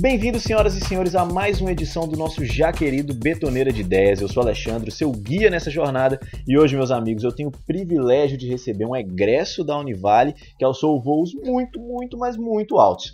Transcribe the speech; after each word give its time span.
Bem-vindos, 0.00 0.44
senhoras 0.44 0.74
e 0.74 0.80
senhores, 0.80 1.14
a 1.14 1.26
mais 1.26 1.60
uma 1.60 1.72
edição 1.72 2.08
do 2.08 2.16
nosso 2.16 2.42
já 2.42 2.72
querido 2.72 3.12
Betoneira 3.12 3.70
de 3.70 3.82
Ideias. 3.82 4.22
Eu 4.22 4.28
sou 4.28 4.42
Alexandre, 4.42 4.90
seu 4.90 5.12
guia 5.12 5.50
nessa 5.50 5.70
jornada, 5.70 6.18
e 6.48 6.58
hoje, 6.58 6.74
meus 6.74 6.90
amigos, 6.90 7.22
eu 7.22 7.30
tenho 7.30 7.50
o 7.50 7.66
privilégio 7.66 8.38
de 8.38 8.48
receber 8.48 8.86
um 8.86 8.96
egresso 8.96 9.62
da 9.62 9.78
Univale 9.78 10.32
que 10.58 10.64
alçou 10.64 10.98
voos 11.02 11.34
muito, 11.34 11.78
muito, 11.78 12.16
mas 12.16 12.38
muito 12.38 12.78
altos. 12.78 13.12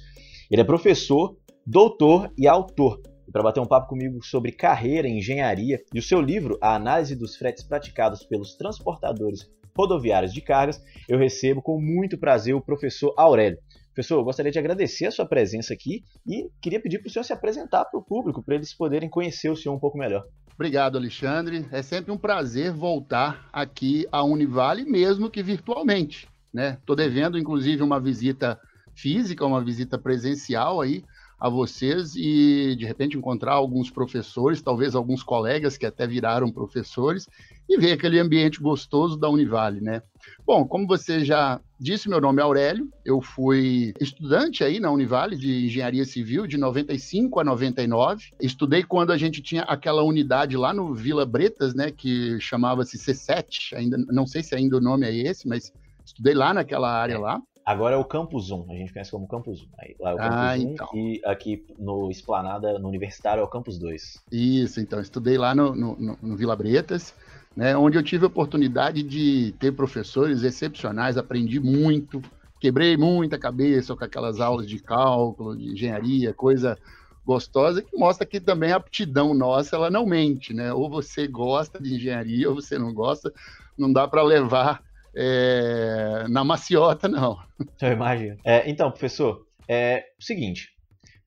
Ele 0.48 0.60
é 0.60 0.64
professor, 0.64 1.36
doutor 1.66 2.30
e 2.38 2.46
autor. 2.46 3.02
E 3.26 3.32
para 3.32 3.42
bater 3.42 3.58
um 3.58 3.66
papo 3.66 3.88
comigo 3.88 4.24
sobre 4.24 4.52
carreira 4.52 5.08
engenharia 5.08 5.82
e 5.92 5.98
o 5.98 6.02
seu 6.02 6.20
livro, 6.20 6.56
A 6.62 6.76
Análise 6.76 7.16
dos 7.16 7.34
Fretes 7.34 7.64
Praticados 7.64 8.22
pelos 8.22 8.54
Transportadores 8.54 9.50
Rodoviários 9.76 10.32
de 10.32 10.40
Cargas, 10.40 10.80
eu 11.08 11.18
recebo 11.18 11.60
com 11.60 11.80
muito 11.80 12.16
prazer 12.16 12.54
o 12.54 12.62
professor 12.62 13.12
Aurélio. 13.16 13.58
Professor, 13.96 14.18
eu 14.18 14.24
gostaria 14.24 14.52
de 14.52 14.58
agradecer 14.58 15.06
a 15.06 15.10
sua 15.10 15.24
presença 15.24 15.72
aqui 15.72 16.04
e 16.26 16.50
queria 16.60 16.78
pedir 16.78 16.98
para 16.98 17.08
o 17.08 17.10
senhor 17.10 17.24
se 17.24 17.32
apresentar 17.32 17.86
para 17.86 17.98
o 17.98 18.02
público, 18.02 18.42
para 18.42 18.54
eles 18.54 18.74
poderem 18.74 19.08
conhecer 19.08 19.48
o 19.48 19.56
senhor 19.56 19.74
um 19.74 19.78
pouco 19.78 19.96
melhor. 19.96 20.22
Obrigado, 20.54 20.98
Alexandre. 20.98 21.66
É 21.72 21.80
sempre 21.80 22.12
um 22.12 22.18
prazer 22.18 22.72
voltar 22.72 23.48
aqui 23.50 24.06
à 24.12 24.22
Univale, 24.22 24.84
mesmo 24.84 25.30
que 25.30 25.42
virtualmente. 25.42 26.28
Estou 26.54 26.94
né? 26.94 27.04
devendo, 27.04 27.38
inclusive, 27.38 27.82
uma 27.82 27.98
visita 27.98 28.60
física, 28.94 29.46
uma 29.46 29.64
visita 29.64 29.96
presencial 29.96 30.82
aí 30.82 31.02
a 31.40 31.48
vocês 31.48 32.14
e 32.16 32.76
de 32.76 32.84
repente 32.84 33.16
encontrar 33.16 33.52
alguns 33.54 33.90
professores, 33.90 34.60
talvez 34.60 34.94
alguns 34.94 35.22
colegas 35.22 35.78
que 35.78 35.86
até 35.86 36.06
viraram 36.06 36.52
professores 36.52 37.26
e 37.68 37.76
ver 37.78 37.92
aquele 37.92 38.18
ambiente 38.18 38.60
gostoso 38.60 39.16
da 39.16 39.28
Univale, 39.28 39.80
né? 39.80 40.02
Bom, 40.44 40.66
como 40.66 40.86
você 40.86 41.24
já 41.24 41.60
disse, 41.78 42.08
meu 42.08 42.20
nome 42.20 42.40
é 42.40 42.44
Aurélio, 42.44 42.88
eu 43.04 43.20
fui 43.20 43.92
estudante 44.00 44.64
aí 44.64 44.80
na 44.80 44.90
Univale 44.90 45.36
de 45.36 45.66
Engenharia 45.66 46.04
Civil 46.04 46.46
de 46.46 46.56
95 46.56 47.40
a 47.40 47.44
99. 47.44 48.30
Estudei 48.40 48.82
quando 48.82 49.12
a 49.12 49.16
gente 49.16 49.42
tinha 49.42 49.62
aquela 49.62 50.02
unidade 50.02 50.56
lá 50.56 50.72
no 50.72 50.94
Vila 50.94 51.26
Bretas, 51.26 51.74
né, 51.74 51.90
que 51.90 52.38
chamava-se 52.40 52.96
C7, 52.96 53.76
ainda 53.76 53.98
não 54.08 54.26
sei 54.26 54.42
se 54.42 54.54
ainda 54.54 54.76
o 54.76 54.80
nome 54.80 55.06
é 55.06 55.14
esse, 55.14 55.48
mas 55.48 55.72
estudei 56.04 56.34
lá 56.34 56.54
naquela 56.54 56.90
área 56.90 57.14
é. 57.14 57.18
lá. 57.18 57.42
Agora 57.66 57.96
é 57.96 57.98
o 57.98 58.04
Campus 58.04 58.52
1, 58.52 58.70
a 58.70 58.74
gente 58.74 58.92
conhece 58.92 59.10
como 59.10 59.26
Campus 59.26 59.62
1. 59.62 59.66
Aí, 59.80 59.96
lá 59.98 60.10
é 60.10 60.14
o 60.14 60.16
Campus 60.18 60.36
ah, 60.36 60.54
1 60.54 60.60
então. 60.60 60.88
e 60.94 61.20
aqui 61.24 61.66
no 61.76 62.08
Esplanada, 62.12 62.78
no 62.78 62.86
Universitário, 62.86 63.40
é 63.40 63.44
o 63.44 63.48
Campus 63.48 63.76
2. 63.76 64.22
Isso, 64.30 64.80
então, 64.80 65.00
estudei 65.00 65.36
lá 65.36 65.52
no, 65.52 65.74
no, 65.74 66.16
no 66.22 66.36
Vila 66.36 66.54
Bretas, 66.54 67.12
né, 67.56 67.76
onde 67.76 67.96
eu 67.96 68.02
tive 68.02 68.24
a 68.24 68.28
oportunidade 68.28 69.02
de 69.02 69.54
ter 69.58 69.72
professores 69.72 70.42
excepcionais, 70.42 71.16
aprendi 71.16 71.58
muito, 71.58 72.20
quebrei 72.60 72.96
muita 72.96 73.38
cabeça 73.38 73.96
com 73.96 74.04
aquelas 74.04 74.40
aulas 74.40 74.68
de 74.68 74.78
cálculo, 74.78 75.56
de 75.56 75.72
engenharia, 75.72 76.34
coisa 76.34 76.78
gostosa, 77.24 77.82
que 77.82 77.96
mostra 77.96 78.26
que 78.26 78.38
também 78.38 78.72
a 78.72 78.76
aptidão 78.76 79.34
nossa, 79.34 79.74
ela 79.74 79.90
não 79.90 80.06
mente, 80.06 80.54
né? 80.54 80.72
Ou 80.72 80.88
você 80.88 81.26
gosta 81.26 81.82
de 81.82 81.94
engenharia 81.94 82.48
ou 82.48 82.54
você 82.54 82.78
não 82.78 82.94
gosta, 82.94 83.32
não 83.76 83.92
dá 83.92 84.06
para 84.06 84.22
levar 84.22 84.80
é, 85.14 86.26
na 86.28 86.44
maciota, 86.44 87.08
não. 87.08 87.36
Eu 87.80 87.92
imagino. 87.92 88.36
É, 88.44 88.70
então, 88.70 88.90
professor, 88.90 89.44
é 89.68 90.04
o 90.20 90.22
seguinte. 90.22 90.75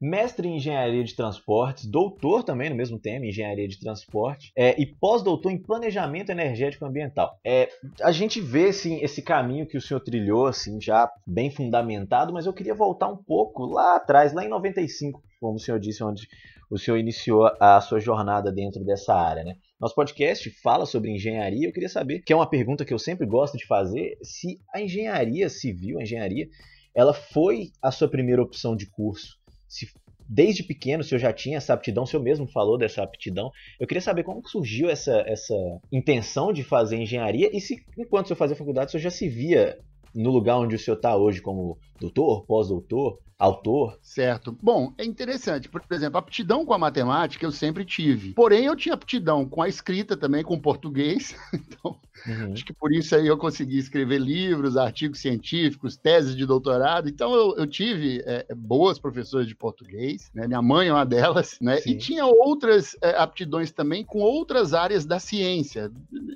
Mestre 0.02 0.48
em 0.48 0.56
engenharia 0.56 1.04
de 1.04 1.16
transportes, 1.16 1.86
doutor 1.86 2.44
também 2.44 2.70
no 2.70 2.76
mesmo 2.76 2.98
tema, 2.98 3.26
engenharia 3.26 3.68
de 3.68 3.80
transporte, 3.80 4.52
é, 4.56 4.80
e 4.82 4.86
pós-doutor 4.86 5.52
em 5.52 5.58
planejamento 5.58 6.30
energético 6.30 6.86
ambiental. 6.86 7.38
É, 7.44 7.70
a 8.02 8.12
gente 8.12 8.40
vê 8.40 8.70
assim, 8.70 9.00
esse 9.02 9.22
caminho 9.22 9.68
que 9.68 9.78
o 9.78 9.82
senhor 9.82 10.00
trilhou, 10.00 10.48
assim, 10.48 10.80
já 10.80 11.12
bem 11.28 11.52
fundamentado, 11.52 12.32
mas 12.32 12.46
eu 12.46 12.54
queria 12.54 12.74
voltar 12.74 13.10
um 13.10 13.18
pouco 13.18 13.66
lá 13.66 13.98
atrás, 13.98 14.32
lá 14.32 14.46
em 14.46 14.50
95, 14.50 15.22
como 15.40 15.56
o 15.56 15.60
senhor 15.60 15.80
disse, 15.80 16.04
onde 16.04 16.28
o 16.70 16.78
senhor 16.78 16.98
iniciou 16.98 17.52
a 17.60 17.82
sua 17.82 18.00
jornada 18.00 18.52
dentro 18.52 18.86
dessa 18.86 19.14
área, 19.14 19.44
né? 19.44 19.56
Nosso 19.80 19.96
podcast 19.96 20.50
fala 20.62 20.86
sobre 20.86 21.10
engenharia. 21.10 21.68
Eu 21.68 21.74
queria 21.74 21.90
saber, 21.90 22.20
que 22.20 22.32
é 22.32 22.36
uma 22.36 22.50
pergunta 22.50 22.86
que 22.86 22.94
eu 22.94 23.00
sempre 23.00 23.26
gosto 23.26 23.58
de 23.58 23.66
fazer, 23.66 24.18
se 24.22 24.60
a 24.74 24.80
engenharia 24.80 25.50
civil, 25.50 25.98
a 25.98 26.04
engenharia, 26.04 26.48
ela 26.94 27.14
foi 27.14 27.72
a 27.82 27.92
sua 27.92 28.08
primeira 28.08 28.42
opção 28.42 28.76
de 28.76 28.86
curso. 28.86 29.39
Se 29.70 29.88
desde 30.28 30.64
pequeno 30.64 31.02
o 31.02 31.04
senhor 31.04 31.20
já 31.20 31.34
tinha 31.34 31.58
essa 31.58 31.74
aptidão, 31.74 32.04
o 32.04 32.08
senhor 32.08 32.22
mesmo 32.22 32.48
falou 32.48 32.78
dessa 32.78 33.02
aptidão. 33.02 33.52
Eu 33.80 33.88
queria 33.88 34.02
saber 34.02 34.24
como 34.24 34.48
surgiu 34.48 34.90
essa, 34.90 35.24
essa 35.26 35.56
intenção 35.92 36.52
de 36.52 36.64
fazer 36.64 36.98
engenharia 36.98 37.50
e 37.56 37.62
se, 37.62 37.78
enquanto 37.98 38.26
o 38.26 38.28
senhor 38.28 38.38
fazia 38.38 38.56
faculdade, 38.56 38.90
o 38.90 38.92
senhor 38.92 39.04
já 39.04 39.10
se 39.10 39.28
via 39.30 39.80
no 40.14 40.32
lugar 40.32 40.58
onde 40.58 40.76
o 40.76 40.80
senhor 40.80 40.98
está 40.98 41.16
hoje 41.16 41.42
como 41.42 41.78
doutor, 42.00 42.46
pós-doutor, 42.46 43.20
autor. 43.40 43.98
Certo. 44.02 44.56
Bom, 44.62 44.94
é 44.98 45.06
interessante. 45.06 45.70
Por 45.70 45.82
exemplo, 45.92 46.18
aptidão 46.18 46.66
com 46.66 46.74
a 46.74 46.78
matemática 46.78 47.46
eu 47.46 47.52
sempre 47.52 47.86
tive. 47.86 48.34
Porém, 48.34 48.66
eu 48.66 48.76
tinha 48.76 48.94
aptidão 48.94 49.48
com 49.48 49.62
a 49.62 49.70
escrita 49.70 50.18
também, 50.18 50.44
com 50.44 50.56
o 50.56 50.62
português. 50.62 51.34
Então, 51.80 51.98
uhum. 52.28 52.54
acho 52.54 52.66
que 52.66 52.74
por 52.74 52.92
isso 52.92 53.16
aí 53.16 53.28
eu 53.28 53.38
consegui 53.38 53.78
escrever 53.78 54.20
livros, 54.20 54.76
artigos 54.76 55.20
científicos, 55.20 55.96
teses 55.96 56.36
de 56.36 56.46
doutorado. 56.46 57.08
Então, 57.08 57.34
eu, 57.34 57.56
eu 57.58 57.68
tive 57.68 58.22
é, 58.26 58.46
boas 58.54 59.00
professoras 59.00 59.48
de 59.48 59.56
português. 59.56 60.30
Né? 60.34 60.48
Minha 60.48 60.62
mãe 60.62 60.88
é 60.90 60.94
uma 60.94 61.06
delas. 61.06 61.58
Né? 61.62 61.80
E 61.86 61.96
tinha 61.96 62.26
outras 62.26 62.98
é, 63.02 63.12
aptidões 63.12 63.72
também 63.72 64.04
com 64.04 64.20
outras 64.20 64.74
áreas 64.74 65.06
da 65.06 65.20
ciência, 65.20 65.92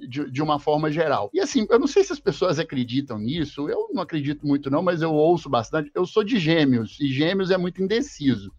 de, 0.08 0.30
de 0.30 0.42
uma 0.42 0.60
forma 0.60 0.92
geral. 0.92 1.30
E 1.34 1.40
assim, 1.40 1.66
eu 1.70 1.80
não 1.80 1.88
sei 1.88 2.04
se 2.04 2.14
as 2.14 2.20
pessoas 2.20 2.60
acreditam 2.60 3.18
nisso. 3.18 3.68
Eu 3.68 3.90
não 3.92 4.04
acredito 4.04 4.48
muito 4.48 4.70
não, 4.70 4.84
mas 4.84 5.02
eu 5.02 5.14
ouço 5.14 5.50
bastante. 5.54 5.92
Eu 5.94 6.04
sou 6.08 6.24
de 6.24 6.40
gêmeos 6.40 6.98
e 7.00 7.08
gêmeos 7.14 7.52
é 7.52 7.58
muito 7.58 7.82
indeciso. 7.82 8.52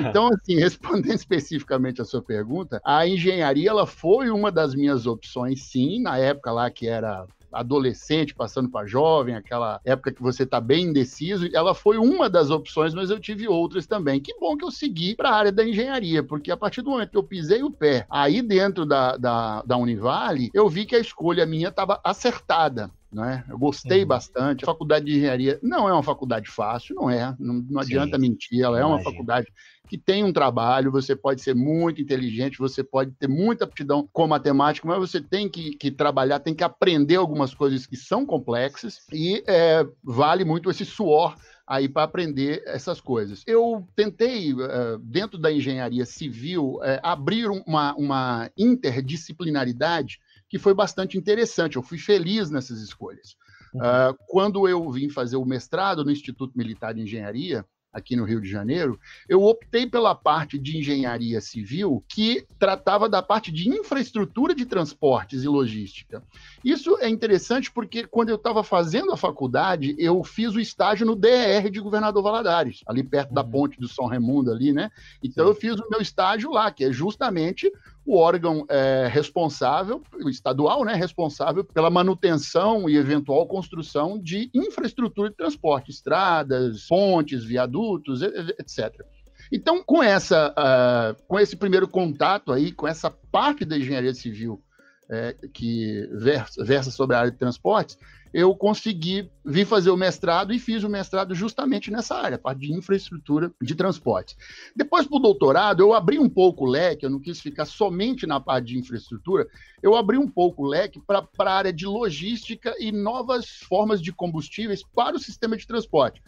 Então, 0.00 0.28
assim, 0.28 0.56
respondendo 0.58 1.14
especificamente 1.14 2.02
a 2.02 2.04
sua 2.04 2.20
pergunta, 2.20 2.80
a 2.84 3.06
engenharia 3.06 3.70
ela 3.70 3.86
foi 3.86 4.28
uma 4.28 4.50
das 4.50 4.74
minhas 4.74 5.06
opções, 5.06 5.62
sim, 5.62 6.02
na 6.02 6.18
época 6.18 6.50
lá 6.50 6.68
que 6.68 6.88
era 6.88 7.24
adolescente 7.52 8.34
passando 8.34 8.70
para 8.70 8.86
jovem, 8.86 9.36
aquela 9.36 9.78
época 9.84 10.10
que 10.10 10.22
você 10.22 10.42
está 10.44 10.58
bem 10.58 10.86
indeciso, 10.86 11.46
ela 11.52 11.74
foi 11.74 11.98
uma 11.98 12.28
das 12.28 12.50
opções, 12.50 12.94
mas 12.94 13.10
eu 13.10 13.20
tive 13.20 13.46
outras 13.46 13.86
também. 13.86 14.20
Que 14.20 14.34
bom 14.40 14.56
que 14.56 14.64
eu 14.64 14.70
segui 14.70 15.14
para 15.14 15.28
a 15.28 15.36
área 15.36 15.52
da 15.52 15.62
engenharia, 15.62 16.22
porque 16.22 16.50
a 16.50 16.56
partir 16.56 16.82
do 16.82 16.90
momento 16.90 17.10
que 17.10 17.18
eu 17.18 17.22
pisei 17.22 17.62
o 17.62 17.70
pé 17.70 18.06
aí 18.10 18.40
dentro 18.40 18.86
da, 18.86 19.16
da, 19.16 19.62
da 19.62 19.76
Univale, 19.76 20.50
eu 20.54 20.68
vi 20.68 20.86
que 20.86 20.96
a 20.96 21.00
escolha 21.00 21.44
minha 21.44 21.68
estava 21.68 22.00
acertada. 22.02 22.90
Né? 23.12 23.44
Eu 23.48 23.58
gostei 23.58 24.02
uhum. 24.02 24.08
bastante. 24.08 24.64
A 24.64 24.66
faculdade 24.66 25.04
de 25.04 25.16
engenharia 25.16 25.58
não 25.62 25.88
é 25.88 25.92
uma 25.92 26.02
faculdade 26.02 26.48
fácil, 26.48 26.94
não 26.94 27.10
é. 27.10 27.36
Não, 27.38 27.54
não 27.68 27.80
adianta 27.80 28.18
mentir, 28.18 28.62
ela 28.62 28.78
é 28.80 28.84
uma 28.84 29.02
faculdade 29.02 29.46
que 29.86 29.98
tem 29.98 30.24
um 30.24 30.32
trabalho, 30.32 30.90
você 30.90 31.14
pode 31.14 31.42
ser 31.42 31.54
muito 31.54 32.00
inteligente, 32.00 32.58
você 32.58 32.82
pode 32.82 33.10
ter 33.10 33.28
muita 33.28 33.64
aptidão 33.64 34.08
com 34.10 34.26
matemática, 34.26 34.88
mas 34.88 34.98
você 34.98 35.20
tem 35.20 35.50
que, 35.50 35.76
que 35.76 35.90
trabalhar, 35.90 36.40
tem 36.40 36.54
que 36.54 36.64
aprender 36.64 37.16
algumas 37.16 37.52
coisas 37.52 37.84
que 37.84 37.96
são 37.96 38.24
complexas 38.24 39.00
e 39.12 39.44
é, 39.46 39.86
vale 40.02 40.46
muito 40.46 40.70
esse 40.70 40.86
suor 40.86 41.36
aí 41.66 41.90
para 41.90 42.04
aprender 42.04 42.62
essas 42.66 43.02
coisas. 43.02 43.42
Eu 43.46 43.86
tentei, 43.94 44.54
uh, 44.54 44.98
dentro 44.98 45.38
da 45.38 45.52
engenharia 45.52 46.06
civil, 46.06 46.76
uh, 46.76 47.00
abrir 47.02 47.48
uma, 47.48 47.94
uma 47.94 48.50
interdisciplinaridade 48.56 50.20
que 50.52 50.58
foi 50.58 50.74
bastante 50.74 51.16
interessante. 51.16 51.76
Eu 51.76 51.82
fui 51.82 51.96
feliz 51.96 52.50
nessas 52.50 52.78
escolhas. 52.82 53.38
Uh, 53.74 54.14
quando 54.28 54.68
eu 54.68 54.92
vim 54.92 55.08
fazer 55.08 55.36
o 55.36 55.46
mestrado 55.46 56.04
no 56.04 56.10
Instituto 56.10 56.52
Militar 56.54 56.92
de 56.92 57.00
Engenharia, 57.00 57.64
aqui 57.90 58.16
no 58.16 58.24
Rio 58.24 58.40
de 58.40 58.50
Janeiro, 58.50 59.00
eu 59.26 59.42
optei 59.42 59.86
pela 59.86 60.14
parte 60.14 60.58
de 60.58 60.78
engenharia 60.78 61.40
civil 61.40 62.02
que 62.08 62.46
tratava 62.58 63.08
da 63.08 63.22
parte 63.22 63.52
de 63.52 63.68
infraestrutura 63.68 64.54
de 64.54 64.64
transportes 64.64 65.42
e 65.42 65.48
logística. 65.48 66.22
Isso 66.64 66.98
é 67.00 67.08
interessante 67.08 67.70
porque 67.70 68.06
quando 68.06 68.30
eu 68.30 68.36
estava 68.36 68.62
fazendo 68.62 69.12
a 69.12 69.16
faculdade, 69.16 69.94
eu 69.98 70.22
fiz 70.24 70.54
o 70.54 70.60
estágio 70.60 71.06
no 71.06 71.14
DER 71.14 71.70
de 71.70 71.80
Governador 71.80 72.22
Valadares, 72.22 72.80
ali 72.86 73.02
perto 73.02 73.28
uhum. 73.28 73.34
da 73.34 73.44
ponte 73.44 73.78
do 73.78 73.88
São 73.88 74.06
Raimundo 74.06 74.50
ali, 74.50 74.72
né? 74.72 74.90
Então 75.22 75.44
Sim. 75.46 75.50
eu 75.50 75.54
fiz 75.54 75.74
o 75.80 75.88
meu 75.90 76.00
estágio 76.00 76.50
lá, 76.50 76.70
que 76.70 76.84
é 76.84 76.92
justamente 76.92 77.70
o 78.04 78.16
órgão 78.16 78.64
é, 78.68 79.08
responsável, 79.10 80.02
o 80.22 80.28
estadual, 80.28 80.84
né, 80.84 80.94
responsável 80.94 81.64
pela 81.64 81.90
manutenção 81.90 82.88
e 82.88 82.96
eventual 82.96 83.46
construção 83.46 84.18
de 84.18 84.50
infraestrutura 84.52 85.30
de 85.30 85.36
transporte, 85.36 85.90
estradas, 85.90 86.86
pontes, 86.88 87.44
viadutos, 87.44 88.22
etc. 88.22 89.04
Então, 89.52 89.82
com 89.84 90.02
essa, 90.02 90.52
uh, 90.52 91.22
com 91.28 91.38
esse 91.38 91.56
primeiro 91.56 91.86
contato 91.86 92.52
aí, 92.52 92.72
com 92.72 92.88
essa 92.88 93.10
parte 93.10 93.64
da 93.64 93.76
engenharia 93.76 94.14
civil 94.14 94.62
é, 95.10 95.34
que 95.52 96.08
versa, 96.12 96.64
versa 96.64 96.90
sobre 96.90 97.16
a 97.16 97.20
área 97.20 97.30
de 97.30 97.38
transportes, 97.38 97.98
eu 98.32 98.54
consegui 98.56 99.30
vir 99.44 99.66
fazer 99.66 99.90
o 99.90 99.96
mestrado 99.96 100.54
e 100.54 100.58
fiz 100.58 100.82
o 100.84 100.88
mestrado 100.88 101.34
justamente 101.34 101.90
nessa 101.90 102.14
área, 102.14 102.38
parte 102.38 102.60
de 102.60 102.72
infraestrutura 102.72 103.52
de 103.60 103.74
transporte. 103.74 104.36
Depois, 104.74 105.06
para 105.06 105.16
o 105.16 105.20
doutorado, 105.20 105.80
eu 105.80 105.92
abri 105.92 106.18
um 106.18 106.30
pouco 106.30 106.64
o 106.64 106.68
leque, 106.68 107.04
eu 107.04 107.10
não 107.10 107.20
quis 107.20 107.40
ficar 107.40 107.66
somente 107.66 108.26
na 108.26 108.40
parte 108.40 108.68
de 108.68 108.78
infraestrutura, 108.78 109.46
eu 109.82 109.94
abri 109.94 110.16
um 110.16 110.28
pouco 110.28 110.64
o 110.64 110.66
leque 110.66 111.00
para 111.06 111.28
a 111.38 111.52
área 111.52 111.72
de 111.72 111.84
logística 111.84 112.74
e 112.78 112.90
novas 112.90 113.50
formas 113.68 114.00
de 114.00 114.12
combustíveis 114.12 114.82
para 114.82 115.16
o 115.16 115.20
sistema 115.20 115.56
de 115.56 115.66
transporte. 115.66 116.22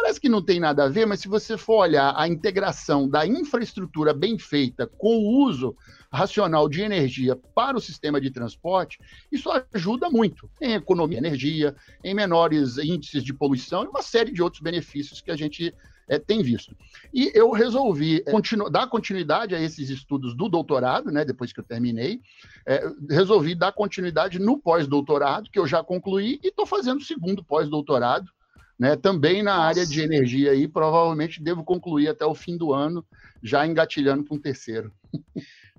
Parece 0.00 0.20
que 0.20 0.28
não 0.28 0.40
tem 0.40 0.60
nada 0.60 0.84
a 0.84 0.88
ver, 0.88 1.06
mas 1.06 1.18
se 1.18 1.26
você 1.26 1.58
for 1.58 1.78
olhar 1.78 2.14
a 2.16 2.28
integração 2.28 3.08
da 3.08 3.26
infraestrutura 3.26 4.14
bem 4.14 4.38
feita 4.38 4.86
com 4.86 5.16
o 5.16 5.44
uso 5.44 5.76
racional 6.10 6.68
de 6.68 6.82
energia 6.82 7.34
para 7.34 7.76
o 7.76 7.80
sistema 7.80 8.20
de 8.20 8.30
transporte, 8.30 9.00
isso 9.30 9.50
ajuda 9.74 10.08
muito 10.08 10.48
em 10.62 10.74
economia 10.74 11.20
de 11.20 11.26
energia, 11.26 11.74
em 12.04 12.14
menores 12.14 12.78
índices 12.78 13.24
de 13.24 13.34
poluição 13.34 13.82
e 13.82 13.88
uma 13.88 14.00
série 14.00 14.30
de 14.30 14.40
outros 14.40 14.62
benefícios 14.62 15.20
que 15.20 15.32
a 15.32 15.36
gente 15.36 15.74
é, 16.08 16.16
tem 16.16 16.44
visto. 16.44 16.76
E 17.12 17.32
eu 17.34 17.50
resolvi 17.50 18.22
é, 18.24 18.30
continu 18.30 18.70
dar 18.70 18.86
continuidade 18.86 19.52
a 19.52 19.60
esses 19.60 19.90
estudos 19.90 20.32
do 20.32 20.48
doutorado, 20.48 21.10
né, 21.10 21.24
depois 21.24 21.52
que 21.52 21.58
eu 21.58 21.64
terminei, 21.64 22.20
é, 22.64 22.88
resolvi 23.10 23.52
dar 23.52 23.72
continuidade 23.72 24.38
no 24.38 24.56
pós-doutorado, 24.58 25.50
que 25.50 25.58
eu 25.58 25.66
já 25.66 25.82
concluí, 25.82 26.38
e 26.40 26.48
estou 26.48 26.64
fazendo 26.64 26.98
o 26.98 27.04
segundo 27.04 27.42
pós-doutorado, 27.42 28.30
né, 28.78 28.96
também 28.96 29.42
na 29.42 29.56
área 29.56 29.84
de 29.84 30.00
energia 30.00 30.52
aí, 30.52 30.68
provavelmente 30.68 31.42
devo 31.42 31.64
concluir 31.64 32.08
até 32.08 32.24
o 32.24 32.34
fim 32.34 32.56
do 32.56 32.72
ano, 32.72 33.04
já 33.42 33.66
engatilhando 33.66 34.24
para 34.24 34.36
um 34.36 34.40
terceiro. 34.40 34.92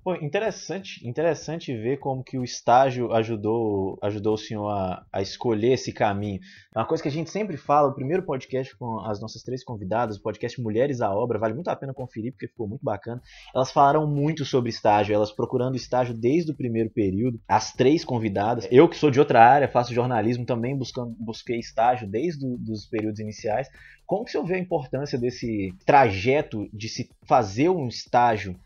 Pô, 0.02 0.16
interessante, 0.16 1.06
interessante 1.06 1.76
ver 1.76 1.98
como 1.98 2.24
que 2.24 2.38
o 2.38 2.44
estágio 2.44 3.12
ajudou, 3.12 4.00
ajudou 4.02 4.36
o 4.36 4.38
senhor 4.38 4.70
a, 4.70 5.06
a 5.12 5.22
escolher 5.22 5.74
esse 5.74 5.92
caminho. 5.92 6.40
É 6.74 6.80
uma 6.80 6.88
coisa 6.88 7.04
que 7.04 7.10
a 7.10 7.12
gente 7.12 7.30
sempre 7.30 7.58
fala, 7.58 7.90
o 7.90 7.94
primeiro 7.94 8.24
podcast 8.24 8.76
com 8.78 9.02
as 9.02 9.20
nossas 9.20 9.44
três 9.44 9.62
convidadas, 9.62 10.16
o 10.16 10.22
podcast 10.22 10.62
Mulheres 10.62 11.02
à 11.02 11.14
Obra, 11.14 11.38
vale 11.38 11.54
muito 11.54 11.68
a 11.68 11.76
pena 11.76 11.94
conferir 11.94 12.32
porque 12.32 12.48
ficou 12.48 12.66
muito 12.66 12.84
bacana. 12.84 13.22
Elas 13.54 13.72
falaram 13.72 14.08
muito 14.08 14.46
sobre 14.46 14.70
estágio, 14.70 15.14
elas 15.14 15.34
procurando 15.34 15.76
estágio 15.76 16.14
desde 16.14 16.52
o 16.52 16.56
primeiro 16.56 16.90
período, 16.90 17.38
as 17.46 17.74
três 17.74 18.06
convidadas. 18.06 18.70
Eu 18.72 18.88
que 18.88 18.96
sou 18.96 19.12
de 19.12 19.20
outra 19.20 19.46
área, 19.46 19.68
faço 19.68 19.94
jornalismo 19.94 20.46
também, 20.46 20.78
buscando, 20.78 21.14
busquei 21.20 21.60
estágio 21.60 22.08
desde 22.08 22.46
os 22.46 22.86
períodos 22.86 23.20
iniciais. 23.20 23.68
Como 24.06 24.24
que 24.24 24.30
o 24.30 24.32
senhor 24.32 24.46
vê 24.46 24.56
a 24.56 24.60
importância 24.60 25.20
desse 25.20 25.74
trajeto 25.86 26.70
de 26.74 26.88
se 26.88 27.10
fazer 27.28 27.70
um 27.70 27.88
estágio 27.90 28.58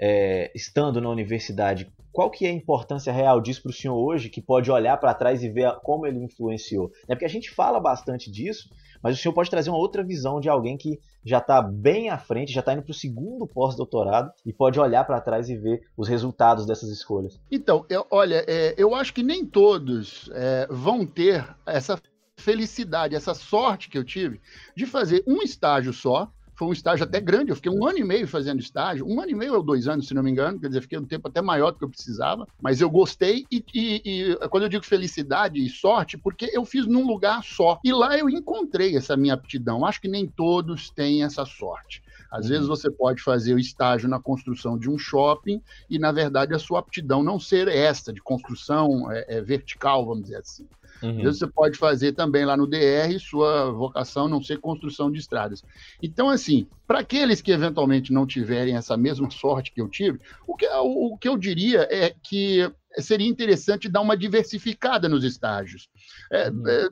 é, 0.00 0.50
estando 0.54 1.00
na 1.00 1.10
universidade, 1.10 1.92
qual 2.10 2.30
que 2.30 2.46
é 2.46 2.50
a 2.50 2.54
importância 2.54 3.12
real 3.12 3.40
disso 3.40 3.62
para 3.62 3.70
o 3.70 3.74
senhor 3.74 3.96
hoje, 3.96 4.30
que 4.30 4.40
pode 4.40 4.70
olhar 4.70 4.96
para 4.96 5.14
trás 5.14 5.42
e 5.42 5.48
ver 5.48 5.72
como 5.82 6.06
ele 6.06 6.24
influenciou? 6.24 6.90
É 7.06 7.14
porque 7.14 7.26
a 7.26 7.28
gente 7.28 7.50
fala 7.50 7.78
bastante 7.78 8.30
disso, 8.30 8.68
mas 9.02 9.16
o 9.16 9.22
senhor 9.22 9.34
pode 9.34 9.50
trazer 9.50 9.70
uma 9.70 9.78
outra 9.78 10.02
visão 10.02 10.40
de 10.40 10.48
alguém 10.48 10.76
que 10.76 10.98
já 11.24 11.38
está 11.38 11.62
bem 11.62 12.08
à 12.08 12.18
frente, 12.18 12.52
já 12.52 12.60
está 12.60 12.72
indo 12.72 12.82
para 12.82 12.90
o 12.90 12.94
segundo 12.94 13.46
pós-doutorado 13.46 14.32
e 14.44 14.52
pode 14.52 14.80
olhar 14.80 15.04
para 15.04 15.20
trás 15.20 15.48
e 15.48 15.56
ver 15.56 15.82
os 15.96 16.08
resultados 16.08 16.66
dessas 16.66 16.90
escolhas. 16.90 17.38
Então, 17.50 17.84
eu, 17.88 18.06
olha, 18.10 18.44
é, 18.48 18.74
eu 18.76 18.94
acho 18.94 19.14
que 19.14 19.22
nem 19.22 19.44
todos 19.44 20.30
é, 20.32 20.66
vão 20.70 21.06
ter 21.06 21.46
essa 21.66 22.00
felicidade, 22.36 23.14
essa 23.14 23.34
sorte 23.34 23.90
que 23.90 23.98
eu 23.98 24.04
tive 24.04 24.40
de 24.74 24.86
fazer 24.86 25.22
um 25.26 25.42
estágio 25.42 25.92
só, 25.92 26.32
foi 26.60 26.68
um 26.68 26.72
estágio 26.74 27.06
até 27.06 27.18
grande, 27.18 27.50
eu 27.50 27.56
fiquei 27.56 27.72
um 27.72 27.86
ano 27.86 27.96
e 27.96 28.04
meio 28.04 28.28
fazendo 28.28 28.60
estágio, 28.60 29.08
um 29.08 29.18
ano 29.18 29.30
e 29.30 29.34
meio 29.34 29.54
ou 29.54 29.62
dois 29.62 29.88
anos, 29.88 30.06
se 30.06 30.12
não 30.12 30.22
me 30.22 30.30
engano, 30.30 30.60
quer 30.60 30.68
dizer, 30.68 30.82
fiquei 30.82 30.98
um 30.98 31.06
tempo 31.06 31.26
até 31.26 31.40
maior 31.40 31.70
do 31.70 31.78
que 31.78 31.84
eu 31.84 31.88
precisava, 31.88 32.46
mas 32.60 32.82
eu 32.82 32.90
gostei 32.90 33.46
e, 33.50 33.64
e, 33.74 34.02
e, 34.04 34.48
quando 34.50 34.64
eu 34.64 34.68
digo 34.68 34.84
felicidade 34.84 35.58
e 35.58 35.70
sorte, 35.70 36.18
porque 36.18 36.50
eu 36.52 36.62
fiz 36.66 36.86
num 36.86 37.06
lugar 37.06 37.42
só, 37.42 37.80
e 37.82 37.90
lá 37.90 38.18
eu 38.18 38.28
encontrei 38.28 38.94
essa 38.94 39.16
minha 39.16 39.32
aptidão, 39.32 39.86
acho 39.86 40.02
que 40.02 40.08
nem 40.08 40.26
todos 40.26 40.90
têm 40.90 41.24
essa 41.24 41.46
sorte. 41.46 42.02
Às 42.30 42.44
uhum. 42.44 42.50
vezes 42.50 42.68
você 42.68 42.90
pode 42.90 43.22
fazer 43.22 43.54
o 43.54 43.58
estágio 43.58 44.06
na 44.06 44.20
construção 44.20 44.78
de 44.78 44.90
um 44.90 44.98
shopping 44.98 45.62
e, 45.88 45.98
na 45.98 46.12
verdade, 46.12 46.54
a 46.54 46.58
sua 46.58 46.80
aptidão 46.80 47.22
não 47.22 47.40
ser 47.40 47.68
essa, 47.68 48.12
de 48.12 48.20
construção 48.20 49.10
é, 49.10 49.24
é 49.28 49.40
vertical, 49.40 50.04
vamos 50.04 50.24
dizer 50.24 50.36
assim. 50.36 50.66
Uhum. 51.02 51.18
Às 51.18 51.22
vezes 51.22 51.38
você 51.38 51.46
pode 51.46 51.78
fazer 51.78 52.12
também 52.12 52.44
lá 52.44 52.56
no 52.56 52.66
DR 52.66 53.18
sua 53.18 53.70
vocação 53.70 54.28
não 54.28 54.42
ser 54.42 54.58
construção 54.58 55.10
de 55.10 55.18
estradas. 55.18 55.62
Então, 56.02 56.28
assim, 56.28 56.66
para 56.86 57.00
aqueles 57.00 57.40
que 57.40 57.52
eventualmente 57.52 58.12
não 58.12 58.26
tiverem 58.26 58.76
essa 58.76 58.96
mesma 58.96 59.30
sorte 59.30 59.72
que 59.72 59.80
eu 59.80 59.88
tive, 59.88 60.20
o 60.46 60.56
que, 60.56 60.66
o, 60.66 61.14
o 61.14 61.18
que 61.18 61.28
eu 61.28 61.36
diria 61.36 61.86
é 61.90 62.14
que 62.22 62.70
seria 62.98 63.28
interessante 63.28 63.88
dar 63.88 64.00
uma 64.00 64.16
diversificada 64.16 65.08
nos 65.08 65.22
estágios. 65.22 65.88
É, 66.30 66.50
uhum. 66.50 66.68
é, 66.68 66.88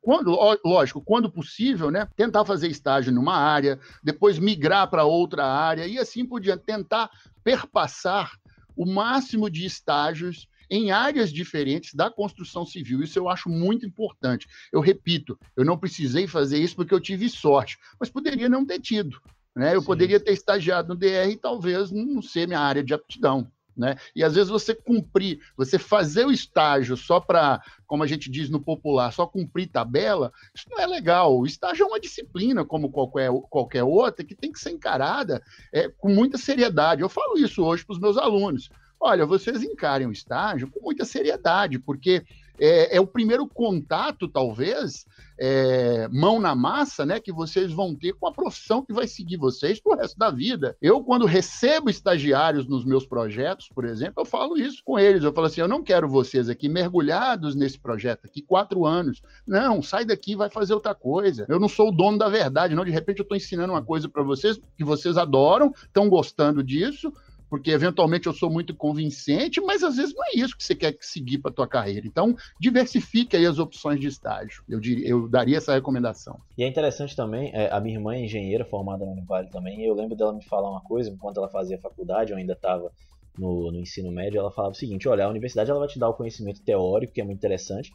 quando, 0.00 0.58
lógico, 0.64 1.02
quando 1.02 1.30
possível, 1.30 1.90
né, 1.90 2.08
tentar 2.16 2.44
fazer 2.44 2.68
estágio 2.68 3.12
numa 3.12 3.36
área, 3.36 3.78
depois 4.02 4.38
migrar 4.38 4.88
para 4.88 5.04
outra 5.04 5.44
área 5.44 5.86
e 5.86 5.98
assim 5.98 6.24
por 6.24 6.40
diante, 6.40 6.64
tentar 6.64 7.10
perpassar 7.42 8.32
o 8.76 8.86
máximo 8.86 9.50
de 9.50 9.64
estágios 9.64 10.48
em 10.70 10.90
áreas 10.90 11.32
diferentes 11.32 11.94
da 11.94 12.10
construção 12.10 12.64
civil. 12.64 13.02
Isso 13.02 13.18
eu 13.18 13.28
acho 13.28 13.48
muito 13.48 13.86
importante. 13.86 14.46
Eu 14.72 14.80
repito, 14.80 15.38
eu 15.56 15.64
não 15.64 15.78
precisei 15.78 16.26
fazer 16.26 16.58
isso 16.58 16.76
porque 16.76 16.94
eu 16.94 17.00
tive 17.00 17.28
sorte, 17.28 17.78
mas 17.98 18.10
poderia 18.10 18.48
não 18.48 18.64
ter 18.64 18.80
tido. 18.80 19.20
Né? 19.54 19.74
Eu 19.74 19.80
Sim. 19.80 19.86
poderia 19.86 20.18
ter 20.18 20.32
estagiado 20.32 20.88
no 20.88 20.96
DR 20.98 21.30
e 21.30 21.36
talvez 21.36 21.90
não 21.90 22.20
ser 22.20 22.46
minha 22.46 22.60
área 22.60 22.82
de 22.82 22.92
aptidão. 22.92 23.50
Né? 23.76 23.96
E 24.14 24.22
às 24.22 24.34
vezes 24.34 24.48
você 24.48 24.72
cumprir, 24.74 25.40
você 25.56 25.78
fazer 25.78 26.24
o 26.24 26.30
estágio 26.30 26.96
só 26.96 27.18
para, 27.18 27.60
como 27.86 28.04
a 28.04 28.06
gente 28.06 28.30
diz 28.30 28.48
no 28.48 28.60
popular, 28.60 29.12
só 29.12 29.26
cumprir 29.26 29.66
tabela, 29.66 30.32
isso 30.54 30.66
não 30.70 30.78
é 30.78 30.86
legal. 30.86 31.36
O 31.36 31.46
estágio 31.46 31.84
é 31.84 31.86
uma 31.86 32.00
disciplina, 32.00 32.64
como 32.64 32.90
qualquer, 32.90 33.30
qualquer 33.50 33.82
outra, 33.82 34.24
que 34.24 34.34
tem 34.34 34.52
que 34.52 34.60
ser 34.60 34.70
encarada 34.70 35.42
é, 35.72 35.88
com 35.88 36.08
muita 36.08 36.38
seriedade. 36.38 37.02
Eu 37.02 37.08
falo 37.08 37.36
isso 37.36 37.64
hoje 37.64 37.84
para 37.84 37.94
os 37.94 38.00
meus 38.00 38.16
alunos. 38.16 38.70
Olha, 39.06 39.26
vocês 39.26 39.62
encarem 39.62 40.06
o 40.06 40.12
estágio 40.12 40.66
com 40.70 40.80
muita 40.80 41.04
seriedade, 41.04 41.78
porque 41.78 42.24
é, 42.58 42.96
é 42.96 43.00
o 43.00 43.06
primeiro 43.06 43.46
contato, 43.46 44.26
talvez, 44.26 45.04
é, 45.38 46.08
mão 46.08 46.40
na 46.40 46.54
massa, 46.54 47.04
né, 47.04 47.20
que 47.20 47.30
vocês 47.30 47.70
vão 47.70 47.94
ter 47.94 48.14
com 48.14 48.26
a 48.26 48.32
profissão 48.32 48.82
que 48.82 48.94
vai 48.94 49.06
seguir 49.06 49.36
vocês 49.36 49.78
pro 49.78 49.94
resto 49.94 50.16
da 50.16 50.30
vida. 50.30 50.74
Eu, 50.80 51.02
quando 51.02 51.26
recebo 51.26 51.90
estagiários 51.90 52.66
nos 52.66 52.82
meus 52.82 53.06
projetos, 53.06 53.68
por 53.74 53.84
exemplo, 53.84 54.22
eu 54.22 54.24
falo 54.24 54.56
isso 54.56 54.80
com 54.82 54.98
eles. 54.98 55.22
Eu 55.22 55.34
falo 55.34 55.48
assim: 55.48 55.60
eu 55.60 55.68
não 55.68 55.82
quero 55.82 56.08
vocês 56.08 56.48
aqui 56.48 56.66
mergulhados 56.66 57.54
nesse 57.54 57.78
projeto 57.78 58.24
aqui 58.24 58.40
quatro 58.40 58.86
anos. 58.86 59.20
Não, 59.46 59.82
sai 59.82 60.06
daqui 60.06 60.34
vai 60.34 60.48
fazer 60.48 60.72
outra 60.72 60.94
coisa. 60.94 61.44
Eu 61.46 61.60
não 61.60 61.68
sou 61.68 61.88
o 61.88 61.92
dono 61.92 62.16
da 62.16 62.30
verdade, 62.30 62.74
não. 62.74 62.86
De 62.86 62.90
repente 62.90 63.18
eu 63.18 63.24
estou 63.24 63.36
ensinando 63.36 63.74
uma 63.74 63.84
coisa 63.84 64.08
para 64.08 64.22
vocês 64.22 64.58
que 64.78 64.84
vocês 64.84 65.18
adoram, 65.18 65.74
estão 65.86 66.08
gostando 66.08 66.64
disso 66.64 67.12
porque 67.48 67.70
eventualmente 67.70 68.26
eu 68.26 68.32
sou 68.32 68.50
muito 68.50 68.74
convincente, 68.74 69.60
mas 69.60 69.82
às 69.82 69.96
vezes 69.96 70.14
não 70.14 70.24
é 70.24 70.30
isso 70.34 70.56
que 70.56 70.64
você 70.64 70.74
quer 70.74 70.96
seguir 71.00 71.38
para 71.38 71.50
a 71.50 71.54
tua 71.54 71.68
carreira. 71.68 72.06
Então, 72.06 72.36
diversifique 72.60 73.36
aí 73.36 73.46
as 73.46 73.58
opções 73.58 74.00
de 74.00 74.06
estágio. 74.06 74.62
Eu, 74.68 74.80
diria, 74.80 75.08
eu 75.08 75.28
daria 75.28 75.58
essa 75.58 75.74
recomendação. 75.74 76.40
E 76.56 76.64
é 76.64 76.68
interessante 76.68 77.14
também, 77.14 77.50
é, 77.54 77.70
a 77.72 77.80
minha 77.80 77.96
irmã 77.96 78.14
é 78.14 78.24
engenheira 78.24 78.64
formada 78.64 79.04
na 79.04 79.12
Univale 79.12 79.50
também, 79.50 79.80
e 79.80 79.86
eu 79.86 79.94
lembro 79.94 80.16
dela 80.16 80.32
me 80.32 80.44
falar 80.44 80.70
uma 80.70 80.82
coisa, 80.82 81.10
enquanto 81.10 81.38
ela 81.38 81.48
fazia 81.48 81.78
faculdade, 81.78 82.32
eu 82.32 82.38
ainda 82.38 82.54
estava 82.54 82.90
no, 83.38 83.70
no, 83.70 83.78
ensino 83.78 84.10
médio, 84.10 84.38
ela 84.38 84.50
falava 84.50 84.72
o 84.72 84.76
seguinte, 84.76 85.08
olha, 85.08 85.24
a 85.24 85.28
universidade 85.28 85.70
ela 85.70 85.80
vai 85.80 85.88
te 85.88 85.98
dar 85.98 86.08
o 86.08 86.14
conhecimento 86.14 86.62
teórico, 86.62 87.12
que 87.12 87.20
é 87.20 87.24
muito 87.24 87.38
interessante, 87.38 87.92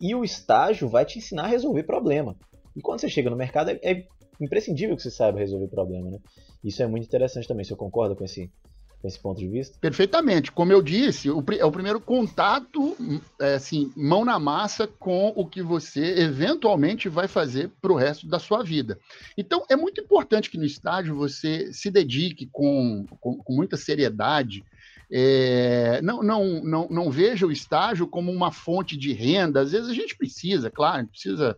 e 0.00 0.14
o 0.14 0.24
estágio 0.24 0.88
vai 0.88 1.04
te 1.04 1.18
ensinar 1.18 1.44
a 1.44 1.48
resolver 1.48 1.84
problema. 1.84 2.36
E 2.74 2.80
quando 2.80 3.00
você 3.00 3.08
chega 3.08 3.30
no 3.30 3.36
mercado, 3.36 3.70
é, 3.70 3.78
é 3.82 4.06
imprescindível 4.40 4.96
que 4.96 5.02
você 5.02 5.10
saiba 5.10 5.38
resolver 5.38 5.68
problema, 5.68 6.10
né? 6.10 6.18
Isso 6.64 6.82
é 6.82 6.86
muito 6.86 7.04
interessante 7.04 7.46
também, 7.46 7.64
você 7.64 7.74
concorda 7.74 8.14
com 8.14 8.24
esse, 8.24 8.50
esse 9.08 9.18
ponto 9.18 9.38
de 9.38 9.48
vista? 9.48 9.76
Perfeitamente. 9.80 10.52
Como 10.52 10.72
eu 10.72 10.80
disse, 10.80 11.30
o, 11.30 11.44
é 11.58 11.64
o 11.64 11.72
primeiro 11.72 12.00
contato, 12.00 12.96
é, 13.40 13.54
assim, 13.54 13.92
mão 13.96 14.24
na 14.24 14.38
massa 14.38 14.86
com 14.86 15.32
o 15.34 15.46
que 15.46 15.62
você 15.62 16.20
eventualmente 16.20 17.08
vai 17.08 17.26
fazer 17.26 17.70
para 17.80 17.92
o 17.92 17.96
resto 17.96 18.26
da 18.26 18.38
sua 18.38 18.62
vida. 18.62 18.98
Então, 19.36 19.64
é 19.68 19.76
muito 19.76 20.00
importante 20.00 20.50
que 20.50 20.58
no 20.58 20.64
estágio 20.64 21.16
você 21.16 21.72
se 21.72 21.90
dedique 21.90 22.48
com, 22.52 23.06
com, 23.20 23.38
com 23.38 23.52
muita 23.52 23.76
seriedade. 23.76 24.64
É, 25.10 26.00
não, 26.02 26.22
não, 26.22 26.64
não, 26.64 26.88
não 26.88 27.10
veja 27.10 27.46
o 27.46 27.52
estágio 27.52 28.06
como 28.06 28.30
uma 28.30 28.50
fonte 28.50 28.96
de 28.96 29.12
renda. 29.12 29.60
Às 29.60 29.72
vezes 29.72 29.90
a 29.90 29.94
gente 29.94 30.16
precisa, 30.16 30.70
claro, 30.70 31.06
precisa 31.08 31.56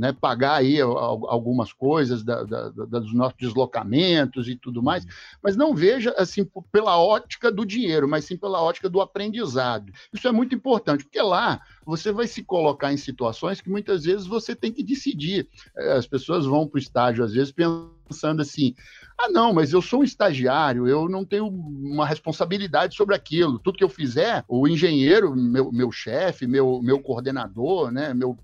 né, 0.00 0.14
pagar 0.14 0.54
aí 0.54 0.80
algumas 0.80 1.74
coisas 1.74 2.24
da, 2.24 2.42
da, 2.42 2.70
da, 2.70 2.98
dos 3.00 3.12
nossos 3.12 3.36
deslocamentos 3.38 4.48
e 4.48 4.56
tudo 4.56 4.82
mais, 4.82 5.04
uhum. 5.04 5.10
mas 5.42 5.56
não 5.56 5.74
veja 5.74 6.14
assim 6.16 6.48
pela 6.72 6.98
ótica 6.98 7.52
do 7.52 7.66
dinheiro, 7.66 8.08
mas 8.08 8.24
sim 8.24 8.34
pela 8.34 8.62
ótica 8.62 8.88
do 8.88 9.02
aprendizado. 9.02 9.92
Isso 10.10 10.26
é 10.26 10.32
muito 10.32 10.54
importante, 10.54 11.04
porque 11.04 11.20
lá 11.20 11.60
você 11.84 12.12
vai 12.12 12.26
se 12.26 12.42
colocar 12.42 12.90
em 12.94 12.96
situações 12.96 13.60
que 13.60 13.68
muitas 13.68 14.04
vezes 14.04 14.26
você 14.26 14.56
tem 14.56 14.72
que 14.72 14.82
decidir. 14.82 15.46
É, 15.76 15.92
as 15.92 16.06
pessoas 16.06 16.46
vão 16.46 16.66
para 16.66 16.78
o 16.78 16.80
estágio, 16.80 17.22
às 17.22 17.34
vezes, 17.34 17.52
pensando 17.52 18.40
assim: 18.40 18.74
ah, 19.18 19.28
não, 19.28 19.52
mas 19.52 19.70
eu 19.70 19.82
sou 19.82 20.00
um 20.00 20.04
estagiário, 20.04 20.88
eu 20.88 21.10
não 21.10 21.26
tenho 21.26 21.46
uma 21.46 22.06
responsabilidade 22.06 22.96
sobre 22.96 23.14
aquilo. 23.14 23.58
Tudo 23.58 23.76
que 23.76 23.84
eu 23.84 23.88
fizer, 23.90 24.46
o 24.48 24.66
engenheiro, 24.66 25.36
meu, 25.36 25.70
meu 25.70 25.92
chefe, 25.92 26.46
meu, 26.46 26.80
meu 26.82 27.00
coordenador, 27.00 27.90
né, 27.90 28.14
meu 28.14 28.38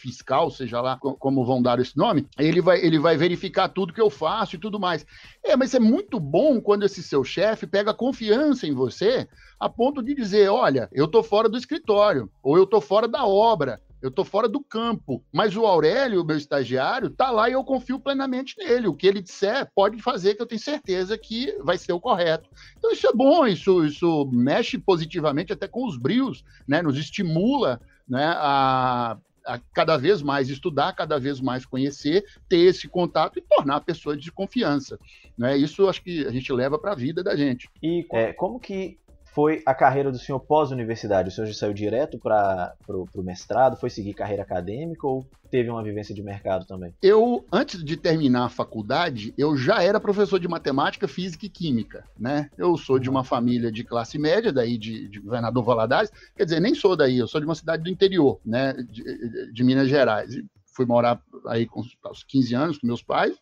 fiscal, 0.00 0.50
seja 0.50 0.80
lá 0.80 0.98
como 0.98 1.44
vão 1.44 1.60
dar 1.60 1.78
esse 1.78 1.96
nome, 1.96 2.26
ele 2.38 2.60
vai, 2.60 2.80
ele 2.84 2.98
vai 2.98 3.16
verificar 3.16 3.68
tudo 3.68 3.92
que 3.92 4.00
eu 4.00 4.10
faço 4.10 4.56
e 4.56 4.58
tudo 4.58 4.80
mais. 4.80 5.04
É, 5.44 5.56
mas 5.56 5.74
é 5.74 5.78
muito 5.78 6.18
bom 6.18 6.60
quando 6.60 6.84
esse 6.84 7.02
seu 7.02 7.22
chefe 7.22 7.66
pega 7.66 7.92
confiança 7.92 8.66
em 8.66 8.74
você 8.74 9.28
a 9.58 9.68
ponto 9.68 10.02
de 10.02 10.14
dizer, 10.14 10.48
olha, 10.48 10.88
eu 10.92 11.06
tô 11.06 11.22
fora 11.22 11.48
do 11.48 11.58
escritório, 11.58 12.30
ou 12.42 12.56
eu 12.56 12.66
tô 12.66 12.80
fora 12.80 13.06
da 13.06 13.26
obra, 13.26 13.78
eu 14.00 14.08
estou 14.08 14.24
fora 14.24 14.48
do 14.48 14.60
campo. 14.60 15.22
Mas 15.32 15.54
o 15.56 15.66
Aurélio, 15.66 16.24
meu 16.24 16.36
estagiário, 16.36 17.08
está 17.08 17.30
lá 17.30 17.48
e 17.48 17.52
eu 17.52 17.62
confio 17.62 18.00
plenamente 18.00 18.56
nele. 18.58 18.88
O 18.88 18.94
que 18.94 19.06
ele 19.06 19.20
disser 19.20 19.70
pode 19.74 20.00
fazer 20.00 20.34
que 20.34 20.42
eu 20.42 20.46
tenho 20.46 20.60
certeza 20.60 21.18
que 21.18 21.54
vai 21.62 21.76
ser 21.76 21.92
o 21.92 22.00
correto. 22.00 22.48
Então 22.78 22.90
isso 22.90 23.06
é 23.06 23.12
bom, 23.12 23.46
isso, 23.46 23.84
isso 23.84 24.28
mexe 24.32 24.78
positivamente 24.78 25.52
até 25.52 25.68
com 25.68 25.86
os 25.86 25.98
brios, 25.98 26.42
né? 26.66 26.80
nos 26.80 26.96
estimula 26.96 27.80
né, 28.08 28.24
a 28.36 29.18
cada 29.58 29.96
vez 29.96 30.22
mais 30.22 30.48
estudar, 30.48 30.92
cada 30.94 31.18
vez 31.18 31.40
mais 31.40 31.64
conhecer, 31.64 32.24
ter 32.48 32.58
esse 32.58 32.88
contato 32.88 33.38
e 33.38 33.42
tornar 33.42 33.76
a 33.76 33.80
pessoa 33.80 34.16
de 34.16 34.30
confiança. 34.30 34.98
Né? 35.36 35.56
Isso 35.56 35.88
acho 35.88 36.02
que 36.02 36.26
a 36.26 36.30
gente 36.30 36.52
leva 36.52 36.78
para 36.78 36.92
a 36.92 36.96
vida 36.96 37.22
da 37.22 37.34
gente. 37.34 37.68
E 37.82 38.06
é, 38.12 38.32
como 38.32 38.60
que 38.60 38.98
foi 39.32 39.62
a 39.64 39.74
carreira 39.74 40.10
do 40.10 40.18
senhor 40.18 40.40
pós-universidade? 40.40 41.28
O 41.28 41.32
senhor 41.32 41.46
já 41.46 41.54
saiu 41.54 41.72
direto 41.72 42.18
para 42.18 42.74
o 42.88 43.22
mestrado? 43.22 43.76
Foi 43.76 43.90
seguir 43.90 44.14
carreira 44.14 44.42
acadêmica 44.42 45.06
ou 45.06 45.26
teve 45.50 45.68
uma 45.68 45.82
vivência 45.82 46.14
de 46.14 46.22
mercado 46.22 46.64
também? 46.64 46.94
Eu, 47.02 47.44
antes 47.52 47.82
de 47.84 47.96
terminar 47.96 48.44
a 48.44 48.48
faculdade, 48.48 49.34
eu 49.36 49.56
já 49.56 49.82
era 49.82 50.00
professor 50.00 50.38
de 50.38 50.48
matemática, 50.48 51.08
física 51.08 51.46
e 51.46 51.48
química, 51.48 52.04
né? 52.18 52.48
Eu 52.56 52.76
sou 52.76 52.98
de 52.98 53.10
uma 53.10 53.24
família 53.24 53.70
de 53.70 53.84
classe 53.84 54.18
média, 54.18 54.52
daí 54.52 54.78
de, 54.78 55.08
de 55.08 55.20
Governador 55.20 55.64
Valadares, 55.64 56.12
quer 56.36 56.44
dizer, 56.44 56.60
nem 56.60 56.74
sou 56.74 56.96
daí, 56.96 57.18
eu 57.18 57.28
sou 57.28 57.40
de 57.40 57.46
uma 57.46 57.54
cidade 57.54 57.82
do 57.82 57.90
interior, 57.90 58.40
né, 58.44 58.72
de, 58.88 59.52
de 59.52 59.64
Minas 59.64 59.88
Gerais. 59.88 60.34
Fui 60.72 60.86
morar 60.86 61.20
aí 61.46 61.66
com 61.66 61.80
os 61.80 62.24
15 62.24 62.54
anos 62.54 62.78
com 62.78 62.86
meus 62.86 63.02
pais, 63.02 63.36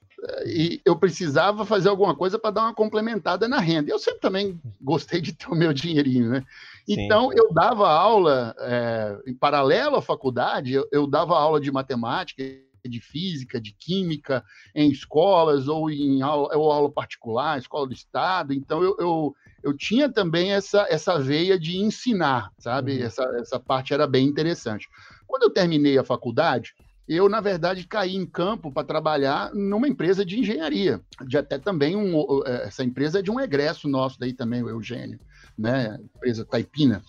e 0.47 0.81
eu 0.85 0.97
precisava 0.97 1.65
fazer 1.65 1.89
alguma 1.89 2.15
coisa 2.15 2.39
para 2.39 2.51
dar 2.51 2.63
uma 2.63 2.75
complementada 2.75 3.47
na 3.47 3.61
renda. 3.61 3.91
Eu 3.91 3.99
sempre 3.99 4.21
também 4.21 4.61
gostei 4.81 5.21
de 5.21 5.33
ter 5.33 5.47
o 5.49 5.55
meu 5.55 5.73
dinheirinho, 5.73 6.31
né? 6.31 6.45
Sim. 6.87 7.05
Então, 7.05 7.33
eu 7.33 7.53
dava 7.53 7.89
aula, 7.89 8.55
é, 8.59 9.19
em 9.27 9.35
paralelo 9.35 9.97
à 9.97 10.03
faculdade, 10.03 10.73
eu, 10.73 10.89
eu, 10.91 11.07
dava 11.07 11.39
aula 11.39 11.61
de 11.61 11.71
matemática, 11.71 12.43
de 12.85 13.01
física, 13.01 13.61
de 13.61 13.73
química, 13.73 14.43
em 14.75 14.91
escolas 14.91 15.69
ou 15.69 15.91
em 15.91 16.23
aula, 16.23 16.57
ou 16.57 16.73
aula 16.73 16.91
particular, 16.91 17.59
escola 17.59 17.87
do 17.87 17.93
Estado. 17.93 18.53
Então, 18.53 18.83
eu, 18.83 18.97
eu, 18.99 19.37
eu 19.63 19.77
tinha 19.77 20.09
também 20.09 20.53
essa, 20.53 20.87
essa 20.89 21.19
veia 21.19 21.59
de 21.59 21.77
ensinar, 21.77 22.51
sabe? 22.59 22.99
Uhum. 22.99 23.05
Essa, 23.05 23.23
essa 23.39 23.61
parte 23.61 23.93
era 23.93 24.07
bem 24.07 24.27
interessante. 24.27 24.89
Quando 25.27 25.43
eu 25.43 25.51
terminei 25.51 25.99
a 25.99 26.05
faculdade, 26.05 26.75
eu, 27.09 27.29
na 27.29 27.41
verdade, 27.41 27.87
caí 27.87 28.15
em 28.15 28.27
campo 28.27 28.71
para 28.71 28.87
trabalhar 28.87 29.55
numa 29.55 29.89
empresa 29.89 30.25
de 30.25 30.39
engenharia. 30.39 31.01
De 31.27 31.39
até 31.39 31.59
também 31.59 31.97
um, 31.97 32.43
é, 32.45 32.67
essa 32.67 32.85
empresa 32.85 33.21
é 33.21 33.23
de 33.23 33.31
um 33.31 33.41
egresso 33.41 33.89
nosso 33.89 34.21
daí 34.21 34.35
também, 34.35 34.63
o 34.63 34.69
Eugênio, 34.69 35.19
né? 35.57 35.99
Empresa 36.15 36.45
Taipina. 36.45 37.03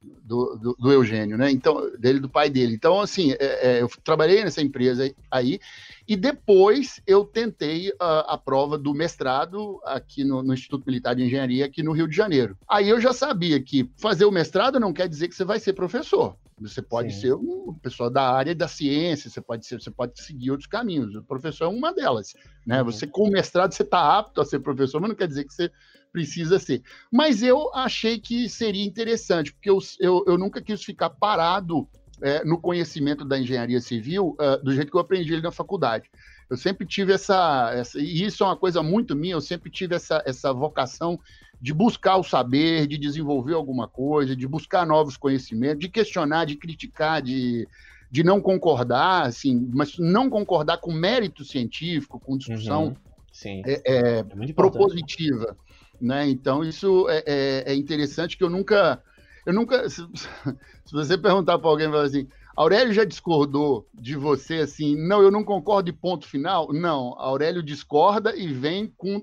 Do, 0.00 0.56
do, 0.56 0.76
do, 0.78 0.92
Eugênio, 0.92 1.36
né? 1.36 1.50
Então, 1.50 1.90
dele, 1.98 2.20
do 2.20 2.28
pai 2.28 2.48
dele. 2.48 2.72
Então, 2.72 3.00
assim, 3.00 3.32
é, 3.32 3.78
é, 3.78 3.82
eu 3.82 3.88
trabalhei 4.04 4.44
nessa 4.44 4.62
empresa 4.62 5.12
aí 5.28 5.58
e 6.06 6.14
depois 6.14 7.02
eu 7.04 7.24
tentei 7.24 7.92
a, 7.98 8.34
a 8.34 8.38
prova 8.38 8.78
do 8.78 8.94
mestrado 8.94 9.80
aqui 9.84 10.22
no, 10.22 10.40
no, 10.40 10.54
Instituto 10.54 10.86
Militar 10.86 11.16
de 11.16 11.24
Engenharia 11.24 11.66
aqui 11.66 11.82
no 11.82 11.92
Rio 11.92 12.06
de 12.06 12.14
Janeiro. 12.14 12.56
Aí 12.68 12.88
eu 12.88 13.00
já 13.00 13.12
sabia 13.12 13.60
que 13.60 13.90
fazer 13.96 14.24
o 14.24 14.30
mestrado 14.30 14.78
não 14.78 14.92
quer 14.92 15.08
dizer 15.08 15.26
que 15.26 15.34
você 15.34 15.44
vai 15.44 15.58
ser 15.58 15.72
professor. 15.72 16.36
Você 16.60 16.82
pode 16.82 17.12
Sim. 17.14 17.20
ser 17.20 17.34
uma 17.34 17.74
pessoa 17.78 18.10
da 18.10 18.30
área 18.30 18.54
da 18.54 18.68
ciência, 18.68 19.30
você 19.30 19.40
pode 19.40 19.66
ser, 19.66 19.80
você 19.80 19.90
pode 19.90 20.20
seguir 20.22 20.50
outros 20.50 20.68
caminhos. 20.68 21.14
O 21.14 21.22
professor 21.22 21.64
é 21.64 21.68
uma 21.68 21.92
delas, 21.92 22.34
né? 22.66 22.80
Uhum. 22.80 22.86
Você 22.86 23.06
com 23.06 23.28
o 23.28 23.30
mestrado 23.30 23.72
você 23.72 23.82
está 23.82 24.18
apto 24.18 24.40
a 24.40 24.44
ser 24.44 24.60
professor, 24.60 25.00
mas 25.00 25.10
não 25.10 25.16
quer 25.16 25.28
dizer 25.28 25.44
que 25.44 25.54
você 25.54 25.70
precisa 26.12 26.58
ser. 26.58 26.82
Mas 27.12 27.42
eu 27.42 27.72
achei 27.74 28.18
que 28.18 28.48
seria 28.48 28.84
interessante, 28.84 29.52
porque 29.52 29.70
eu, 29.70 29.78
eu, 30.00 30.24
eu 30.26 30.38
nunca 30.38 30.60
quis 30.60 30.82
ficar 30.82 31.10
parado 31.10 31.88
é, 32.20 32.44
no 32.44 32.60
conhecimento 32.60 33.24
da 33.24 33.38
engenharia 33.38 33.80
civil 33.80 34.36
uh, 34.40 34.62
do 34.62 34.72
jeito 34.72 34.90
que 34.90 34.96
eu 34.96 35.00
aprendi 35.00 35.32
ele 35.32 35.42
na 35.42 35.52
faculdade. 35.52 36.10
Eu 36.50 36.56
sempre 36.56 36.86
tive 36.86 37.12
essa, 37.12 37.72
essa, 37.74 38.00
e 38.00 38.24
isso 38.24 38.42
é 38.42 38.46
uma 38.46 38.56
coisa 38.56 38.82
muito 38.82 39.14
minha, 39.14 39.34
eu 39.34 39.40
sempre 39.40 39.70
tive 39.70 39.94
essa, 39.94 40.22
essa 40.24 40.52
vocação 40.52 41.18
de 41.60 41.74
buscar 41.74 42.16
o 42.16 42.22
saber, 42.22 42.86
de 42.86 42.96
desenvolver 42.96 43.54
alguma 43.54 43.88
coisa, 43.88 44.34
de 44.34 44.46
buscar 44.46 44.86
novos 44.86 45.16
conhecimentos, 45.16 45.80
de 45.80 45.88
questionar, 45.88 46.44
de 46.44 46.56
criticar, 46.56 47.20
de, 47.20 47.68
de 48.10 48.22
não 48.22 48.40
concordar, 48.40 49.26
assim, 49.26 49.68
mas 49.74 49.98
não 49.98 50.30
concordar 50.30 50.78
com 50.78 50.92
mérito 50.92 51.44
científico, 51.44 52.20
com 52.20 52.38
discussão 52.38 52.96
uhum. 53.44 53.62
é, 53.66 53.82
é, 53.84 54.18
é 54.20 54.52
propositiva. 54.54 55.56
Né? 56.00 56.28
Então, 56.28 56.62
isso 56.62 57.08
é, 57.08 57.24
é, 57.26 57.72
é, 57.72 57.74
interessante 57.74 58.36
que 58.36 58.44
eu 58.44 58.50
nunca. 58.50 59.02
Eu 59.44 59.52
nunca. 59.52 59.88
Se, 59.90 60.00
se 60.86 60.92
você 60.92 61.18
perguntar 61.18 61.58
para 61.58 61.68
alguém 61.68 61.88
assim, 61.96 62.28
Aurélio 62.58 62.92
já 62.92 63.04
discordou 63.04 63.88
de 63.94 64.16
você 64.16 64.56
assim, 64.56 64.96
não, 64.96 65.22
eu 65.22 65.30
não 65.30 65.44
concordo 65.44 65.92
de 65.92 65.96
ponto 65.96 66.26
final? 66.26 66.72
Não, 66.72 67.14
Aurélio 67.16 67.62
discorda 67.62 68.34
e 68.34 68.52
vem 68.52 68.92
com 68.96 69.22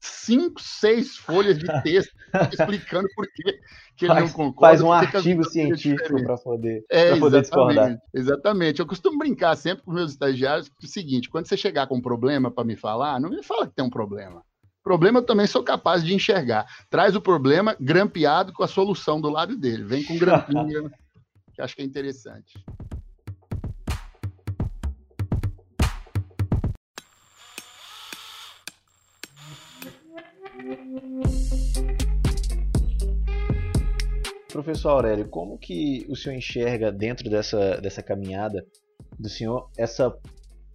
cinco, 0.00 0.58
seis 0.58 1.14
folhas 1.14 1.58
de 1.58 1.66
texto 1.82 2.14
explicando 2.50 3.06
por 3.14 3.26
que, 3.26 3.60
que 3.94 4.06
ele 4.06 4.14
faz, 4.14 4.24
não 4.24 4.32
concorda. 4.32 4.68
Faz 4.68 4.80
um 4.80 4.90
artigo 4.90 5.44
científico 5.44 6.24
para 6.24 6.38
poder, 6.38 6.82
é, 6.90 7.14
poder 7.16 7.42
discordar. 7.42 7.98
Exatamente. 8.14 8.80
Eu 8.80 8.86
costumo 8.86 9.18
brincar 9.18 9.54
sempre 9.54 9.84
com 9.84 9.92
meus 9.92 10.12
estagiários 10.12 10.70
o 10.82 10.86
seguinte: 10.86 11.28
quando 11.28 11.48
você 11.48 11.58
chegar 11.58 11.86
com 11.86 11.96
um 11.96 12.02
problema 12.02 12.50
para 12.50 12.64
me 12.64 12.74
falar, 12.74 13.20
não 13.20 13.28
me 13.28 13.42
fala 13.42 13.66
que 13.66 13.74
tem 13.74 13.84
um 13.84 13.90
problema. 13.90 14.42
Problema 14.82 15.18
eu 15.18 15.26
também 15.26 15.46
sou 15.46 15.62
capaz 15.62 16.02
de 16.02 16.14
enxergar. 16.14 16.64
Traz 16.88 17.14
o 17.14 17.20
problema 17.20 17.76
grampeado 17.78 18.50
com 18.50 18.64
a 18.64 18.68
solução 18.68 19.20
do 19.20 19.28
lado 19.28 19.58
dele. 19.58 19.84
Vem 19.84 20.02
com 20.02 20.18
grampinha, 20.18 20.90
que 21.62 21.64
acho 21.64 21.76
que 21.76 21.82
é 21.82 21.84
interessante. 21.84 22.64
Professor 34.50 34.90
Aurélio, 34.90 35.28
como 35.28 35.58
que 35.58 36.04
o 36.08 36.16
senhor 36.16 36.36
enxerga 36.36 36.92
dentro 36.92 37.30
dessa, 37.30 37.80
dessa 37.80 38.02
caminhada 38.02 38.66
do 39.18 39.28
senhor 39.28 39.70
essa 39.78 40.14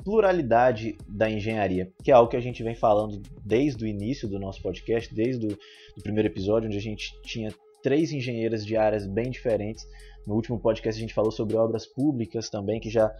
pluralidade 0.04 0.98
da 1.08 1.30
engenharia, 1.30 1.92
que 2.04 2.12
é 2.12 2.14
algo 2.14 2.30
que 2.30 2.38
a 2.38 2.42
gente 2.42 2.64
vem 2.64 2.76
falando 2.76 3.22
desde 3.46 3.84
o 3.84 3.88
início 3.88 4.28
do 4.28 4.40
nosso 4.40 4.62
podcast, 4.62 5.14
desde 5.14 5.48
o 5.48 6.02
primeiro 6.02 6.28
episódio, 6.28 6.68
onde 6.68 6.78
a 6.78 6.82
gente 6.82 7.20
tinha 7.22 7.54
três 7.84 8.12
engenheiras 8.12 8.66
de 8.66 8.76
áreas 8.76 9.06
bem 9.06 9.30
diferentes. 9.30 9.86
No 10.28 10.36
último 10.36 10.60
podcast 10.60 11.00
a 11.00 11.02
gente 11.02 11.14
falou 11.14 11.32
sobre 11.32 11.56
obras 11.56 11.86
públicas 11.86 12.50
também, 12.50 12.82
que 12.82 12.90
já 12.90 13.16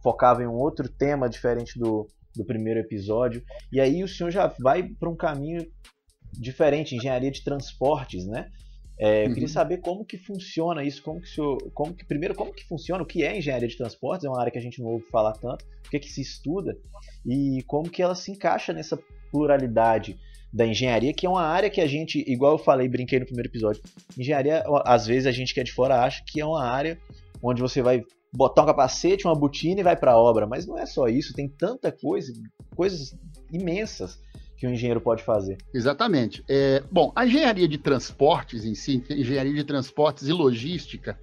focava 0.00 0.44
em 0.44 0.46
um 0.46 0.54
outro 0.54 0.88
tema 0.88 1.28
diferente 1.28 1.76
do, 1.76 2.06
do 2.36 2.44
primeiro 2.44 2.78
episódio. 2.78 3.42
E 3.72 3.80
aí 3.80 4.04
o 4.04 4.08
senhor 4.08 4.30
já 4.30 4.46
vai 4.60 4.84
para 4.84 5.10
um 5.10 5.16
caminho 5.16 5.66
diferente, 6.32 6.94
engenharia 6.94 7.32
de 7.32 7.42
transportes, 7.42 8.24
né? 8.24 8.48
É, 8.96 9.24
eu 9.24 9.30
queria 9.30 9.48
uhum. 9.48 9.52
saber 9.52 9.78
como 9.78 10.04
que 10.04 10.16
funciona 10.16 10.84
isso, 10.84 11.02
como 11.02 11.20
que, 11.20 11.28
senhor, 11.28 11.58
como 11.72 11.92
que 11.92 12.06
primeiro 12.06 12.36
como 12.36 12.52
que 12.52 12.64
funciona, 12.64 13.02
o 13.02 13.06
que 13.06 13.24
é 13.24 13.36
engenharia 13.36 13.66
de 13.66 13.76
transportes, 13.76 14.24
é 14.24 14.28
uma 14.28 14.40
área 14.40 14.52
que 14.52 14.58
a 14.58 14.62
gente 14.62 14.80
não 14.80 14.90
ouve 14.90 15.04
falar 15.10 15.32
tanto, 15.32 15.64
o 15.84 15.90
que, 15.90 15.96
é 15.96 16.00
que 16.00 16.08
se 16.08 16.20
estuda 16.20 16.78
e 17.26 17.64
como 17.66 17.90
que 17.90 18.00
ela 18.00 18.14
se 18.14 18.30
encaixa 18.30 18.72
nessa 18.72 18.96
pluralidade 19.32 20.16
da 20.52 20.66
engenharia, 20.66 21.14
que 21.14 21.24
é 21.24 21.28
uma 21.28 21.42
área 21.42 21.70
que 21.70 21.80
a 21.80 21.86
gente, 21.86 22.22
igual 22.26 22.52
eu 22.52 22.58
falei, 22.58 22.88
brinquei 22.88 23.18
no 23.18 23.24
primeiro 23.24 23.48
episódio, 23.48 23.82
engenharia, 24.18 24.62
às 24.84 25.06
vezes 25.06 25.26
a 25.26 25.32
gente 25.32 25.54
que 25.54 25.60
é 25.60 25.64
de 25.64 25.72
fora 25.72 26.02
acha 26.02 26.22
que 26.26 26.40
é 26.40 26.46
uma 26.46 26.62
área 26.62 26.98
onde 27.42 27.60
você 27.62 27.80
vai 27.80 28.04
botar 28.32 28.62
um 28.62 28.66
capacete, 28.66 29.26
uma 29.26 29.34
botina 29.34 29.80
e 29.80 29.84
vai 29.84 29.96
para 29.96 30.12
a 30.12 30.18
obra, 30.18 30.46
mas 30.46 30.66
não 30.66 30.78
é 30.78 30.86
só 30.86 31.08
isso, 31.08 31.34
tem 31.34 31.48
tanta 31.48 31.90
coisa, 31.90 32.32
coisas 32.74 33.14
imensas 33.50 34.18
que 34.56 34.66
um 34.66 34.70
engenheiro 34.70 35.00
pode 35.00 35.22
fazer. 35.22 35.58
Exatamente. 35.74 36.42
É, 36.48 36.82
bom, 36.90 37.12
a 37.16 37.26
engenharia 37.26 37.66
de 37.66 37.78
transportes 37.78 38.64
em 38.64 38.74
si, 38.74 39.02
engenharia 39.10 39.52
de 39.52 39.64
transportes 39.64 40.28
e 40.28 40.32
logística, 40.32 41.18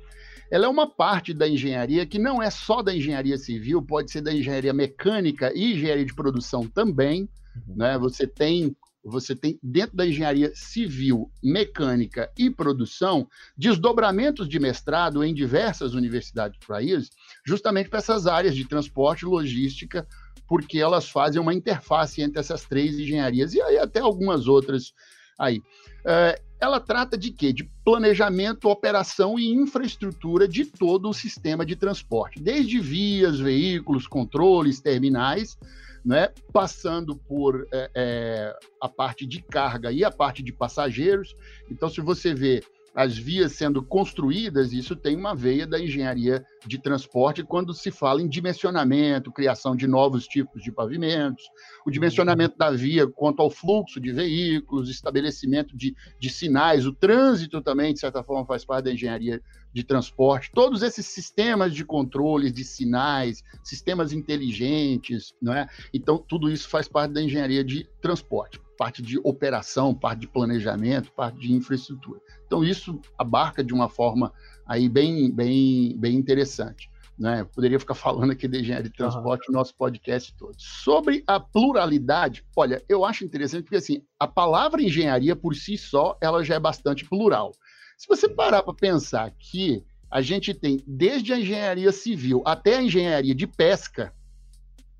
ela 0.51 0.65
é 0.65 0.67
uma 0.67 0.87
parte 0.87 1.33
da 1.33 1.47
engenharia 1.47 2.05
que 2.05 2.19
não 2.19 2.41
é 2.41 2.49
só 2.49 2.81
da 2.81 2.93
engenharia 2.93 3.37
civil, 3.37 3.81
pode 3.81 4.11
ser 4.11 4.21
da 4.21 4.33
engenharia 4.33 4.73
mecânica 4.73 5.51
e 5.55 5.73
engenharia 5.73 6.05
de 6.05 6.13
produção 6.13 6.67
também. 6.67 7.29
Uhum. 7.67 7.75
Né? 7.77 7.97
Você 7.97 8.27
tem 8.27 8.75
você 9.03 9.35
tem 9.35 9.57
dentro 9.63 9.95
da 9.95 10.05
engenharia 10.05 10.51
civil, 10.53 11.31
mecânica 11.43 12.31
e 12.37 12.49
produção 12.49 13.27
desdobramentos 13.57 14.47
de 14.47 14.59
mestrado 14.59 15.23
em 15.23 15.33
diversas 15.33 15.93
universidades 15.93 16.59
do 16.59 16.67
país, 16.67 17.09
justamente 17.45 17.89
para 17.89 17.99
essas 17.99 18.27
áreas 18.27 18.55
de 18.55 18.65
transporte, 18.65 19.25
logística, 19.25 20.07
porque 20.47 20.79
elas 20.79 21.09
fazem 21.09 21.41
uma 21.41 21.53
interface 21.53 22.21
entre 22.21 22.39
essas 22.39 22.65
três 22.65 22.97
engenharias 22.99 23.53
e 23.53 23.61
aí 23.61 23.77
até 23.77 23.99
algumas 23.99 24.47
outras 24.47 24.93
aí. 25.37 25.61
É, 26.05 26.41
ela 26.59 26.79
trata 26.79 27.17
de 27.17 27.31
quê? 27.31 27.53
De 27.53 27.63
planejamento, 27.85 28.67
operação 28.67 29.39
e 29.39 29.47
infraestrutura 29.49 30.47
de 30.47 30.65
todo 30.65 31.09
o 31.09 31.13
sistema 31.13 31.65
de 31.65 31.75
transporte, 31.75 32.41
desde 32.41 32.79
vias, 32.79 33.39
veículos, 33.39 34.05
controles, 34.05 34.81
terminais, 34.81 35.57
né, 36.03 36.29
passando 36.51 37.15
por 37.15 37.67
é, 37.71 37.91
é, 37.93 38.59
a 38.81 38.87
parte 38.87 39.25
de 39.25 39.41
carga 39.41 39.91
e 39.91 40.03
a 40.03 40.11
parte 40.11 40.41
de 40.41 40.53
passageiros. 40.53 41.35
Então, 41.69 41.89
se 41.89 42.01
você 42.01 42.33
vê 42.33 42.63
as 42.99 43.17
vias 43.17 43.53
sendo 43.53 43.81
construídas, 43.81 44.73
isso 44.73 44.93
tem 44.93 45.15
uma 45.15 45.33
veia 45.33 45.65
da 45.65 45.79
engenharia 45.79 46.45
de 46.67 46.77
transporte 46.77 47.45
quando 47.45 47.73
se 47.73 47.91
fala 47.91 48.21
em 48.21 48.27
dimensionamento, 48.27 49.31
criação 49.31 49.73
de 49.73 49.87
novos 49.87 50.27
tipos 50.27 50.61
de 50.61 50.69
pavimentos, 50.69 51.45
o 51.87 51.91
dimensionamento 51.91 52.57
da 52.57 52.69
via 52.71 53.07
quanto 53.07 53.41
ao 53.41 53.49
fluxo 53.49 54.01
de 54.01 54.11
veículos, 54.11 54.89
estabelecimento 54.89 55.77
de, 55.77 55.95
de 56.19 56.29
sinais, 56.29 56.85
o 56.85 56.91
trânsito 56.91 57.61
também, 57.61 57.93
de 57.93 58.01
certa 58.01 58.21
forma, 58.21 58.45
faz 58.45 58.65
parte 58.65 58.83
da 58.83 58.91
engenharia 58.91 59.41
de 59.73 59.85
transporte, 59.85 60.51
todos 60.53 60.83
esses 60.83 61.05
sistemas 61.05 61.73
de 61.73 61.85
controle 61.85 62.51
de 62.51 62.65
sinais, 62.65 63.41
sistemas 63.63 64.11
inteligentes, 64.11 65.33
não 65.41 65.53
é? 65.53 65.69
Então, 65.93 66.17
tudo 66.17 66.51
isso 66.51 66.67
faz 66.67 66.85
parte 66.85 67.13
da 67.13 67.21
engenharia 67.21 67.63
de 67.63 67.87
transporte, 68.01 68.59
parte 68.79 69.01
de 69.01 69.19
operação, 69.25 69.93
parte 69.93 70.21
de 70.21 70.27
planejamento, 70.29 71.11
parte 71.11 71.37
de 71.37 71.51
infraestrutura. 71.51 72.21
Então, 72.47 72.63
isso 72.63 72.97
abarca 73.17 73.61
de 73.61 73.73
uma 73.73 73.89
forma 73.89 74.31
aí 74.65 74.87
bem, 74.87 75.29
bem, 75.29 75.97
bem 75.99 76.15
interessante. 76.15 76.89
Né? 77.17 77.41
Eu 77.41 77.45
poderia 77.47 77.77
ficar 77.77 77.93
falando 77.93 78.31
aqui 78.31 78.47
de 78.47 78.61
engenharia 78.61 78.89
de 78.89 78.95
transporte 78.95 79.49
uhum. 79.49 79.53
no 79.53 79.59
nosso 79.59 79.75
podcast 79.75 80.33
todo. 80.37 80.55
Sobre 80.57 81.25
a 81.27 81.41
pluralidade, 81.41 82.45
olha, 82.55 82.81
eu 82.87 83.03
acho 83.03 83.25
interessante 83.25 83.63
porque 83.63 83.75
assim, 83.75 84.01
a 84.17 84.25
palavra 84.25 84.81
engenharia 84.81 85.35
por 85.35 85.53
si 85.57 85.77
só, 85.77 86.17
ela 86.21 86.41
já 86.41 86.55
é 86.55 86.59
bastante 86.59 87.03
plural. 87.03 87.51
Se 87.97 88.07
você 88.07 88.29
parar 88.29 88.63
para 88.63 88.73
pensar 88.73 89.29
que 89.37 89.83
a 90.09 90.21
gente 90.21 90.53
tem 90.53 90.81
desde 90.87 91.33
a 91.33 91.37
engenharia 91.37 91.91
civil 91.91 92.41
até 92.45 92.77
a 92.77 92.81
engenharia 92.81 93.35
de 93.35 93.45
pesca, 93.45 94.13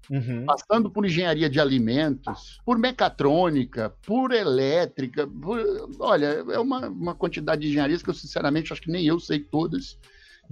Uhum. 0.10 0.46
Passando 0.46 0.90
por 0.90 1.06
engenharia 1.06 1.50
de 1.50 1.60
alimentos, 1.60 2.60
por 2.66 2.80
mecatrônica, 2.80 3.94
por 4.06 4.32
elétrica. 4.32 5.28
Por... 5.28 5.60
Olha, 6.00 6.44
é 6.50 6.60
uma, 6.60 6.88
uma 6.88 7.16
quantidade 7.16 7.62
de 7.62 7.68
engenharias 7.68 8.02
que 8.02 8.10
eu, 8.10 8.14
sinceramente, 8.14 8.74
acho 8.74 8.82
que 8.82 8.92
nem 8.92 9.06
eu 9.06 9.20
sei 9.20 9.40
todas 9.40 10.00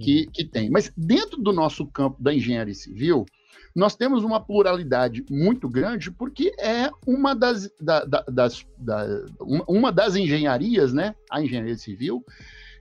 que, 0.00 0.24
uhum. 0.24 0.32
que 0.32 0.44
tem. 0.44 0.70
Mas 0.70 0.92
dentro 0.96 1.42
do 1.42 1.52
nosso 1.52 1.86
campo 1.86 2.22
da 2.22 2.32
engenharia 2.32 2.74
civil, 2.74 3.26
nós 3.74 3.96
temos 3.96 4.24
uma 4.24 4.40
pluralidade 4.40 5.24
muito 5.30 5.68
grande 5.68 6.10
porque 6.10 6.52
é 6.58 6.90
uma 7.06 7.34
das, 7.34 7.70
da, 7.80 8.04
da, 8.04 8.22
das, 8.22 8.64
da, 8.76 9.06
uma 9.40 9.92
das 9.92 10.16
engenharias, 10.16 10.92
né? 10.92 11.14
A 11.30 11.42
engenharia 11.42 11.76
civil 11.76 12.24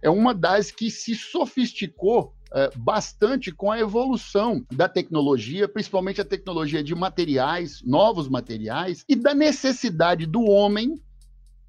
é 0.01 0.10
uma 0.10 0.34
das 0.34 0.72
que 0.72 0.89
se 0.91 1.15
sofisticou 1.15 2.34
bastante 2.75 3.51
com 3.51 3.72
a 3.72 3.80
evolução 3.80 4.66
da 4.72 4.88
tecnologia, 4.88 5.68
principalmente 5.68 6.22
a 6.22 6.25
tecnologia 6.25 6.84
de 6.84 6.96
materiais, 6.96 7.82
novos 7.84 8.27
materiais, 8.30 9.04
e 9.08 9.16
da 9.16 9.34
necessidade 9.34 10.25
do 10.25 10.44
homem, 10.44 11.01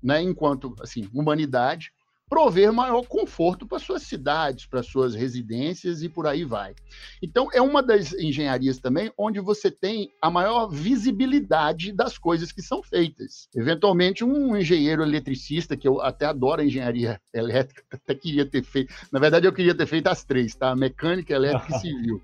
né, 0.02 0.22
enquanto 0.22 0.74
assim, 0.80 1.08
humanidade, 1.12 1.92
prover 2.28 2.72
maior 2.72 3.06
conforto 3.06 3.66
para 3.66 3.78
suas 3.78 4.02
cidades, 4.02 4.66
para 4.66 4.82
suas 4.82 5.14
residências 5.14 6.02
e 6.02 6.08
por 6.08 6.26
aí 6.26 6.44
vai. 6.44 6.74
Então, 7.22 7.48
é 7.52 7.60
uma 7.60 7.82
das 7.82 8.12
engenharias 8.12 8.78
também 8.78 9.10
onde 9.16 9.40
você 9.40 9.70
tem 9.70 10.10
a 10.20 10.30
maior 10.30 10.68
visibilidade 10.68 11.92
das 11.92 12.18
coisas 12.18 12.52
que 12.52 12.62
são 12.62 12.82
feitas. 12.82 13.48
Eventualmente, 13.54 14.24
um 14.24 14.56
engenheiro 14.56 15.02
eletricista, 15.02 15.76
que 15.76 15.88
eu 15.88 16.00
até 16.00 16.26
adoro 16.26 16.60
a 16.60 16.64
engenharia 16.64 17.20
elétrica, 17.32 17.82
até 17.90 18.14
queria 18.14 18.44
ter 18.44 18.62
feito. 18.62 18.92
Na 19.12 19.18
verdade, 19.18 19.46
eu 19.46 19.52
queria 19.52 19.74
ter 19.74 19.86
feito 19.86 20.08
as 20.08 20.24
três, 20.24 20.54
tá? 20.54 20.74
Mecânica, 20.76 21.34
elétrica 21.34 21.76
e 21.76 21.80
civil 21.80 22.22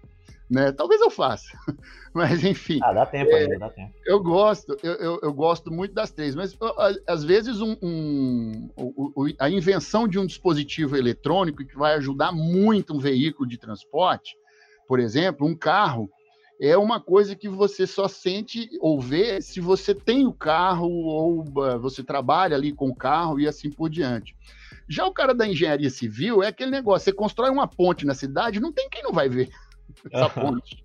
né? 0.51 0.73
Talvez 0.73 1.01
eu 1.01 1.11
faça, 1.11 1.49
mas 2.13 2.45
enfim. 2.45 2.79
Ah, 2.83 2.93
dá 2.93 3.07
tempo 3.07 3.31
é, 3.33 3.41
ainda, 3.41 3.59
dá 3.59 3.71
tempo. 3.71 3.93
Eu 4.05 4.23
gosto, 4.23 4.77
eu, 4.83 4.93
eu, 4.95 5.21
eu, 5.23 5.33
gosto 5.33 5.73
muito 5.73 5.95
das 5.95 6.11
três, 6.11 6.35
mas 6.35 6.57
às 7.07 7.25
vezes 7.25 7.61
um, 7.61 7.77
um, 7.83 8.71
a 9.39 9.49
invenção 9.49 10.07
de 10.07 10.19
um 10.19 10.27
dispositivo 10.27 10.97
eletrônico 10.97 11.65
que 11.65 11.77
vai 11.77 11.95
ajudar 11.95 12.33
muito 12.33 12.95
um 12.95 12.99
veículo 12.99 13.49
de 13.49 13.59
transporte, 13.59 14.37
por 14.87 15.01
exemplo, 15.01 15.47
um 15.47 15.57
carro, 15.57 16.11
é 16.61 16.77
uma 16.77 17.01
coisa 17.01 17.35
que 17.35 17.49
você 17.49 17.87
só 17.87 18.07
sente 18.07 18.69
ou 18.81 19.01
vê 19.01 19.41
se 19.41 19.61
você 19.61 19.95
tem 19.95 20.27
o 20.27 20.33
carro 20.33 20.89
ou 20.89 21.41
uh, 21.41 21.79
você 21.81 22.03
trabalha 22.03 22.55
ali 22.55 22.73
com 22.73 22.89
o 22.89 22.95
carro 22.95 23.41
e 23.41 23.49
assim 23.49 23.71
por 23.71 23.89
diante. 23.91 24.37
Já 24.87 25.07
o 25.07 25.13
cara 25.13 25.35
da 25.35 25.49
engenharia 25.49 25.89
civil 25.89 26.43
é 26.43 26.49
aquele 26.49 26.71
negócio, 26.71 27.07
você 27.07 27.13
constrói 27.13 27.51
uma 27.51 27.67
ponte 27.67 28.05
na 28.05 28.15
cidade, 28.15 28.61
não 28.61 28.73
tem 28.73 28.89
quem 28.91 29.03
não 29.03 29.13
vai 29.13 29.29
ver 29.29 29.49
essa 30.13 30.29
ponte. 30.29 30.85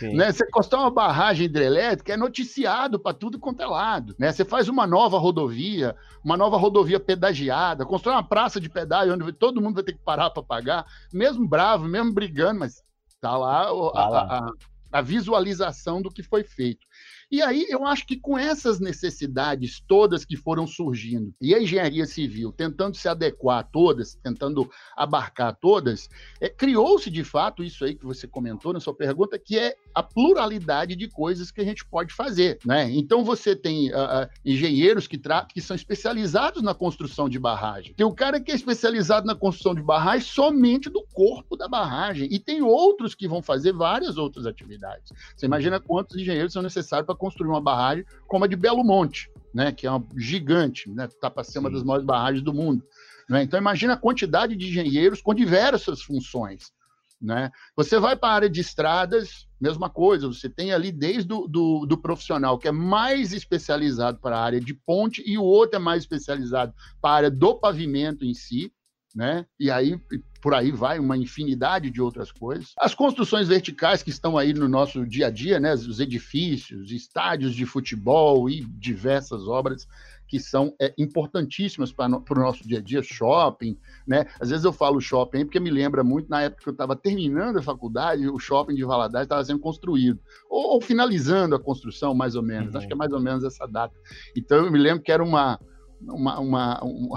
Né? 0.00 0.30
Você 0.30 0.46
construir 0.50 0.82
uma 0.82 0.90
barragem 0.90 1.46
hidrelétrica 1.46 2.12
é 2.12 2.16
noticiado 2.16 2.98
para 2.98 3.14
tudo 3.14 3.38
quanto 3.38 3.62
é 3.62 3.66
lado. 3.66 4.14
Né? 4.18 4.30
Você 4.32 4.44
faz 4.44 4.68
uma 4.68 4.86
nova 4.86 5.18
rodovia, 5.18 5.96
uma 6.24 6.36
nova 6.36 6.56
rodovia 6.56 7.00
pedagiada, 7.00 7.84
constrói 7.84 8.14
uma 8.14 8.22
praça 8.22 8.60
de 8.60 8.68
pedágio 8.68 9.14
onde 9.14 9.32
todo 9.32 9.60
mundo 9.60 9.76
vai 9.76 9.84
ter 9.84 9.94
que 9.94 10.04
parar 10.04 10.30
para 10.30 10.42
pagar, 10.42 10.86
mesmo 11.12 11.46
bravo, 11.48 11.86
mesmo 11.86 12.12
brigando, 12.12 12.60
mas 12.60 12.82
tá 13.20 13.36
lá, 13.36 13.64
tá 13.64 14.08
lá. 14.08 14.20
A, 14.20 14.38
a, 14.38 14.52
a 14.92 15.02
visualização 15.02 16.00
do 16.00 16.10
que 16.10 16.22
foi 16.22 16.44
feito. 16.44 16.86
E 17.30 17.42
aí 17.42 17.66
eu 17.68 17.84
acho 17.86 18.06
que 18.06 18.18
com 18.18 18.38
essas 18.38 18.80
necessidades 18.80 19.82
todas 19.86 20.24
que 20.24 20.36
foram 20.36 20.66
surgindo, 20.66 21.34
e 21.40 21.54
a 21.54 21.60
engenharia 21.60 22.06
civil 22.06 22.50
tentando 22.52 22.96
se 22.96 23.06
adequar 23.06 23.58
a 23.58 23.62
todas, 23.62 24.14
tentando 24.22 24.68
abarcar 24.96 25.54
todas, 25.60 26.08
é, 26.40 26.48
criou-se 26.48 27.10
de 27.10 27.22
fato 27.22 27.62
isso 27.62 27.84
aí 27.84 27.94
que 27.94 28.06
você 28.06 28.26
comentou 28.26 28.72
na 28.72 28.80
sua 28.80 28.94
pergunta, 28.94 29.38
que 29.38 29.58
é 29.58 29.74
a 29.94 30.02
pluralidade 30.02 30.94
de 30.94 31.08
coisas 31.08 31.50
que 31.50 31.60
a 31.60 31.64
gente 31.64 31.84
pode 31.84 32.12
fazer. 32.14 32.58
Né? 32.64 32.90
Então 32.90 33.24
você 33.24 33.54
tem 33.54 33.92
uh, 33.92 33.96
uh, 33.96 34.28
engenheiros 34.44 35.06
que, 35.06 35.20
que 35.52 35.60
são 35.60 35.74
especializados 35.74 36.62
na 36.62 36.74
construção 36.74 37.28
de 37.28 37.38
barragem. 37.38 37.94
Tem 37.94 38.06
o 38.06 38.14
cara 38.14 38.40
que 38.40 38.52
é 38.52 38.54
especializado 38.54 39.26
na 39.26 39.34
construção 39.34 39.74
de 39.74 39.82
barragem 39.82 40.26
somente 40.26 40.88
do 40.88 41.04
corpo 41.12 41.56
da 41.56 41.68
barragem. 41.68 42.28
E 42.30 42.38
tem 42.38 42.62
outros 42.62 43.14
que 43.14 43.28
vão 43.28 43.42
fazer 43.42 43.72
várias 43.72 44.16
outras 44.16 44.46
atividades. 44.46 45.12
Você 45.36 45.46
imagina 45.46 45.80
quantos 45.80 46.16
engenheiros 46.16 46.52
são 46.52 46.62
necessários 46.62 47.06
para 47.06 47.14
construir 47.14 47.48
uma 47.48 47.60
barragem 47.60 48.04
como 48.26 48.44
a 48.44 48.48
de 48.48 48.56
Belo 48.56 48.84
Monte, 48.84 49.30
né, 49.54 49.72
que 49.72 49.86
é 49.86 49.90
uma 49.90 50.04
gigante, 50.16 50.88
né, 50.90 51.06
está 51.06 51.30
para 51.30 51.44
ser 51.44 51.58
uma 51.58 51.70
das 51.70 51.82
maiores 51.82 52.06
barragens 52.06 52.42
do 52.42 52.52
mundo. 52.52 52.84
Né? 53.28 53.42
Então, 53.42 53.58
imagina 53.58 53.94
a 53.94 53.96
quantidade 53.96 54.56
de 54.56 54.68
engenheiros 54.68 55.20
com 55.20 55.34
diversas 55.34 56.02
funções. 56.02 56.72
Né? 57.20 57.50
Você 57.76 57.98
vai 57.98 58.16
para 58.16 58.28
a 58.28 58.34
área 58.34 58.50
de 58.50 58.60
estradas, 58.60 59.48
mesma 59.60 59.90
coisa, 59.90 60.28
você 60.28 60.48
tem 60.48 60.72
ali 60.72 60.92
desde 60.92 61.32
o 61.32 61.48
do, 61.48 61.84
do 61.84 61.98
profissional 61.98 62.56
que 62.56 62.68
é 62.68 62.72
mais 62.72 63.32
especializado 63.32 64.20
para 64.20 64.38
a 64.38 64.42
área 64.42 64.60
de 64.60 64.72
ponte 64.72 65.22
e 65.26 65.36
o 65.36 65.42
outro 65.42 65.76
é 65.76 65.78
mais 65.80 66.04
especializado 66.04 66.72
para 67.00 67.10
a 67.10 67.14
área 67.14 67.30
do 67.30 67.56
pavimento 67.56 68.24
em 68.24 68.34
si, 68.34 68.72
né? 69.14 69.46
E 69.58 69.68
aí 69.68 70.00
por 70.40 70.54
aí 70.54 70.70
vai 70.70 70.98
uma 70.98 71.16
infinidade 71.16 71.90
de 71.90 72.00
outras 72.00 72.30
coisas. 72.30 72.72
As 72.78 72.94
construções 72.94 73.48
verticais 73.48 74.02
que 74.02 74.10
estão 74.10 74.38
aí 74.38 74.52
no 74.52 74.68
nosso 74.68 75.04
dia 75.04 75.26
a 75.26 75.30
dia, 75.30 75.58
né? 75.58 75.74
Os 75.74 75.98
edifícios, 75.98 76.92
estádios 76.92 77.54
de 77.54 77.66
futebol 77.66 78.48
e 78.48 78.60
diversas 78.64 79.48
obras 79.48 79.88
que 80.28 80.38
são 80.38 80.74
é, 80.80 80.94
importantíssimas 80.98 81.90
para 81.90 82.06
o 82.06 82.34
nosso 82.34 82.66
dia 82.68 82.78
a 82.78 82.82
dia, 82.82 83.02
shopping, 83.02 83.76
né? 84.06 84.26
Às 84.38 84.50
vezes 84.50 84.64
eu 84.64 84.72
falo 84.72 85.00
shopping 85.00 85.46
porque 85.46 85.58
me 85.58 85.70
lembra 85.70 86.04
muito 86.04 86.28
na 86.28 86.42
época 86.42 86.62
que 86.62 86.68
eu 86.68 86.72
estava 86.72 86.94
terminando 86.94 87.56
a 87.56 87.62
faculdade, 87.62 88.28
o 88.28 88.38
shopping 88.38 88.74
de 88.74 88.84
Valadares 88.84 89.24
estava 89.24 89.44
sendo 89.44 89.60
construído, 89.60 90.20
ou, 90.48 90.74
ou, 90.74 90.80
finalizando 90.80 91.54
a 91.54 91.60
construção, 91.60 92.14
mais 92.14 92.34
ou 92.34 92.42
menos. 92.42 92.72
Uhum. 92.72 92.78
Acho 92.78 92.86
que 92.86 92.92
é 92.92 92.96
mais 92.96 93.12
ou 93.12 93.20
menos 93.20 93.42
essa 93.42 93.66
data. 93.66 93.94
Então 94.36 94.64
eu 94.64 94.70
me 94.70 94.78
lembro 94.78 95.02
que 95.02 95.10
era 95.10 95.24
uma 95.24 95.58
uma, 96.00 96.38
uma, 96.38 96.84
um, 96.84 97.08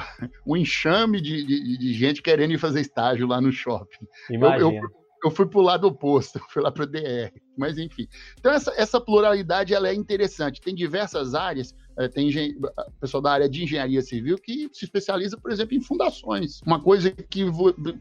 um 0.48 0.58
enxame 0.58 1.22
de, 1.22 1.46
de, 1.46 1.78
de, 1.78 1.94
gente 1.94 2.20
querendo 2.20 2.52
ir 2.54 2.58
fazer 2.58 2.82
estágio 2.82 3.28
lá 3.28 3.40
no 3.40 3.52
shopping. 3.52 4.08
Imagina. 4.32 4.60
Eu, 4.60 4.72
eu, 4.72 5.02
eu 5.24 5.32
fui 5.32 5.46
para 5.46 5.60
o 5.60 5.64
lado 5.64 5.88
oposto, 5.88 6.40
fui 6.50 6.62
lá 6.62 6.72
para 6.72 6.84
o 6.84 6.88
DR. 6.88 7.32
Mas 7.58 7.78
enfim. 7.78 8.08
Então, 8.40 8.52
essa, 8.52 8.74
essa 8.76 9.00
pluralidade 9.00 9.74
ela 9.74 9.90
é 9.90 9.94
interessante. 9.94 10.62
Tem 10.62 10.74
diversas 10.74 11.36
áreas. 11.36 11.76
Eh, 11.98 12.08
tem 12.08 12.32
pessoal 13.00 13.22
da 13.22 13.32
área 13.32 13.50
de 13.50 13.64
engenharia 13.64 14.02
civil 14.02 14.38
que 14.38 14.70
se 14.72 14.86
especializa, 14.86 15.38
por 15.38 15.52
exemplo, 15.52 15.76
em 15.76 15.82
fundações. 15.82 16.62
Uma 16.66 16.80
coisa 16.80 17.12
que, 17.12 17.46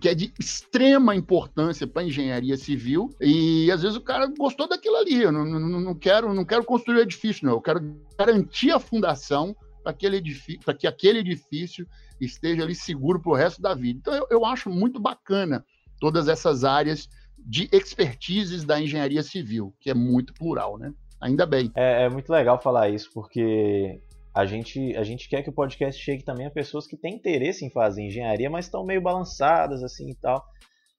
que 0.00 0.09
é 0.09 0.14
de 0.14 0.33
extrema 0.38 1.14
importância 1.14 1.87
para 1.87 2.03
a 2.03 2.05
engenharia 2.05 2.57
civil. 2.57 3.11
E 3.20 3.70
às 3.70 3.83
vezes 3.83 3.96
o 3.96 4.00
cara 4.00 4.26
gostou 4.26 4.68
daquilo 4.68 4.96
ali. 4.96 5.22
Eu 5.22 5.33
não, 5.33 5.44
não, 5.44 5.81
não, 5.81 5.94
quero, 5.94 6.33
não 6.33 6.44
quero 6.44 6.64
construir 6.64 7.00
edifício, 7.00 7.46
não. 7.46 7.55
Eu 7.55 7.61
quero 7.61 7.81
garantir 8.18 8.70
a 8.70 8.79
fundação 8.79 9.55
para 9.83 9.92
que 9.92 10.87
aquele 10.87 11.18
edifício 11.18 11.87
esteja 12.20 12.62
ali 12.62 12.74
seguro 12.74 13.20
para 13.20 13.33
o 13.33 13.35
resto 13.35 13.62
da 13.62 13.74
vida. 13.74 13.98
Então, 13.98 14.14
eu, 14.14 14.26
eu 14.31 14.44
acho 14.44 14.68
muito 14.70 15.00
bacana 15.00 15.64
todas 15.98 16.29
essas 16.29 16.64
áreas 16.64 17.09
de 17.38 17.68
expertises 17.72 18.64
da 18.64 18.81
engenharia 18.81 19.22
civil, 19.22 19.74
que 19.81 19.90
é 19.90 19.94
muito 19.94 20.35
plural, 20.35 20.79
né? 20.79 20.92
Ainda 21.20 21.46
bem. 21.46 21.70
É, 21.76 22.04
é, 22.04 22.09
muito 22.09 22.30
legal 22.30 22.61
falar 22.61 22.88
isso, 22.88 23.11
porque 23.12 24.00
a 24.35 24.46
gente, 24.46 24.96
a 24.96 25.02
gente 25.02 25.28
quer 25.28 25.42
que 25.42 25.50
o 25.50 25.54
podcast 25.54 26.00
chegue 26.00 26.24
também 26.24 26.46
a 26.46 26.50
pessoas 26.50 26.87
que 26.87 26.96
têm 26.96 27.14
interesse 27.14 27.64
em 27.64 27.70
fazer 27.70 28.02
engenharia, 28.02 28.48
mas 28.48 28.64
estão 28.64 28.85
meio 28.85 29.02
balançadas 29.02 29.83
assim 29.83 30.11
e 30.11 30.14
tal, 30.14 30.42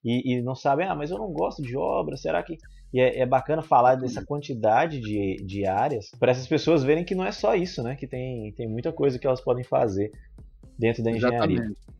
e, 0.04 0.34
e 0.34 0.42
não 0.42 0.54
sabem, 0.54 0.86
ah, 0.86 0.94
mas 0.94 1.10
eu 1.10 1.18
não 1.18 1.32
gosto 1.32 1.62
de 1.62 1.76
obra, 1.76 2.16
será 2.16 2.42
que. 2.42 2.56
E 2.92 3.00
é, 3.00 3.20
é 3.20 3.26
bacana 3.26 3.62
falar 3.62 3.94
dessa 3.94 4.24
quantidade 4.24 5.00
de, 5.00 5.36
de 5.46 5.66
áreas 5.66 6.10
para 6.20 6.30
essas 6.30 6.46
pessoas 6.46 6.84
verem 6.84 7.04
que 7.04 7.14
não 7.14 7.24
é 7.24 7.32
só 7.32 7.54
isso, 7.54 7.82
né? 7.82 7.96
Que 7.96 8.06
tem, 8.06 8.52
tem 8.52 8.68
muita 8.68 8.92
coisa 8.92 9.18
que 9.18 9.26
elas 9.26 9.40
podem 9.40 9.64
fazer 9.64 10.12
dentro 10.78 11.02
da 11.02 11.10
engenharia. 11.10 11.56
Exatamente. 11.56 11.91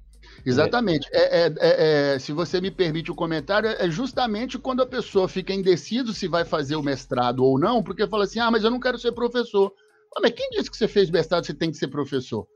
Exatamente. 0.45 1.09
É, 1.13 1.43
é, 1.43 1.55
é, 1.59 2.15
é, 2.15 2.19
se 2.19 2.33
você 2.33 2.61
me 2.61 2.71
permite 2.71 3.11
o 3.11 3.15
comentário, 3.15 3.69
é 3.69 3.89
justamente 3.91 4.59
quando 4.59 4.83
a 4.83 4.87
pessoa 4.87 5.29
fica 5.29 5.53
indeciso 5.53 6.13
se 6.13 6.27
vai 6.27 6.45
fazer 6.45 6.77
o 6.77 6.83
mestrado 6.83 7.45
ou 7.45 7.59
não, 7.59 7.83
porque 7.83 8.07
fala 8.07 8.25
assim: 8.25 8.41
ah, 8.41 8.51
mas 8.51 8.65
eu 8.65 8.71
não 8.71 8.81
quero 8.81 8.99
ser 8.99 9.13
professor. 9.13 9.73
mas 10.21 10.33
quem 10.33 10.51
disse 10.51 10.71
que 10.71 10.77
você 10.77 10.89
fez 10.89 11.11
mestrado 11.11 11.45
você 11.45 11.55
tem 11.55 11.71
que 11.71 11.77
ser 11.77 11.89
professor? 11.89 12.47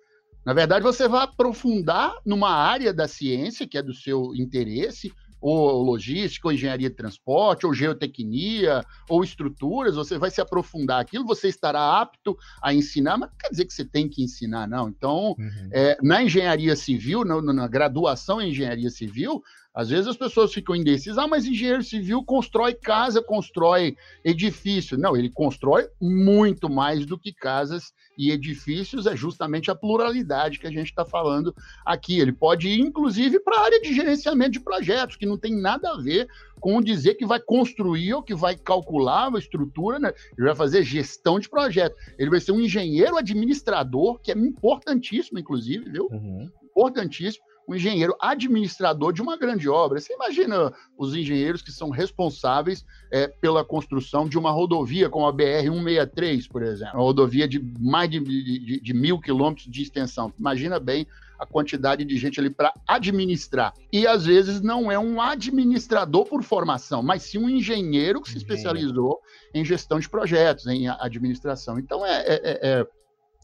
Na 0.44 0.52
verdade, 0.52 0.84
você 0.84 1.08
vai 1.08 1.24
aprofundar 1.24 2.14
numa 2.24 2.50
área 2.50 2.94
da 2.94 3.08
ciência 3.08 3.66
que 3.66 3.76
é 3.76 3.82
do 3.82 3.92
seu 3.92 4.32
interesse, 4.36 5.12
ou 5.48 5.82
logística, 5.82 6.48
ou 6.48 6.52
engenharia 6.52 6.90
de 6.90 6.96
transporte, 6.96 7.66
ou 7.66 7.72
geotecnia, 7.72 8.84
ou 9.08 9.22
estruturas, 9.22 9.94
você 9.94 10.18
vai 10.18 10.30
se 10.30 10.40
aprofundar 10.40 11.00
aquilo, 11.00 11.24
você 11.24 11.48
estará 11.48 12.00
apto 12.00 12.36
a 12.60 12.74
ensinar, 12.74 13.16
mas 13.16 13.30
não 13.30 13.36
quer 13.38 13.50
dizer 13.50 13.64
que 13.64 13.72
você 13.72 13.84
tem 13.84 14.08
que 14.08 14.24
ensinar, 14.24 14.66
não. 14.66 14.88
Então, 14.88 15.36
uhum. 15.38 15.68
é, 15.70 15.96
na 16.02 16.22
engenharia 16.22 16.74
civil, 16.74 17.24
na, 17.24 17.40
na 17.40 17.68
graduação 17.68 18.40
em 18.40 18.50
engenharia 18.50 18.90
civil, 18.90 19.42
às 19.76 19.90
vezes 19.90 20.06
as 20.06 20.16
pessoas 20.16 20.54
ficam 20.54 20.74
indecisas, 20.74 21.18
ah, 21.18 21.28
mas 21.28 21.44
engenheiro 21.44 21.82
civil 21.82 22.24
constrói 22.24 22.72
casa, 22.72 23.22
constrói 23.22 23.94
edifício. 24.24 24.96
Não, 24.96 25.14
ele 25.14 25.28
constrói 25.28 25.86
muito 26.00 26.70
mais 26.70 27.04
do 27.04 27.18
que 27.18 27.30
casas 27.30 27.92
e 28.16 28.30
edifícios, 28.30 29.04
é 29.06 29.14
justamente 29.14 29.70
a 29.70 29.74
pluralidade 29.74 30.58
que 30.58 30.66
a 30.66 30.70
gente 30.70 30.86
está 30.86 31.04
falando 31.04 31.54
aqui. 31.84 32.18
Ele 32.18 32.32
pode 32.32 32.68
ir, 32.68 32.80
inclusive, 32.80 33.38
para 33.38 33.58
a 33.58 33.64
área 33.64 33.78
de 33.82 33.92
gerenciamento 33.92 34.52
de 34.52 34.60
projetos, 34.60 35.16
que 35.16 35.26
não 35.26 35.36
tem 35.36 35.54
nada 35.54 35.90
a 35.90 36.00
ver 36.00 36.26
com 36.58 36.80
dizer 36.80 37.16
que 37.16 37.26
vai 37.26 37.38
construir 37.38 38.14
ou 38.14 38.22
que 38.22 38.34
vai 38.34 38.56
calcular 38.56 39.28
uma 39.28 39.38
estrutura, 39.38 39.98
né? 39.98 40.10
ele 40.38 40.46
vai 40.46 40.56
fazer 40.56 40.84
gestão 40.84 41.38
de 41.38 41.50
projeto. 41.50 41.94
Ele 42.18 42.30
vai 42.30 42.40
ser 42.40 42.52
um 42.52 42.60
engenheiro 42.62 43.18
administrador, 43.18 44.18
que 44.20 44.32
é 44.32 44.34
importantíssimo, 44.38 45.38
inclusive, 45.38 45.90
viu? 45.90 46.08
Uhum. 46.10 46.50
Importantíssimo 46.70 47.44
um 47.68 47.74
engenheiro 47.74 48.16
administrador 48.20 49.12
de 49.12 49.20
uma 49.20 49.36
grande 49.36 49.68
obra. 49.68 50.00
Você 50.00 50.12
imagina 50.12 50.72
os 50.96 51.14
engenheiros 51.14 51.62
que 51.62 51.72
são 51.72 51.90
responsáveis 51.90 52.84
é, 53.10 53.26
pela 53.26 53.64
construção 53.64 54.28
de 54.28 54.38
uma 54.38 54.50
rodovia 54.50 55.08
como 55.08 55.26
a 55.26 55.32
BR-163, 55.32 56.48
por 56.48 56.62
exemplo, 56.62 56.94
uma 56.94 57.02
rodovia 57.02 57.48
de 57.48 57.60
mais 57.80 58.08
de, 58.08 58.20
de, 58.20 58.80
de 58.80 58.94
mil 58.94 59.20
quilômetros 59.20 59.66
de 59.66 59.82
extensão. 59.82 60.32
Imagina 60.38 60.78
bem 60.78 61.06
a 61.38 61.44
quantidade 61.44 62.04
de 62.04 62.16
gente 62.16 62.40
ali 62.40 62.48
para 62.48 62.72
administrar. 62.88 63.74
E 63.92 64.06
às 64.06 64.24
vezes 64.24 64.60
não 64.62 64.90
é 64.90 64.98
um 64.98 65.20
administrador 65.20 66.24
por 66.24 66.42
formação, 66.42 67.02
mas 67.02 67.24
sim 67.24 67.38
um 67.38 67.48
engenheiro 67.48 68.22
que 68.22 68.30
se 68.30 68.38
especializou 68.38 69.20
em 69.52 69.64
gestão 69.64 69.98
de 69.98 70.08
projetos, 70.08 70.66
em 70.66 70.88
administração. 70.88 71.78
Então 71.78 72.06
é, 72.06 72.22
é, 72.26 72.40
é, 72.44 72.86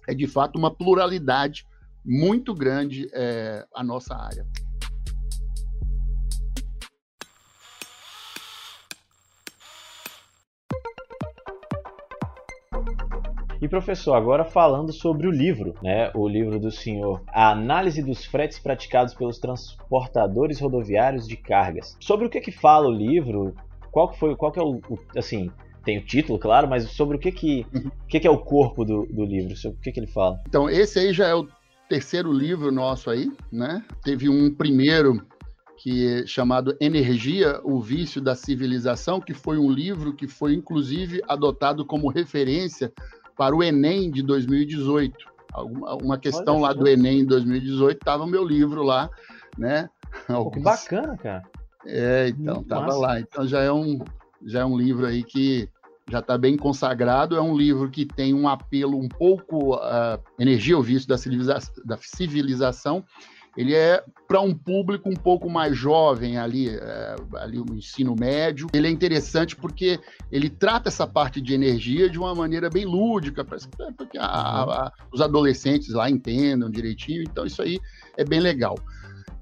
é 0.09 0.15
de 0.15 0.27
fato 0.27 0.57
uma 0.59 0.71
pluralidade 0.71 1.67
muito 2.05 2.55
grande 2.55 3.09
é, 3.13 3.65
a 3.75 3.83
nossa 3.83 4.15
área. 4.15 4.47
E 13.61 13.69
professor, 13.69 14.15
agora 14.15 14.45
falando 14.45 14.93
sobre 14.93 15.29
o 15.29 15.31
livro, 15.31 15.75
né? 15.81 16.11
O 16.17 16.27
livro 16.27 16.59
do 16.59 16.73
senhor, 16.73 17.23
a 17.29 17.53
análise 17.53 18.03
dos 18.03 18.25
fretes 18.25 18.59
praticados 18.59 19.15
pelos 19.15 19.39
transportadores 19.39 20.59
rodoviários 20.59 21.29
de 21.29 21.37
cargas. 21.37 21.97
Sobre 22.01 22.27
o 22.27 22.29
que 22.29 22.41
que 22.41 22.51
fala 22.51 22.89
o 22.89 22.93
livro? 22.93 23.55
Qual 23.93 24.09
que 24.09 24.19
foi, 24.19 24.35
qual 24.35 24.51
que 24.51 24.59
é 24.59 24.63
o, 24.63 24.81
o 24.91 24.99
assim, 25.17 25.49
tem 25.85 25.99
o 25.99 26.05
título, 26.05 26.41
claro, 26.41 26.67
mas 26.67 26.91
sobre 26.91 27.17
o 27.17 27.21
que 27.21 27.31
que, 27.31 27.65
uhum. 27.73 27.89
que, 28.09 28.19
que 28.19 28.27
é 28.27 28.31
o 28.31 28.39
corpo 28.39 28.85
do, 28.85 29.07
do 29.07 29.25
livro? 29.25 29.57
Sobre 29.57 29.79
o 29.79 29.81
que 29.81 29.93
que 29.93 30.01
ele 30.01 30.09
fala? 30.09 30.41
Então, 30.49 30.69
esse 30.69 30.99
aí 30.99 31.13
já 31.13 31.29
é 31.29 31.35
o 31.35 31.47
terceiro 31.93 32.33
livro 32.33 32.73
nosso 32.73 33.11
aí, 33.11 33.31
né? 33.53 33.85
Teve 34.03 34.27
um 34.27 34.51
primeiro 34.51 35.23
que 35.77 36.07
é 36.07 36.27
chamado 36.27 36.75
Energia, 36.81 37.61
o 37.63 37.83
vício 37.83 38.19
da 38.19 38.35
civilização, 38.35 39.21
que 39.21 39.35
foi 39.35 39.59
um 39.59 39.71
livro 39.71 40.15
que 40.15 40.27
foi 40.27 40.55
inclusive 40.55 41.21
adotado 41.29 41.85
como 41.85 42.09
referência 42.09 42.91
para 43.37 43.55
o 43.55 43.63
Enem 43.63 44.11
de 44.11 44.23
2018. 44.23 45.15
Uma 46.03 46.17
questão 46.17 46.63
Olha 46.63 46.69
lá 46.69 46.73
do 46.73 46.89
Enem 46.89 47.21
em 47.21 47.27
2018 47.27 47.99
estava 47.99 48.25
o 48.25 48.27
meu 48.27 48.43
livro 48.43 48.83
lá, 48.83 49.11
né? 49.59 49.91
Alguns... 50.29 50.55
Que 50.55 50.61
bacana, 50.61 51.19
cara. 51.19 51.43
É, 51.85 52.29
então 52.29 52.55
Muito 52.55 52.69
tava 52.69 52.87
massa. 52.87 52.99
lá. 52.99 53.21
Então 53.21 53.47
já 53.47 53.61
é 53.61 53.71
um 53.71 53.99
já 54.47 54.61
é 54.61 54.65
um 54.65 54.79
livro 54.79 55.05
aí 55.05 55.23
que 55.23 55.69
já 56.13 56.19
está 56.19 56.37
bem 56.37 56.59
consagrado. 56.59 57.37
É 57.37 57.41
um 57.41 57.57
livro 57.57 57.91
que 57.91 58.05
tem 58.05 58.35
um 58.35 58.47
apelo 58.47 58.99
um 58.99 59.09
pouco 59.09 59.75
uh, 59.75 60.21
energia 60.39 60.77
ou 60.77 60.83
vício 60.83 61.09
da, 61.09 61.17
civiliza 61.17 61.59
da 61.85 61.97
civilização. 61.97 63.03
Ele 63.57 63.75
é 63.75 64.03
para 64.29 64.41
um 64.41 64.55
público 64.55 65.09
um 65.09 65.15
pouco 65.15 65.49
mais 65.49 65.77
jovem 65.77 66.37
ali, 66.37 66.69
uh, 66.69 67.37
ali 67.37 67.59
o 67.59 67.65
ensino 67.75 68.15
médio. 68.15 68.67
Ele 68.75 68.87
é 68.87 68.91
interessante 68.91 69.57
porque 69.57 69.99
ele 70.31 70.51
trata 70.51 70.91
essa 70.91 71.07
parte 71.07 71.41
de 71.41 71.55
energia 71.55 72.11
de 72.11 72.19
uma 72.19 72.35
maneira 72.35 72.69
bem 72.69 72.85
lúdica, 72.85 73.43
para 73.43 73.59
que 74.11 74.19
a, 74.19 74.27
a, 74.27 74.93
os 75.11 75.23
adolescentes 75.23 75.95
lá 75.95 76.11
entendam 76.11 76.71
direitinho. 76.71 77.23
Então 77.23 77.47
isso 77.47 77.63
aí 77.63 77.81
é 78.19 78.25
bem 78.25 78.41
legal. 78.41 78.77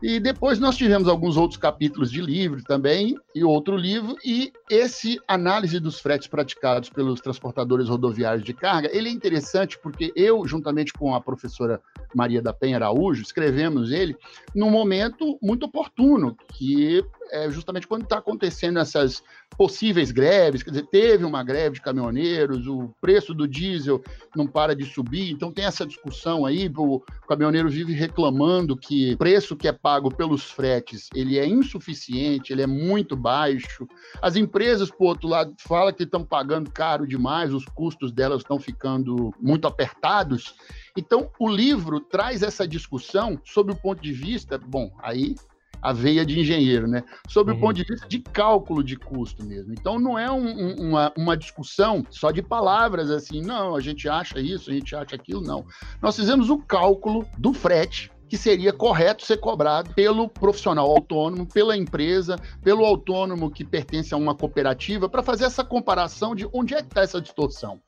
E 0.01 0.19
depois 0.19 0.59
nós 0.59 0.77
tivemos 0.77 1.09
alguns 1.09 1.37
outros 1.37 1.59
capítulos 1.59 2.11
de 2.11 2.23
livro 2.23 2.63
também, 2.63 3.17
e 3.35 3.45
outro 3.45 3.77
livro, 3.77 4.17
e 4.25 4.53
esse 4.71 5.21
análise 5.27 5.81
dos 5.81 5.99
fretes 5.99 6.29
praticados 6.29 6.89
pelos 6.89 7.21
transportadores 7.21 7.89
rodoviários 7.89 8.45
de 8.45 8.55
carga, 8.55 8.89
ele 8.93 9.09
é 9.09 9.13
interessante 9.13 9.77
porque 9.77 10.13
eu, 10.15 10.47
juntamente 10.47 10.93
com 10.93 11.13
a 11.13 11.21
professora 11.21 11.81
Maria 12.15 12.41
da 12.41 12.53
Penha 12.53 12.77
Araújo, 12.77 13.21
escrevemos 13.21 13.91
ele 13.91 14.17
num 14.55 14.71
momento 14.71 15.37
muito 15.43 15.67
oportuno, 15.67 16.37
que 16.53 17.05
é 17.33 17.51
justamente 17.51 17.87
quando 17.87 18.03
está 18.03 18.19
acontecendo 18.19 18.79
essas 18.79 19.23
possíveis 19.57 20.11
greves, 20.11 20.63
quer 20.63 20.71
dizer, 20.71 20.87
teve 20.87 21.25
uma 21.25 21.43
greve 21.45 21.77
de 21.77 21.81
caminhoneiros, 21.81 22.67
o 22.67 22.93
preço 23.01 23.35
do 23.35 23.47
diesel 23.47 24.03
não 24.35 24.47
para 24.47 24.75
de 24.75 24.85
subir, 24.85 25.31
então 25.31 25.53
tem 25.53 25.65
essa 25.65 25.87
discussão 25.87 26.45
aí, 26.47 26.71
o 26.77 27.01
caminhoneiro 27.29 27.69
vive 27.69 27.93
reclamando 27.93 28.77
que 28.77 29.15
o 29.15 29.19
preço 29.19 29.57
que 29.57 29.69
é 29.69 29.73
pago 29.73 30.15
pelos 30.15 30.45
fretes, 30.51 31.09
ele 31.15 31.39
é 31.39 31.47
insuficiente, 31.47 32.53
ele 32.53 32.63
é 32.63 32.67
muito 32.67 33.17
baixo. 33.17 33.87
As 34.21 34.37
empresas, 34.37 34.60
por 34.91 35.07
outro 35.07 35.29
lado, 35.29 35.55
falam 35.59 35.93
que 35.93 36.03
estão 36.03 36.25
pagando 36.25 36.71
caro 36.71 37.07
demais, 37.07 37.53
os 37.53 37.65
custos 37.65 38.13
delas 38.13 38.43
estão 38.43 38.59
ficando 38.59 39.33
muito 39.41 39.67
apertados. 39.67 40.55
Então, 40.97 41.31
o 41.39 41.49
livro 41.49 42.01
traz 42.01 42.43
essa 42.43 42.67
discussão 42.67 43.41
sob 43.45 43.73
o 43.73 43.77
ponto 43.77 44.03
de 44.03 44.13
vista, 44.13 44.59
bom, 44.59 44.91
aí 45.03 45.35
a 45.83 45.93
veia 45.93 46.27
de 46.27 46.39
engenheiro, 46.39 46.87
né? 46.87 47.03
Sobre 47.27 47.53
uhum. 47.53 47.59
o 47.59 47.61
ponto 47.63 47.77
de 47.77 47.85
vista 47.85 48.07
de 48.07 48.19
cálculo 48.19 48.85
de 48.85 48.97
custo 48.97 49.45
mesmo. 49.45 49.73
Então 49.73 49.99
não 49.99 50.19
é 50.19 50.31
um, 50.31 50.47
um, 50.47 50.89
uma, 50.89 51.13
uma 51.17 51.37
discussão 51.37 52.05
só 52.11 52.31
de 52.31 52.43
palavras 52.43 53.11
assim, 53.11 53.41
não, 53.41 53.75
a 53.75 53.81
gente 53.81 54.09
acha 54.09 54.39
isso, 54.41 54.71
a 54.71 54.75
gente 54.75 54.95
acha 54.95 55.17
aquilo, 55.17 55.41
não. 55.41 55.65
Nós 56.03 56.17
fizemos 56.17 56.51
o 56.51 56.59
cálculo 56.59 57.27
do 57.39 57.53
frete 57.53 58.11
que 58.31 58.39
seria 58.39 58.73
correto 58.73 59.27
ser 59.27 59.39
cobrado 59.39 59.93
pelo 59.93 60.29
profissional 60.29 60.89
autônomo, 60.89 61.45
pela 61.45 61.77
empresa, 61.77 62.37
pelo 62.63 62.85
autônomo 62.85 63.51
que 63.51 63.65
pertence 63.65 64.15
a 64.15 64.17
uma 64.17 64.37
cooperativa, 64.37 65.09
para 65.09 65.21
fazer 65.21 65.47
essa 65.47 65.65
comparação 65.65 66.33
de 66.33 66.49
onde 66.53 66.75
é 66.75 66.77
que 66.77 66.87
está 66.87 67.01
essa 67.01 67.21
distorção. 67.21 67.81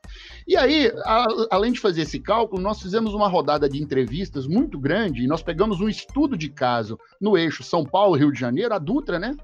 E 0.44 0.56
aí, 0.56 0.92
a, 1.04 1.26
além 1.48 1.70
de 1.70 1.78
fazer 1.78 2.02
esse 2.02 2.18
cálculo, 2.18 2.60
nós 2.60 2.82
fizemos 2.82 3.14
uma 3.14 3.28
rodada 3.28 3.68
de 3.68 3.80
entrevistas 3.80 4.48
muito 4.48 4.80
grande 4.80 5.22
e 5.22 5.28
nós 5.28 5.44
pegamos 5.44 5.80
um 5.80 5.88
estudo 5.88 6.36
de 6.36 6.48
caso 6.48 6.98
no 7.20 7.38
eixo 7.38 7.62
São 7.62 7.84
Paulo-Rio 7.84 8.32
de 8.32 8.40
Janeiro, 8.40 8.74
a 8.74 8.78
Dutra, 8.78 9.20
né? 9.20 9.36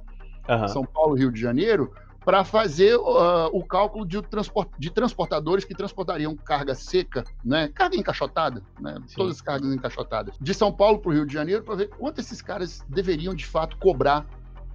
Uhum. 0.48 0.66
São 0.66 0.84
Paulo-Rio 0.84 1.30
de 1.30 1.40
Janeiro, 1.40 1.92
para 2.28 2.44
fazer 2.44 2.94
uh, 2.94 3.48
o 3.54 3.64
cálculo 3.64 4.04
de, 4.04 4.20
transport, 4.20 4.68
de, 4.78 4.90
transportadores 4.90 5.64
que 5.64 5.74
transportariam 5.74 6.36
carga 6.36 6.74
seca, 6.74 7.24
né? 7.42 7.68
carga 7.68 7.96
encaixotada, 7.96 8.62
né? 8.78 8.98
todas 9.16 9.36
as 9.36 9.40
cargas 9.40 9.72
encaixotadas, 9.72 10.34
de 10.38 10.52
São 10.52 10.70
Paulo 10.70 10.98
para 10.98 11.10
o 11.10 11.14
Rio 11.14 11.24
de 11.24 11.32
Janeiro, 11.32 11.62
para 11.62 11.76
ver 11.76 11.88
quanto 11.88 12.20
esses 12.20 12.42
caras 12.42 12.84
deveriam 12.86 13.34
de 13.34 13.46
fato 13.46 13.78
cobrar 13.78 14.26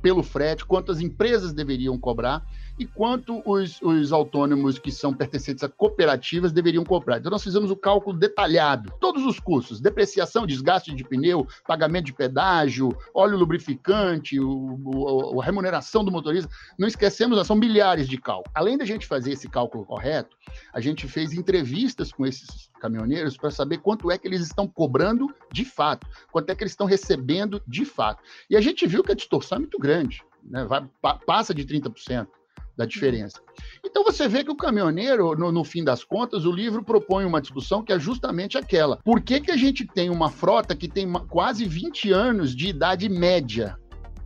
pelo 0.01 0.23
frete, 0.23 0.65
quantas 0.65 0.99
empresas 0.99 1.53
deveriam 1.53 1.95
cobrar 1.95 2.43
e 2.77 2.85
quanto 2.85 3.41
os, 3.45 3.81
os 3.81 4.11
autônomos 4.11 4.79
que 4.79 4.91
são 4.91 5.13
pertencentes 5.13 5.63
a 5.63 5.69
cooperativas 5.69 6.51
deveriam 6.51 6.83
cobrar. 6.83 7.19
Então, 7.19 7.31
nós 7.31 7.43
fizemos 7.43 7.69
o 7.69 7.75
cálculo 7.75 8.17
detalhado, 8.17 8.91
todos 8.99 9.25
os 9.25 9.39
custos, 9.39 9.79
depreciação, 9.79 10.45
desgaste 10.45 10.93
de 10.93 11.03
pneu, 11.03 11.47
pagamento 11.67 12.05
de 12.05 12.13
pedágio, 12.13 12.95
óleo 13.13 13.37
lubrificante, 13.37 14.39
o, 14.39 14.79
o, 14.83 15.41
a 15.41 15.45
remuneração 15.45 16.03
do 16.03 16.11
motorista. 16.11 16.49
Não 16.77 16.87
esquecemos, 16.87 17.45
são 17.45 17.55
milhares 17.55 18.07
de 18.07 18.17
cálculos. 18.17 18.51
Além 18.55 18.77
da 18.77 18.85
gente 18.85 19.05
fazer 19.05 19.31
esse 19.31 19.47
cálculo 19.47 19.85
correto, 19.85 20.35
a 20.73 20.79
gente 20.79 21.07
fez 21.07 21.33
entrevistas 21.33 22.11
com 22.11 22.25
esses 22.25 22.71
caminhoneiros 22.79 23.37
para 23.37 23.51
saber 23.51 23.77
quanto 23.77 24.11
é 24.11 24.17
que 24.17 24.27
eles 24.27 24.41
estão 24.41 24.67
cobrando 24.67 25.33
de 25.51 25.63
fato, 25.63 26.07
quanto 26.31 26.49
é 26.49 26.55
que 26.55 26.63
eles 26.63 26.73
estão 26.73 26.87
recebendo 26.87 27.61
de 27.67 27.85
fato. 27.85 28.21
E 28.49 28.57
a 28.57 28.61
gente 28.61 28.85
viu 28.87 29.03
que 29.03 29.11
a 29.11 29.15
distorção 29.15 29.57
é 29.57 29.59
muito 29.59 29.79
grande, 29.79 30.23
né? 30.43 30.65
Vai, 30.65 30.85
pa, 31.01 31.15
passa 31.15 31.53
de 31.53 31.65
30% 31.65 32.27
da 32.75 32.85
diferença. 32.85 33.39
Então 33.83 34.03
você 34.03 34.27
vê 34.27 34.43
que 34.43 34.51
o 34.51 34.55
caminhoneiro, 34.55 35.35
no, 35.35 35.51
no, 35.51 35.63
fim 35.63 35.83
das 35.83 36.03
contas, 36.03 36.45
o 36.45 36.51
livro 36.51 36.83
propõe 36.83 37.25
uma 37.25 37.41
discussão 37.41 37.83
que 37.83 37.93
é 37.93 37.99
justamente 37.99 38.57
aquela. 38.57 38.97
Por 38.97 39.21
que, 39.21 39.39
que 39.39 39.51
a 39.51 39.57
gente 39.57 39.85
tem 39.85 40.09
uma 40.09 40.29
frota 40.29 40.75
que 40.75 40.87
tem 40.87 41.11
quase 41.29 41.65
20 41.65 42.11
anos 42.11 42.55
de 42.55 42.67
idade 42.67 43.07
média 43.07 43.77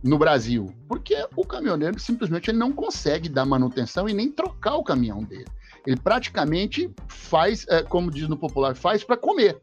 no 0.02 0.18
Brasil? 0.18 0.66
Porque 0.88 1.26
o 1.36 1.44
caminhoneiro 1.44 1.98
simplesmente 1.98 2.50
ele 2.50 2.58
não 2.58 2.72
consegue 2.72 3.28
dar 3.28 3.44
manutenção 3.44 4.08
e 4.08 4.14
nem 4.14 4.30
trocar 4.30 4.76
o 4.76 4.84
caminhão 4.84 5.22
dele. 5.22 5.46
Ele 5.86 5.96
praticamente 5.96 6.90
faz, 7.06 7.66
é, 7.68 7.82
como 7.82 8.10
diz 8.10 8.28
no 8.28 8.36
popular, 8.36 8.74
faz 8.74 9.04
para 9.04 9.16
comer. 9.16 9.60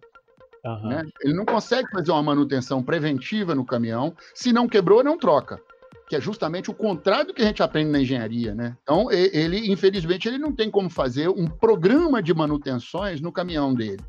Uhum. 0.63 0.89
Né? 0.89 1.03
Ele 1.21 1.33
não 1.33 1.45
consegue 1.45 1.87
fazer 1.91 2.11
uma 2.11 2.23
manutenção 2.23 2.81
preventiva 2.81 3.53
no 3.53 3.65
caminhão. 3.65 4.15
Se 4.33 4.51
não 4.51 4.67
quebrou, 4.67 5.03
não 5.03 5.17
troca 5.17 5.59
que 6.07 6.15
é 6.15 6.21
justamente 6.21 6.69
o 6.69 6.73
contrário 6.73 7.27
do 7.27 7.33
que 7.33 7.41
a 7.41 7.45
gente 7.45 7.63
aprende 7.63 7.89
na 7.89 7.99
engenharia, 7.99 8.53
né? 8.53 8.77
Então, 8.83 9.11
ele, 9.11 9.71
infelizmente, 9.71 10.27
ele 10.27 10.37
não 10.37 10.53
tem 10.53 10.69
como 10.69 10.89
fazer 10.89 11.29
um 11.29 11.47
programa 11.47 12.21
de 12.21 12.33
manutenções 12.33 13.19
no 13.21 13.31
caminhão 13.31 13.73
dele. 13.73 14.03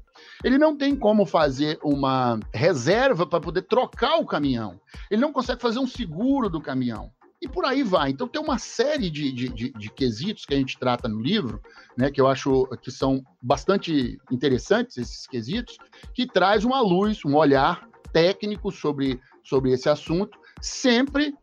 Ele 0.45 0.59
não 0.59 0.77
tem 0.77 0.95
como 0.95 1.25
fazer 1.25 1.79
uma 1.83 2.39
reserva 2.53 3.27
para 3.27 3.41
poder 3.41 3.63
trocar 3.63 4.17
o 4.17 4.27
caminhão. 4.27 4.79
Ele 5.11 5.21
não 5.21 5.33
consegue 5.33 5.61
fazer 5.61 5.79
um 5.79 5.87
seguro 5.87 6.51
do 6.51 6.61
caminhão. 6.61 7.11
E 7.41 7.49
por 7.49 7.65
aí 7.65 7.83
vai. 7.83 8.11
Então 8.11 8.29
tem 8.29 8.41
uma 8.41 8.59
série 8.59 9.11
de, 9.11 9.31
de, 9.31 9.49
de, 9.49 9.71
de 9.71 9.91
quesitos 9.91 10.47
que 10.47 10.55
a 10.55 10.57
gente 10.57 10.79
trata 10.79 11.07
no 11.09 11.21
livro, 11.21 11.61
né, 11.97 12.11
que 12.11 12.21
eu 12.21 12.27
acho 12.27 12.67
que 12.83 12.91
são 12.91 13.23
bastante 13.43 14.19
interessantes, 14.31 14.97
esses 14.97 15.27
quesitos, 15.27 15.77
que 16.15 16.27
traz 16.27 16.65
uma 16.65 16.81
luz, 16.81 17.25
um 17.25 17.37
olhar 17.37 17.87
técnico 18.13 18.73
sobre, 18.73 19.21
sobre 19.45 19.73
esse 19.73 19.89
assunto, 19.89 20.39
sempre 20.61 21.35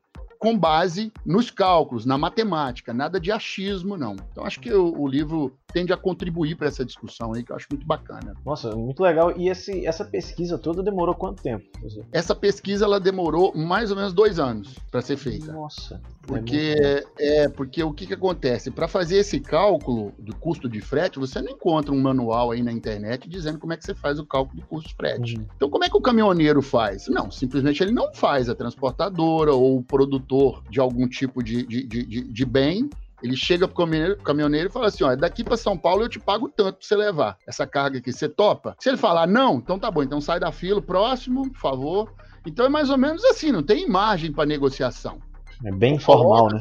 com 0.43 0.59
base 0.59 1.09
nos 1.25 1.49
cálculos, 1.49 2.05
na 2.05 2.17
matemática, 2.17 2.93
nada 2.93 3.17
de 3.17 3.31
achismo, 3.31 3.95
não. 3.95 4.17
Então, 4.29 4.45
acho 4.45 4.59
que 4.59 4.73
o, 4.73 4.93
o 4.99 5.07
livro 5.07 5.53
tende 5.71 5.93
a 5.93 5.97
contribuir 5.97 6.55
para 6.55 6.67
essa 6.67 6.83
discussão 6.83 7.33
aí, 7.33 7.43
que 7.43 7.51
eu 7.51 7.55
acho 7.55 7.67
muito 7.71 7.87
bacana. 7.87 8.35
Nossa, 8.45 8.75
muito 8.75 9.01
legal. 9.01 9.33
E 9.37 9.47
esse, 9.47 9.87
essa 9.87 10.03
pesquisa 10.03 10.57
toda 10.57 10.83
demorou 10.83 11.15
quanto 11.15 11.41
tempo? 11.41 11.65
Essa 12.11 12.35
pesquisa 12.35 12.83
ela 12.83 12.99
demorou 12.99 13.55
mais 13.55 13.89
ou 13.89 13.95
menos 13.95 14.11
dois 14.11 14.37
anos 14.37 14.77
para 14.91 15.01
ser 15.01 15.15
feita. 15.15 15.53
Nossa. 15.53 16.01
Porque 16.27 16.75
é, 17.17 17.43
é 17.43 17.49
porque 17.49 17.81
o 17.81 17.93
que, 17.93 18.05
que 18.05 18.13
acontece? 18.13 18.69
Para 18.69 18.87
fazer 18.87 19.17
esse 19.17 19.39
cálculo 19.39 20.13
do 20.19 20.35
custo 20.35 20.67
de 20.67 20.81
frete, 20.81 21.19
você 21.19 21.41
não 21.41 21.51
encontra 21.51 21.93
um 21.93 22.01
manual 22.01 22.51
aí 22.51 22.61
na 22.61 22.71
internet 22.71 23.29
dizendo 23.29 23.59
como 23.59 23.73
é 23.73 23.77
que 23.77 23.85
você 23.85 23.95
faz 23.95 24.19
o 24.19 24.25
cálculo 24.25 24.61
do 24.61 24.67
custo 24.67 24.89
de 24.89 24.95
frete. 24.95 25.37
Uhum. 25.37 25.45
Então, 25.55 25.69
como 25.69 25.85
é 25.85 25.89
que 25.89 25.97
o 25.97 26.01
caminhoneiro 26.01 26.61
faz? 26.61 27.07
Não, 27.07 27.31
simplesmente 27.31 27.81
ele 27.81 27.91
não 27.91 28.13
faz. 28.13 28.49
A 28.49 28.55
transportadora 28.55 29.53
ou 29.53 29.77
o 29.77 29.83
produtor 29.83 30.32
de 30.69 30.79
algum 30.79 31.07
tipo 31.07 31.43
de, 31.43 31.65
de, 31.65 31.83
de, 31.83 32.21
de 32.21 32.45
bem 32.45 32.89
ele 33.23 33.37
chega 33.37 33.65
pro 33.65 33.77
caminhoneiro, 33.77 34.17
caminhoneiro 34.17 34.69
e 34.69 34.71
fala 34.71 34.87
assim: 34.87 35.05
ó, 35.05 35.15
daqui 35.15 35.45
para 35.45 35.55
São 35.55 35.77
Paulo 35.77 36.03
eu 36.03 36.09
te 36.09 36.19
pago 36.19 36.49
tanto 36.49 36.79
pra 36.79 36.85
você 36.85 36.95
levar 36.95 37.37
essa 37.47 37.65
carga 37.65 37.99
aqui. 37.99 38.11
Você 38.11 38.27
topa? 38.27 38.75
Se 38.79 38.89
ele 38.89 38.97
falar 38.97 39.25
não, 39.25 39.55
então 39.55 39.79
tá 39.79 39.89
bom, 39.89 40.03
então 40.03 40.19
sai 40.19 40.41
da 40.41 40.51
fila, 40.51 40.81
próximo, 40.81 41.49
por 41.49 41.59
favor. 41.59 42.13
Então 42.45 42.65
é 42.65 42.69
mais 42.69 42.89
ou 42.89 42.97
menos 42.97 43.23
assim, 43.23 43.49
não 43.49 43.63
tem 43.63 43.87
margem 43.87 44.29
para 44.29 44.45
negociação. 44.45 45.19
É 45.63 45.71
bem 45.71 45.95
informal, 45.95 46.49
né? 46.49 46.59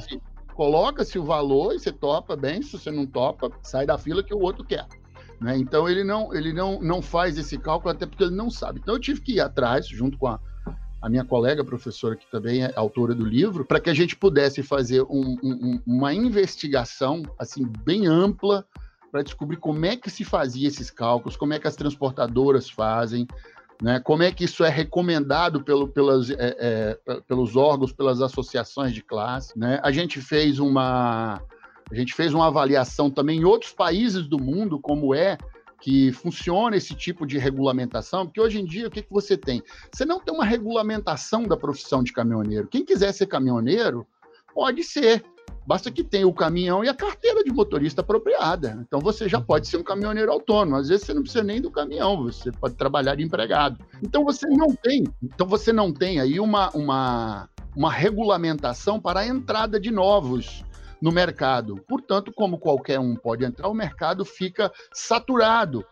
Coloca-se 0.54 1.18
o 1.18 1.24
valor 1.24 1.74
e 1.74 1.80
você 1.80 1.90
topa 1.90 2.36
bem, 2.36 2.62
se 2.62 2.78
você 2.78 2.92
não 2.92 3.06
topa, 3.06 3.50
sai 3.62 3.84
da 3.84 3.98
fila 3.98 4.22
que 4.22 4.32
o 4.32 4.38
outro 4.38 4.64
quer. 4.64 4.86
Né? 5.40 5.58
Então 5.58 5.88
ele 5.88 6.04
não 6.04 6.32
ele 6.32 6.52
não, 6.52 6.80
não 6.80 7.02
faz 7.02 7.36
esse 7.36 7.58
cálculo 7.58 7.90
até 7.92 8.06
porque 8.06 8.22
ele 8.22 8.36
não 8.36 8.48
sabe. 8.48 8.78
Então 8.80 8.94
eu 8.94 9.00
tive 9.00 9.20
que 9.20 9.32
ir 9.32 9.40
atrás, 9.40 9.88
junto 9.88 10.16
com 10.16 10.28
a, 10.28 10.38
a 11.02 11.08
minha 11.08 11.24
colega 11.24 11.64
professora, 11.64 12.14
que 12.14 12.30
também 12.30 12.62
é 12.62 12.72
autora 12.76 13.12
do 13.12 13.24
livro, 13.24 13.64
para 13.64 13.80
que 13.80 13.90
a 13.90 13.94
gente 13.94 14.14
pudesse 14.14 14.62
fazer 14.62 15.02
um, 15.02 15.36
um, 15.42 15.82
uma 15.84 16.14
investigação 16.14 17.24
assim 17.36 17.66
bem 17.84 18.06
ampla 18.06 18.64
para 19.10 19.22
descobrir 19.22 19.56
como 19.56 19.84
é 19.84 19.96
que 19.96 20.08
se 20.08 20.24
fazia 20.24 20.68
esses 20.68 20.90
cálculos, 20.90 21.36
como 21.36 21.52
é 21.52 21.58
que 21.58 21.66
as 21.66 21.74
transportadoras 21.74 22.70
fazem, 22.70 23.26
né, 23.82 23.98
como 23.98 24.22
é 24.22 24.30
que 24.30 24.44
isso 24.44 24.62
é 24.62 24.68
recomendado 24.68 25.64
pelo, 25.64 25.88
pelas, 25.88 26.30
é, 26.30 26.96
é, 27.08 27.20
pelos 27.26 27.56
órgãos, 27.56 27.92
pelas 27.92 28.22
associações 28.22 28.94
de 28.94 29.02
classe. 29.02 29.58
Né? 29.58 29.80
A 29.82 29.90
gente 29.90 30.20
fez 30.20 30.60
uma 30.60 31.42
a 31.90 31.94
gente 31.94 32.14
fez 32.14 32.32
uma 32.32 32.46
avaliação 32.46 33.10
também 33.10 33.40
em 33.40 33.44
outros 33.44 33.74
países 33.74 34.26
do 34.26 34.38
mundo, 34.38 34.80
como 34.80 35.14
é 35.14 35.36
que 35.82 36.12
funciona 36.12 36.76
esse 36.76 36.94
tipo 36.94 37.26
de 37.26 37.38
regulamentação, 37.38 38.24
porque 38.24 38.40
hoje 38.40 38.60
em 38.60 38.64
dia 38.64 38.86
o 38.86 38.90
que, 38.90 39.02
que 39.02 39.12
você 39.12 39.36
tem? 39.36 39.60
Você 39.92 40.04
não 40.04 40.20
tem 40.20 40.32
uma 40.32 40.44
regulamentação 40.44 41.42
da 41.42 41.56
profissão 41.56 42.04
de 42.04 42.12
caminhoneiro. 42.12 42.68
Quem 42.68 42.84
quiser 42.84 43.12
ser 43.12 43.26
caminhoneiro, 43.26 44.06
pode 44.54 44.84
ser. 44.84 45.24
Basta 45.66 45.90
que 45.90 46.04
tenha 46.04 46.26
o 46.26 46.32
caminhão 46.32 46.84
e 46.84 46.88
a 46.88 46.94
carteira 46.94 47.42
de 47.42 47.52
motorista 47.52 48.00
apropriada. 48.00 48.80
Então 48.86 49.00
você 49.00 49.28
já 49.28 49.40
pode 49.40 49.66
ser 49.66 49.76
um 49.76 49.82
caminhoneiro 49.82 50.30
autônomo. 50.30 50.76
Às 50.76 50.88
vezes 50.88 51.04
você 51.04 51.14
não 51.14 51.22
precisa 51.22 51.42
nem 51.42 51.60
do 51.60 51.70
caminhão, 51.70 52.22
você 52.22 52.52
pode 52.52 52.76
trabalhar 52.76 53.16
de 53.16 53.24
empregado. 53.24 53.84
Então 54.00 54.24
você 54.24 54.46
não 54.46 54.72
tem, 54.76 55.02
então 55.20 55.48
você 55.48 55.72
não 55.72 55.92
tem 55.92 56.20
aí 56.20 56.38
uma, 56.38 56.70
uma, 56.70 57.48
uma 57.74 57.90
regulamentação 57.90 59.00
para 59.00 59.20
a 59.20 59.26
entrada 59.26 59.80
de 59.80 59.90
novos 59.90 60.64
no 61.02 61.10
mercado. 61.10 61.82
Portanto, 61.88 62.32
como 62.32 62.60
qualquer 62.60 63.00
um 63.00 63.16
pode 63.16 63.44
entrar, 63.44 63.68
o 63.68 63.74
mercado 63.74 64.24
fica 64.24 64.72
saturado. 64.94 65.84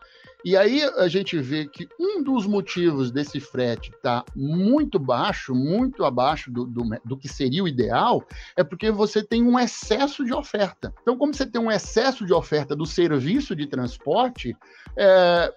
E 0.43 0.57
aí 0.57 0.83
a 0.97 1.07
gente 1.07 1.37
vê 1.39 1.65
que 1.65 1.87
um 1.99 2.23
dos 2.23 2.47
motivos 2.47 3.11
desse 3.11 3.39
frete 3.39 3.91
estar 3.91 4.23
tá 4.23 4.31
muito 4.35 4.97
baixo, 4.97 5.53
muito 5.53 6.03
abaixo 6.03 6.51
do, 6.51 6.65
do, 6.65 6.83
do, 7.05 7.17
que 7.17 7.27
seria 7.27 7.63
o 7.63 7.67
ideal, 7.67 8.23
é 8.55 8.63
porque 8.63 8.89
você 8.91 9.23
tem 9.23 9.43
um 9.43 9.59
excesso 9.59 10.25
de 10.25 10.33
oferta. 10.33 10.93
Então, 11.01 11.17
como 11.17 11.33
você 11.33 11.45
tem 11.45 11.61
um 11.61 11.71
excesso 11.71 12.25
de 12.25 12.33
oferta 12.33 12.75
do 12.75 12.85
serviço 12.85 13.55
de 13.55 13.67
transporte, 13.67 14.55
é, 14.97 15.53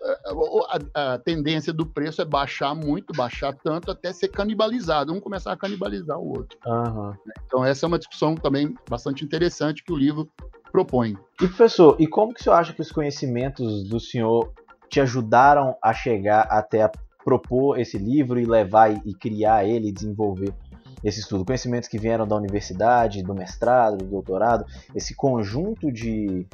a, 0.95 1.15
a, 1.15 1.19
tendência 1.19 1.73
do 1.73 1.87
preço 1.87 2.21
é 2.21 2.25
baixar 2.25 2.75
muito, 2.75 3.13
baixar 3.15 3.55
tanto, 3.55 3.91
até 3.91 4.13
ser 4.13 4.29
canibalizado. 4.29 5.13
Um 5.13 5.21
começar 5.21 5.53
a 5.53 5.57
canibalizar 5.57 6.19
o 6.19 6.29
outro. 6.29 6.59
Uhum. 6.67 7.13
Então, 7.47 7.65
essa 7.65 7.87
é 7.87 7.89
uma 7.89 7.99
discussão 7.99 8.35
também 8.35 8.75
bastante 8.89 9.25
interessante 9.25 9.83
que 9.83 9.93
o 9.93 9.97
livro 9.97 10.31
propõe. 10.71 11.17
E 11.41 11.47
professor, 11.47 11.97
e 12.01 12.07
como 12.07 12.35
que 12.35 12.41
o 12.41 12.43
senhor 12.45 12.57
acha 12.57 12.73
que 12.73 12.83
os 12.83 12.91
conhecimentos 12.91 13.89
do 13.89 14.01
senhor 14.01 14.53
te 14.95 15.01
ajudaram 15.01 15.77
a 15.83 15.93
chegar 15.93 16.43
até 16.43 16.83
a 16.83 16.91
propor 17.25 17.81
esse 17.81 17.99
livro 17.99 18.39
e 18.39 18.45
levar 18.45 18.93
e, 19.05 19.13
criar 19.13 19.65
ele, 19.65 19.91
desenvolver 19.91 20.55
esse 21.03 21.19
estudo? 21.19 21.45
Conhecimentos 21.45 21.89
que 21.89 21.99
vieram 21.99 22.25
da 22.25 22.37
universidade, 22.37 23.21
do 23.21 23.35
mestrado, 23.35 23.99
do 23.99 24.05
doutorado, 24.05 24.65
esse 24.95 25.13
conjunto 25.13 25.91
de, 25.91 26.47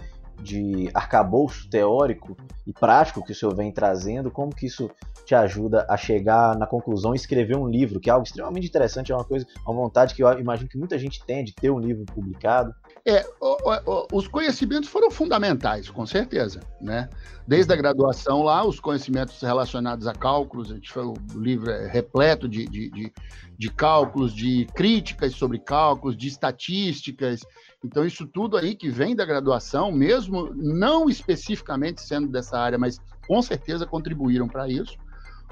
de 0.43 0.91
arcabouço 0.95 1.69
teórico 1.69 2.37
e 2.67 2.73
prático 2.73 3.25
que 3.25 3.33
o 3.33 3.35
senhor 3.35 3.55
vem 3.55 3.73
trazendo, 3.73 4.31
como 4.31 4.55
que 4.55 4.67
isso 4.67 4.91
te 5.25 5.35
ajuda 5.35 5.87
a 5.89 5.97
chegar 5.97 6.57
na 6.59 6.67
conclusão 6.67 7.13
e 7.13 7.17
escrever 7.17 7.57
um 7.57 7.69
livro, 7.69 8.01
que 8.01 8.11
é 8.11 8.13
algo 8.13 8.27
extremamente 8.27 8.67
interessante, 8.67 9.13
é 9.13 9.15
uma 9.15 9.25
coisa, 9.25 9.47
uma 9.67 9.75
vontade 9.75 10.15
que 10.15 10.23
eu 10.23 10.39
imagino 10.39 10.69
que 10.69 10.79
muita 10.79 10.99
gente 10.99 11.25
tem 11.25 11.45
de 11.45 11.55
ter 11.55 11.71
um 11.71 11.79
livro 11.79 12.05
publicado. 12.07 12.75
É, 13.07 13.25
o, 13.41 13.57
o, 13.71 14.07
os 14.13 14.29
conhecimentos 14.29 14.89
foram 14.89 15.11
fundamentais, 15.11 15.89
com 15.89 16.05
certeza, 16.05 16.61
né? 16.81 17.09
Desde 17.47 17.73
a 17.73 17.77
graduação 17.77 18.43
lá, 18.43 18.67
os 18.67 18.79
conhecimentos 18.79 19.41
relacionados 19.41 20.07
a 20.07 20.13
cálculos, 20.13 20.71
a 20.71 20.75
gente 20.75 20.91
foi, 20.91 21.05
o 21.05 21.15
livro 21.37 21.71
é 21.71 21.89
repleto 21.89 22.49
de, 22.49 22.67
de, 22.67 22.91
de, 22.91 23.13
de 23.61 23.69
cálculos, 23.69 24.35
de 24.35 24.67
críticas 24.75 25.35
sobre 25.35 25.59
cálculos, 25.59 26.17
de 26.17 26.29
estatísticas. 26.29 27.43
Então, 27.85 28.07
isso 28.07 28.27
tudo 28.27 28.57
aí 28.57 28.75
que 28.75 28.89
vem 28.89 29.15
da 29.15 29.27
graduação, 29.27 29.93
mesmo 29.93 30.51
não 30.55 31.11
especificamente 31.11 32.01
sendo 32.01 32.27
dessa 32.27 32.59
área, 32.59 32.79
mas 32.79 32.99
com 33.29 33.43
certeza 33.43 33.85
contribuíram 33.85 34.49
para 34.49 34.67
isso. 34.67 34.97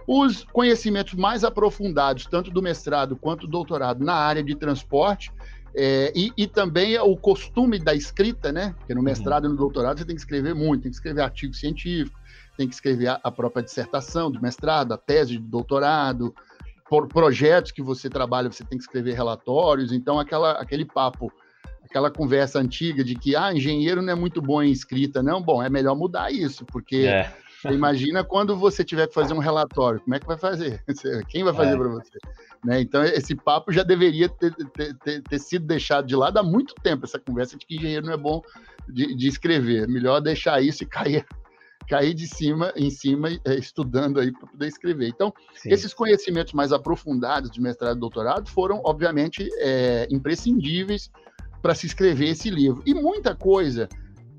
Os 0.07 0.43
conhecimentos 0.43 1.13
mais 1.13 1.45
aprofundados, 1.45 2.25
tanto 2.25 2.51
do 2.51 2.63
mestrado 2.63 3.15
quanto 3.15 3.43
do 3.43 3.53
doutorado, 3.53 4.03
na 4.03 4.15
área 4.15 4.43
de 4.43 4.55
transporte, 4.55 5.31
é, 5.75 6.11
e, 6.17 6.33
e, 6.35 6.47
também 6.47 6.99
o 6.99 7.15
costume 7.15 7.79
da 7.79 7.95
escrita, 7.95 8.51
né? 8.51 8.75
Porque 8.79 8.95
no 8.95 9.01
uhum. 9.01 9.05
mestrado 9.05 9.45
e 9.47 9.51
no 9.51 9.57
doutorado 9.57 9.99
você 9.99 10.07
tem 10.07 10.17
que 10.17 10.23
escrever 10.23 10.55
muito, 10.55 10.85
tem 10.85 10.91
que 10.91 10.97
escrever 10.97 11.21
artigo 11.21 11.53
científico, 11.53 12.19
tem 12.57 12.67
que 12.67 12.75
escrever 12.75 13.19
a, 13.23 13.31
própria 13.31 13.63
dissertação 13.63 14.31
do 14.31 14.41
mestrado, 14.41 14.95
a 14.95 14.97
tese 14.97 15.33
de 15.33 15.39
doutorado, 15.39 16.35
por 16.89 17.07
projetos 17.07 17.71
que 17.71 17.83
você 17.83 18.09
trabalha, 18.09 18.51
você 18.51 18.65
tem 18.65 18.79
que 18.79 18.85
escrever 18.85 19.15
relatórios. 19.15 19.93
Então, 19.93 20.19
aquela, 20.19 20.53
aquele 20.53 20.85
papo, 20.85 21.31
aquela 21.85 22.11
conversa 22.11 22.59
antiga 22.59 23.05
de 23.05 23.15
que 23.15 23.37
ah, 23.37 23.53
engenheiro 23.53 24.01
não 24.01 24.13
é 24.13 24.17
muito 24.17 24.41
bom 24.41 24.63
em 24.63 24.73
escrita, 24.73 25.23
não, 25.23 25.43
bom, 25.43 25.63
é 25.63 25.69
melhor 25.69 25.95
mudar 25.95 26.33
isso, 26.33 26.65
porque 26.65 27.07
é. 27.07 27.31
imagina 27.71 28.25
quando 28.25 28.57
você 28.57 28.83
tiver 28.83 29.07
que 29.07 29.15
fazer 29.15 29.35
um 29.35 29.39
relatório, 29.39 30.01
como 30.01 30.15
é 30.15 30.19
que 30.19 30.27
vai 30.27 30.39
fazer? 30.39 30.83
Quem 31.29 31.45
vai 31.45 31.53
fazer 31.53 31.75
é. 31.75 31.77
para 31.77 31.89
você? 31.89 32.19
Né? 32.65 32.81
Então, 32.81 33.05
esse 33.05 33.37
papo 33.37 33.71
já 33.71 33.83
deveria 33.83 34.29
ter, 34.29 34.55
ter, 34.55 35.23
ter, 35.23 35.39
sido 35.39 35.67
deixado 35.67 36.07
de 36.07 36.17
lado 36.17 36.39
há 36.39 36.43
muito 36.43 36.75
tempo, 36.83 37.05
essa 37.05 37.19
conversa 37.19 37.57
de 37.57 37.67
que 37.67 37.77
engenheiro 37.77 38.07
não 38.07 38.15
é 38.15 38.17
bom 38.17 38.43
de, 38.89 39.15
de 39.15 39.29
escrever. 39.29 39.87
Melhor 39.87 40.21
deixar 40.21 40.61
isso 40.63 40.83
e 40.83 40.87
cair, 40.87 41.27
cair 41.89 42.15
de 42.15 42.27
cima, 42.27 42.73
em 42.77 42.91
cima, 42.91 43.31
é, 43.45 43.55
estudando 43.55 44.21
aí 44.21 44.31
para 44.31 44.47
poder 44.47 44.69
escrever. 44.69 45.09
Então, 45.09 45.33
Sim. 45.55 45.71
esses 45.71 45.95
conhecimentos 45.95 46.53
mais 46.53 46.73
aprofundados 46.73 47.51
de 47.51 47.61
mestrado 47.61 47.97
e 47.97 48.01
doutorado 48.01 48.49
foram, 48.49 48.81
obviamente, 48.85 49.49
é, 49.59 50.07
imprescindíveis 50.11 51.11
para 51.63 51.75
se 51.75 51.87
escrever 51.87 52.29
esse 52.29 52.51
livro. 52.51 52.83
E 52.87 52.95
muita 52.95 53.35
coisa 53.35 53.89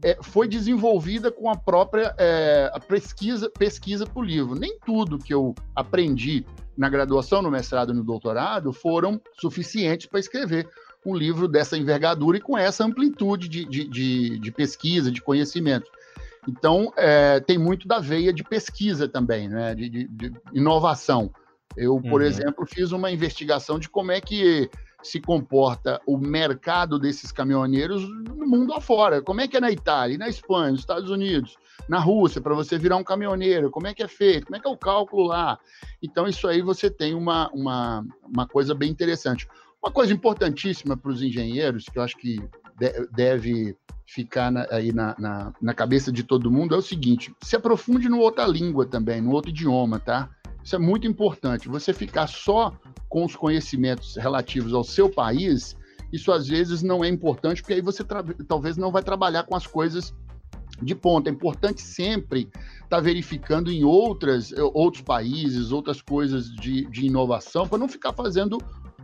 é, 0.04 0.18
foi 0.22 0.48
desenvolvida 0.48 1.32
com 1.32 1.50
a 1.50 1.58
própria 1.58 2.14
é, 2.18 2.72
a 2.74 2.80
pesquisa 2.80 3.50
pesquisa 3.50 4.06
para 4.06 4.20
o 4.20 4.24
livro. 4.24 4.56
Nem 4.56 4.78
tudo 4.86 5.18
que 5.18 5.34
eu 5.34 5.54
aprendi 5.76 6.46
na 6.78 6.88
graduação, 6.88 7.42
no 7.42 7.52
mestrado 7.52 7.92
e 7.92 7.96
no 7.96 8.04
doutorado 8.04 8.72
foram 8.72 9.20
suficientes 9.34 10.06
para 10.06 10.20
escrever 10.20 10.70
um 11.06 11.16
livro 11.16 11.48
dessa 11.48 11.78
envergadura 11.78 12.38
e 12.38 12.42
com 12.42 12.58
essa 12.58 12.86
amplitude 12.86 13.50
de, 13.50 13.66
de, 13.66 13.88
de, 13.88 14.40
de 14.40 14.52
pesquisa, 14.52 15.12
de 15.12 15.22
conhecimento. 15.22 15.90
Então, 16.48 16.92
é, 16.96 17.40
tem 17.40 17.58
muito 17.58 17.88
da 17.88 18.00
veia 18.00 18.34
de 18.34 18.44
pesquisa 18.44 19.08
também, 19.08 19.48
né? 19.48 19.76
de, 19.76 19.90
de, 19.90 20.08
de 20.08 20.34
inovação. 20.54 21.32
Eu, 21.78 22.02
por 22.02 22.22
uhum. 22.22 22.28
exemplo, 22.28 22.66
fiz 22.66 22.92
uma 22.92 23.12
investigação 23.12 23.78
de 23.78 23.90
como 23.90 24.12
é 24.12 24.20
que 24.20 24.70
se 25.02 25.20
comporta 25.20 26.02
o 26.06 26.18
mercado 26.18 27.00
desses 27.00 27.32
caminhoneiros 27.32 28.04
no 28.04 28.48
mundo 28.48 28.74
afora. 28.74 29.22
Como 29.22 29.40
é 29.40 29.48
que 29.48 29.56
é 29.56 29.60
na 29.60 29.72
Itália, 29.72 30.18
na 30.18 30.28
Espanha, 30.28 30.72
nos 30.72 30.82
Estados 30.82 31.10
Unidos, 31.10 31.58
na 31.88 32.00
Rússia, 32.00 32.42
para 32.42 32.54
você 32.54 32.78
virar 32.78 32.98
um 32.98 33.04
caminhoneiro? 33.04 33.72
Como 33.72 33.88
é 33.88 33.94
que 33.94 34.04
é 34.04 34.08
feito? 34.08 34.48
Como 34.48 34.58
é 34.58 34.60
que 34.60 34.68
é 34.68 34.72
o 34.72 34.78
cálculo 34.78 35.28
lá? 35.28 35.58
Então, 36.02 36.28
isso 36.28 36.48
aí 36.48 36.62
você 36.62 36.90
tem 36.90 37.14
uma, 37.14 37.50
uma, 37.54 38.06
uma 38.24 38.48
coisa 38.48 38.74
bem 38.76 38.90
interessante. 38.90 39.48
Uma 39.82 39.92
coisa 39.92 40.12
importantíssima 40.12 40.98
para 40.98 41.12
os 41.12 41.22
engenheiros, 41.22 41.86
que 41.86 41.98
eu 41.98 42.04
acho 42.04 42.18
que 42.18 42.42
deve 43.12 43.76
ficar 44.10 44.52
na, 44.52 44.66
aí 44.72 44.92
na, 44.92 45.16
na, 45.20 45.54
na, 45.62 45.74
cabeça 45.74 46.12
de 46.12 46.24
todo 46.24 46.52
mundo, 46.52 46.74
é 46.74 46.78
o 46.78 46.82
seguinte: 46.82 47.34
se 47.42 47.56
aprofunde 47.56 48.10
no 48.10 48.20
outra 48.20 48.46
língua 48.48 48.86
também, 48.86 49.22
no 49.22 49.32
outro 49.32 49.52
idioma, 49.52 50.00
tá? 50.00 50.30
Isso 50.64 50.76
é 50.76 50.80
muito 50.80 51.08
importante. 51.08 51.70
Você 51.70 51.94
ficar 51.94 52.28
só 52.28 52.74
com 53.08 53.24
os 53.24 53.36
conhecimentos 53.36 54.16
relativos 54.18 54.74
ao 54.74 54.84
seu 54.84 55.10
país, 55.10 55.76
isso 56.12 56.32
às 56.32 56.48
vezes 56.48 56.82
não 56.82 57.04
é 57.04 57.08
importante, 57.08 57.62
porque 57.62 57.76
aí 57.76 57.82
você 57.82 58.04
talvez 58.48 58.78
não 58.78 58.92
vai 58.92 59.04
trabalhar 59.04 59.44
com 59.44 59.56
as 59.56 59.68
coisas 59.68 60.14
de 60.82 60.96
ponta. 60.96 61.30
É 61.30 61.34
importante 61.34 61.82
sempre 61.82 62.50
estar 62.84 62.98
tá 62.98 63.00
verificando 63.00 63.72
em 63.72 63.84
outras, 63.84 64.52
outros 64.74 65.04
países, 65.04 65.72
outras 65.72 66.02
coisas 66.02 66.52
de, 66.52 66.86
de 66.86 67.06
inovação, 67.06 67.68
para 67.68 67.78
não 67.78 67.88
ficar 67.88 68.14
fazendo 68.14 68.58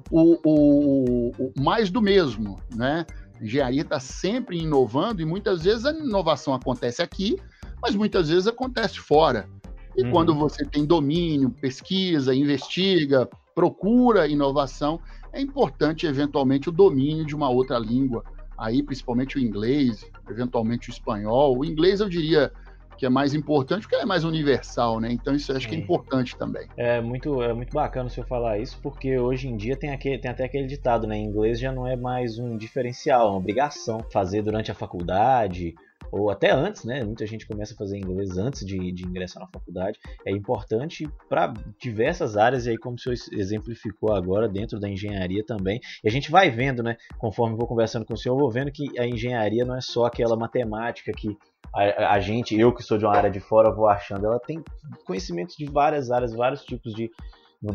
o, 0.09 0.39
o, 0.43 1.29
o 1.37 1.61
mais 1.61 1.89
do 1.91 2.01
mesmo, 2.01 2.59
né? 2.75 3.05
Engenharia 3.41 3.82
está 3.82 4.00
sempre 4.00 4.58
inovando 4.58 5.21
e 5.21 5.26
muitas 5.26 5.63
vezes 5.63 5.86
a 5.86 5.91
inovação 5.91 6.54
acontece 6.54 7.02
aqui, 7.02 7.38
mas 7.82 7.95
muitas 7.95 8.30
vezes 8.30 8.48
acontece 8.48 9.00
fora. 9.00 9.48
E 9.95 10.04
uhum. 10.04 10.12
quando 10.12 10.36
você 10.36 10.65
tem 10.65 10.86
domínio, 10.86 11.50
pesquisa, 11.50 12.36
investiga, 12.36 13.30
procura 13.54 14.28
inovação, 14.28 15.00
é 15.32 15.41
importante 15.41 16.06
eventualmente 16.06 16.69
o 16.69 16.71
domínio 16.71 17.26
de 17.26 17.36
uma 17.36 17.50
outra 17.50 17.78
língua, 17.78 18.24
aí 18.58 18.84
principalmente 18.84 19.38
o 19.38 19.39
inglês, 19.39 20.06
eventualmente 20.30 20.89
o 20.89 20.91
espanhol. 20.91 21.58
O 21.58 21.65
inglês 21.65 22.00
eu 22.00 22.10
diria 22.10 22.52
que 22.97 23.05
é 23.05 23.10
mais 23.10 23.34
importante 23.34 23.81
porque 23.81 23.95
é 23.95 24.05
mais 24.05 24.23
universal, 24.23 24.99
né? 24.99 25.12
Então 25.12 25.36
isso 25.36 25.51
acho 25.51 25.67
que 25.67 25.75
é 25.75 25.77
importante 25.77 26.36
também. 26.38 26.67
É 26.77 27.01
muito, 27.01 27.41
é 27.41 27.53
muito 27.53 27.73
bacana 27.73 28.08
o 28.08 28.10
senhor 28.10 28.27
falar 28.27 28.60
isso, 28.60 28.79
porque 28.81 29.17
hoje 29.17 29.47
em 29.47 29.55
dia 29.55 29.75
tem, 29.75 29.91
aquele, 29.91 30.17
tem 30.17 30.31
até 30.31 30.45
aquele 30.45 30.67
ditado, 30.67 31.08
né? 31.08 31.17
Em 31.17 31.25
inglês 31.25 31.60
já 31.60 31.71
não 31.71 31.88
é 31.88 31.95
mais 31.95 32.38
um 32.38 32.58
diferencial, 32.58 33.27
é 33.27 33.29
uma 33.31 33.38
obrigação 33.38 33.99
fazer 34.12 34.41
durante 34.41 34.71
a 34.71 34.75
faculdade 34.75 35.75
ou 36.12 36.29
até 36.29 36.51
antes, 36.51 36.84
né? 36.84 37.03
Muita 37.03 37.25
gente 37.25 37.47
começa 37.47 37.73
a 37.73 37.77
fazer 37.77 37.97
inglês 37.97 38.38
antes 38.38 38.65
de, 38.65 38.91
de 38.91 39.05
ingressar 39.05 39.43
na 39.43 39.49
faculdade. 39.49 39.99
É 40.25 40.31
importante 40.31 41.08
para 41.27 41.53
diversas 41.79 42.38
áreas, 42.38 42.65
e 42.65 42.71
aí, 42.71 42.77
como 42.77 42.95
o 42.95 42.99
senhor 42.99 43.15
exemplificou 43.34 44.13
agora, 44.13 44.47
dentro 44.47 44.79
da 44.79 44.89
engenharia 44.89 45.43
também. 45.45 45.79
E 46.03 46.08
a 46.08 46.12
gente 46.12 46.31
vai 46.31 46.49
vendo, 46.49 46.81
né? 46.81 46.95
Conforme 47.17 47.58
vou 47.58 47.67
conversando 47.67 48.05
com 48.05 48.13
o 48.13 48.17
senhor, 48.17 48.36
eu 48.36 48.39
vou 48.39 48.51
vendo 48.51 48.71
que 48.71 48.97
a 48.99 49.05
engenharia 49.05 49.65
não 49.65 49.75
é 49.75 49.81
só 49.81 50.05
aquela 50.05 50.38
matemática 50.38 51.12
que 51.12 51.38
a, 51.75 52.13
a, 52.13 52.19
gente, 52.19 52.57
eu 52.57 52.73
que 52.73 52.81
sou 52.81 52.97
de 52.97 53.05
uma 53.05 53.15
área 53.15 53.29
de 53.29 53.39
fora, 53.39 53.73
vou 53.73 53.88
achando. 53.88 54.25
Ela 54.25 54.39
tem 54.39 54.63
conhecimentos 55.05 55.55
de 55.55 55.65
várias 55.65 56.09
áreas, 56.09 56.33
vários 56.33 56.63
tipos 56.63 56.93
de. 56.93 57.11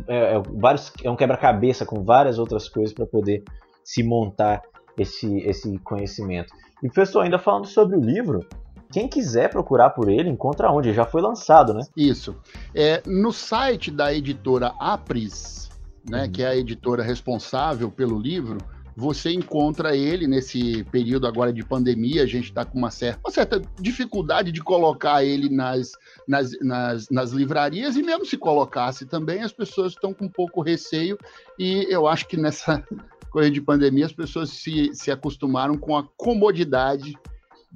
É, 0.08 0.36
é, 0.36 0.42
vários, 0.58 0.92
é 1.02 1.10
um 1.10 1.16
quebra-cabeça 1.16 1.84
com 1.84 2.02
várias 2.04 2.38
outras 2.38 2.68
coisas 2.68 2.94
para 2.94 3.06
poder 3.06 3.42
se 3.84 4.02
montar 4.02 4.62
esse, 4.96 5.38
esse 5.40 5.78
conhecimento. 5.80 6.52
E 6.82 6.88
professor, 6.88 7.20
ainda 7.20 7.38
falando 7.38 7.66
sobre 7.66 7.96
o 7.96 8.00
livro, 8.00 8.46
quem 8.92 9.08
quiser 9.08 9.50
procurar 9.50 9.90
por 9.90 10.08
ele, 10.08 10.28
encontra 10.28 10.70
onde? 10.70 10.92
Já 10.92 11.04
foi 11.04 11.22
lançado, 11.22 11.74
né? 11.74 11.82
Isso. 11.96 12.36
É, 12.74 13.02
no 13.06 13.32
site 13.32 13.90
da 13.90 14.12
editora 14.12 14.72
Apris, 14.78 15.70
né, 16.08 16.24
uhum. 16.24 16.32
que 16.32 16.42
é 16.42 16.48
a 16.48 16.56
editora 16.56 17.02
responsável 17.02 17.90
pelo 17.90 18.18
livro, 18.18 18.58
você 19.00 19.32
encontra 19.32 19.96
ele 19.96 20.26
nesse 20.26 20.84
período 20.84 21.26
agora 21.26 21.50
de 21.50 21.64
pandemia, 21.64 22.22
a 22.22 22.26
gente 22.26 22.50
está 22.50 22.66
com 22.66 22.76
uma 22.76 22.90
certa, 22.90 23.18
uma 23.24 23.32
certa 23.32 23.62
dificuldade 23.80 24.52
de 24.52 24.60
colocar 24.60 25.24
ele 25.24 25.48
nas, 25.48 25.92
nas, 26.28 26.50
nas, 26.60 27.08
nas, 27.08 27.30
livrarias, 27.30 27.96
e 27.96 28.02
mesmo 28.02 28.26
se 28.26 28.36
colocasse 28.36 29.06
também, 29.06 29.40
as 29.40 29.52
pessoas 29.52 29.92
estão 29.92 30.12
com 30.12 30.26
um 30.26 30.28
pouco 30.28 30.60
receio, 30.60 31.16
e 31.58 31.86
eu 31.88 32.06
acho 32.06 32.28
que 32.28 32.36
nessa 32.36 32.84
coisa 33.32 33.50
de 33.50 33.62
pandemia 33.62 34.04
as 34.04 34.12
pessoas 34.12 34.50
se, 34.50 34.90
se 34.92 35.10
acostumaram 35.10 35.78
com 35.78 35.96
a 35.96 36.06
comodidade 36.18 37.16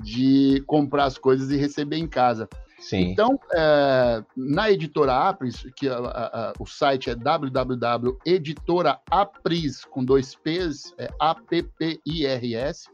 de 0.02 0.62
comprar 0.66 1.06
as 1.06 1.16
coisas 1.16 1.50
e 1.50 1.56
receber 1.56 1.96
em 1.96 2.06
casa. 2.06 2.46
Sim. 2.85 3.11
Então, 3.12 3.38
é, 3.55 4.23
na 4.37 4.70
editora 4.70 5.27
Apris, 5.27 5.66
que 5.75 5.88
a, 5.88 5.97
a, 5.97 6.53
o 6.61 6.66
site 6.66 7.09
é 7.09 7.14
www.editoraapris, 7.14 9.87
com 9.87 10.05
dois 10.05 10.35
P's, 10.35 10.92
é 10.99 11.09
appirs.com.br, 11.18 12.90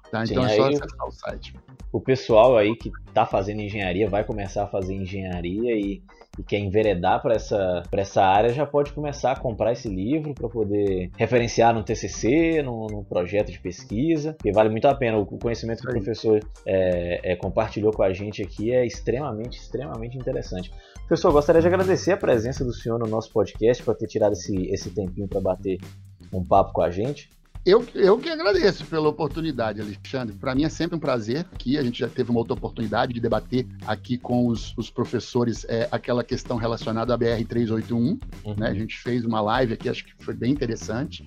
Tá? 0.10 0.24
Então 0.24 0.44
Sim, 0.48 0.52
é 0.52 0.56
só 0.56 0.68
acessar 0.70 1.08
o 1.08 1.12
site. 1.12 1.56
O 1.92 2.02
pessoal 2.02 2.58
aí 2.58 2.76
que 2.76 2.92
está 3.08 3.24
fazendo 3.28 3.62
engenharia 3.62 4.10
vai 4.10 4.24
começar 4.24 4.64
a 4.64 4.68
fazer 4.68 4.96
engenharia 4.96 5.76
e, 5.76 6.02
e 6.42 6.44
quer 6.44 6.58
enveredar 6.58 7.22
para 7.22 7.36
essa, 7.36 7.84
essa 7.92 8.24
área 8.24 8.50
já 8.50 8.66
pode 8.66 8.92
começar 8.92 9.34
a 9.34 9.40
comprar 9.40 9.72
esse 9.72 9.88
livro 9.88 10.34
para 10.34 10.50
poder 10.50 11.12
referenciar 11.16 11.74
no 11.74 11.84
TCC, 11.84 12.64
no, 12.64 12.88
no, 12.88 13.04
projeto 13.04 13.52
de 13.52 13.60
pesquisa, 13.60 14.36
que 14.42 14.52
vale 14.52 14.70
muito 14.70 14.88
a 14.88 14.96
pena. 14.96 15.18
O 15.18 15.26
conhecimento 15.26 15.82
que 15.82 15.88
o 15.88 15.92
professor 15.92 16.40
é, 16.66 17.34
é, 17.34 17.36
compartilhou 17.36 17.94
com 17.94 18.02
a 18.02 18.12
gente 18.12 18.42
aqui 18.42 18.74
é 18.74 18.86
extremamente, 18.86 19.60
extremamente 19.60 20.18
interessante. 20.18 20.72
Pessoal, 21.08 21.32
gostaria 21.32 21.62
de 21.62 21.68
agradecer 21.68 22.14
a 22.14 22.18
presença 22.18 22.66
do 22.66 22.74
senhor 22.74 22.98
no 22.98 23.06
nosso 23.06 23.32
podcast, 23.32 23.84
por 23.84 23.96
ter 23.96 24.08
tirado 24.08 24.34
esse, 24.34 24.56
esse 24.72 24.90
tempinho 24.90 25.28
para 25.28 25.42
bater 25.42 25.78
um 26.34 26.44
papo 26.44 26.74
com 26.74 26.82
a 26.82 26.90
gente. 26.90 27.30
Eu, 27.64 27.86
eu 27.94 28.18
que 28.18 28.28
agradeço 28.28 28.84
pela 28.86 29.08
oportunidade, 29.08 29.80
Alexandre. 29.80 30.36
Para 30.36 30.56
mim 30.56 30.64
é 30.64 30.70
sempre 30.70 30.96
um 30.96 31.00
prazer 31.00 31.46
aqui. 31.54 31.78
A 31.78 31.84
gente 31.84 32.00
já 32.00 32.10
teve 32.10 32.32
uma 32.32 32.40
outra 32.40 32.56
oportunidade 32.56 33.14
de 33.14 33.20
debater 33.20 33.68
aqui 33.86 34.18
com 34.18 34.48
os, 34.48 34.76
os 34.76 34.90
professores 34.90 35.64
é, 35.70 35.88
aquela 35.92 36.24
questão 36.24 36.58
relacionada 36.58 37.14
à 37.14 37.18
BR-381. 37.18 37.94
Uhum. 37.94 38.20
Né? 38.58 38.68
A 38.68 38.74
gente 38.74 38.98
fez 38.98 39.24
uma 39.24 39.42
live 39.42 39.74
aqui, 39.74 39.90
acho 39.90 40.04
que 40.04 40.12
foi 40.24 40.34
bem 40.34 40.52
interessante. 40.52 41.24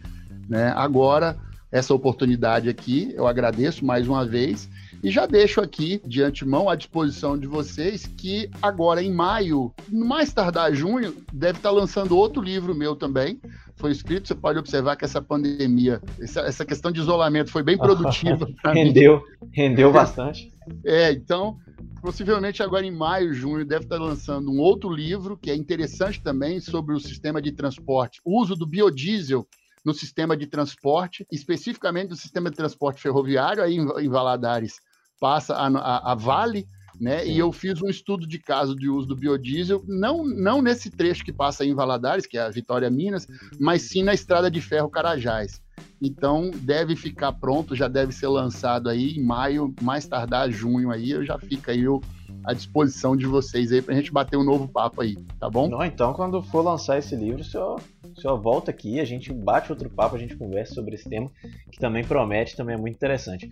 Né? 0.48 0.72
Agora, 0.74 1.38
essa 1.70 1.94
oportunidade 1.94 2.68
aqui, 2.68 3.12
eu 3.14 3.28
agradeço 3.28 3.84
mais 3.84 4.08
uma 4.08 4.26
vez 4.26 4.68
e 5.04 5.10
já 5.10 5.26
deixo 5.26 5.60
aqui 5.60 6.00
de 6.06 6.22
antemão 6.22 6.70
à 6.70 6.74
disposição 6.74 7.36
de 7.36 7.46
vocês 7.46 8.06
que 8.06 8.48
agora 8.62 9.02
em 9.02 9.12
maio, 9.12 9.70
mais 9.92 10.32
tardar 10.32 10.74
junho, 10.74 11.14
deve 11.30 11.58
estar 11.58 11.70
lançando 11.70 12.16
outro 12.16 12.40
livro 12.40 12.74
meu 12.74 12.96
também. 12.96 13.38
Foi 13.76 13.92
escrito, 13.92 14.26
você 14.26 14.34
pode 14.34 14.58
observar 14.58 14.96
que 14.96 15.04
essa 15.04 15.20
pandemia, 15.20 16.00
essa, 16.18 16.40
essa 16.40 16.64
questão 16.64 16.90
de 16.90 17.00
isolamento 17.00 17.50
foi 17.50 17.62
bem 17.62 17.76
produtiva. 17.76 18.48
rendeu, 18.72 19.22
mim. 19.42 19.48
rendeu 19.52 19.92
bastante. 19.92 20.50
É, 20.82 21.12
então, 21.12 21.58
possivelmente 22.00 22.62
agora 22.62 22.86
em 22.86 22.90
maio, 22.90 23.34
junho, 23.34 23.66
deve 23.66 23.84
estar 23.84 23.98
lançando 23.98 24.50
um 24.50 24.58
outro 24.58 24.90
livro 24.90 25.36
que 25.36 25.50
é 25.50 25.54
interessante 25.54 26.22
também 26.22 26.58
sobre 26.58 26.94
o 26.94 26.98
sistema 26.98 27.42
de 27.42 27.52
transporte, 27.52 28.18
o 28.24 28.40
uso 28.40 28.56
do 28.56 28.66
biodiesel 28.66 29.46
no 29.84 29.92
sistema 29.92 30.34
de 30.34 30.46
transporte, 30.46 31.26
especificamente 31.30 32.08
no 32.08 32.16
sistema 32.16 32.48
de 32.48 32.56
transporte 32.56 33.02
ferroviário, 33.02 33.62
aí 33.62 33.76
em 33.76 34.08
Valadares 34.08 34.80
passa 35.20 35.54
a, 35.54 35.66
a, 35.66 36.12
a 36.12 36.14
Vale, 36.14 36.66
né? 37.00 37.24
Sim. 37.24 37.32
E 37.32 37.38
eu 37.38 37.52
fiz 37.52 37.82
um 37.82 37.88
estudo 37.88 38.26
de 38.26 38.38
caso 38.38 38.74
de 38.74 38.88
uso 38.88 39.08
do 39.08 39.16
biodiesel, 39.16 39.82
não, 39.86 40.24
não 40.24 40.62
nesse 40.62 40.90
trecho 40.90 41.24
que 41.24 41.32
passa 41.32 41.64
em 41.64 41.74
Valadares, 41.74 42.26
que 42.26 42.38
é 42.38 42.42
a 42.42 42.50
Vitória 42.50 42.90
Minas, 42.90 43.26
mas 43.58 43.82
sim 43.82 44.02
na 44.02 44.14
estrada 44.14 44.50
de 44.50 44.60
ferro 44.60 44.88
Carajás. 44.88 45.62
Então 46.00 46.50
deve 46.54 46.94
ficar 46.94 47.32
pronto, 47.32 47.74
já 47.74 47.88
deve 47.88 48.12
ser 48.12 48.28
lançado 48.28 48.88
aí 48.88 49.16
em 49.16 49.24
maio, 49.24 49.74
mais 49.82 50.06
tardar 50.06 50.50
junho 50.50 50.90
aí, 50.90 51.24
já 51.24 51.38
fica 51.38 51.72
aí 51.72 51.88
o, 51.88 52.00
à 52.44 52.52
disposição 52.52 53.16
de 53.16 53.26
vocês 53.26 53.72
aí 53.72 53.82
pra 53.82 53.94
gente 53.94 54.12
bater 54.12 54.36
um 54.36 54.44
novo 54.44 54.66
papo 54.66 55.00
aí, 55.00 55.16
tá 55.38 55.48
bom? 55.48 55.68
Não, 55.68 55.84
então 55.84 56.12
quando 56.12 56.42
for 56.42 56.62
lançar 56.62 56.98
esse 56.98 57.14
livro, 57.14 57.40
o 57.40 57.44
senhor, 57.44 57.80
o 58.16 58.20
senhor 58.20 58.40
volta 58.40 58.70
aqui, 58.70 59.00
a 59.00 59.04
gente 59.04 59.32
bate 59.32 59.70
outro 59.70 59.88
papo, 59.90 60.16
a 60.16 60.18
gente 60.18 60.36
conversa 60.36 60.74
sobre 60.74 60.94
esse 60.94 61.08
tema, 61.08 61.30
que 61.70 61.78
também 61.78 62.04
promete, 62.04 62.56
também 62.56 62.74
é 62.74 62.78
muito 62.78 62.94
interessante. 62.94 63.50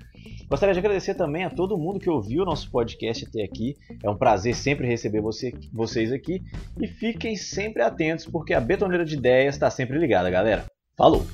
Gostaria 0.48 0.72
de 0.72 0.78
agradecer 0.78 1.14
também 1.14 1.44
a 1.44 1.50
todo 1.50 1.78
mundo 1.78 2.00
que 2.00 2.10
ouviu 2.10 2.42
o 2.42 2.46
nosso 2.46 2.70
podcast 2.70 3.26
até 3.26 3.42
aqui. 3.42 3.76
É 4.02 4.10
um 4.10 4.16
prazer 4.16 4.54
sempre 4.54 4.86
receber 4.86 5.20
você, 5.20 5.52
vocês 5.72 6.12
aqui. 6.12 6.42
E 6.80 6.86
fiquem 6.86 7.36
sempre 7.36 7.82
atentos, 7.82 8.26
porque 8.26 8.54
a 8.54 8.60
betoneira 8.60 9.04
de 9.04 9.16
ideias 9.16 9.54
está 9.54 9.70
sempre 9.70 9.98
ligada, 9.98 10.30
galera. 10.30 10.66
Falou! 10.96 11.24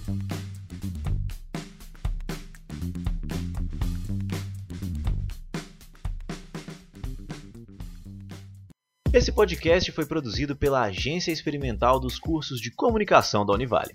Esse 9.28 9.34
podcast 9.34 9.92
foi 9.92 10.06
produzido 10.06 10.56
pela 10.56 10.84
Agência 10.84 11.30
Experimental 11.30 12.00
dos 12.00 12.18
Cursos 12.18 12.58
de 12.58 12.70
Comunicação 12.70 13.44
da 13.44 13.52
Univale. 13.52 13.94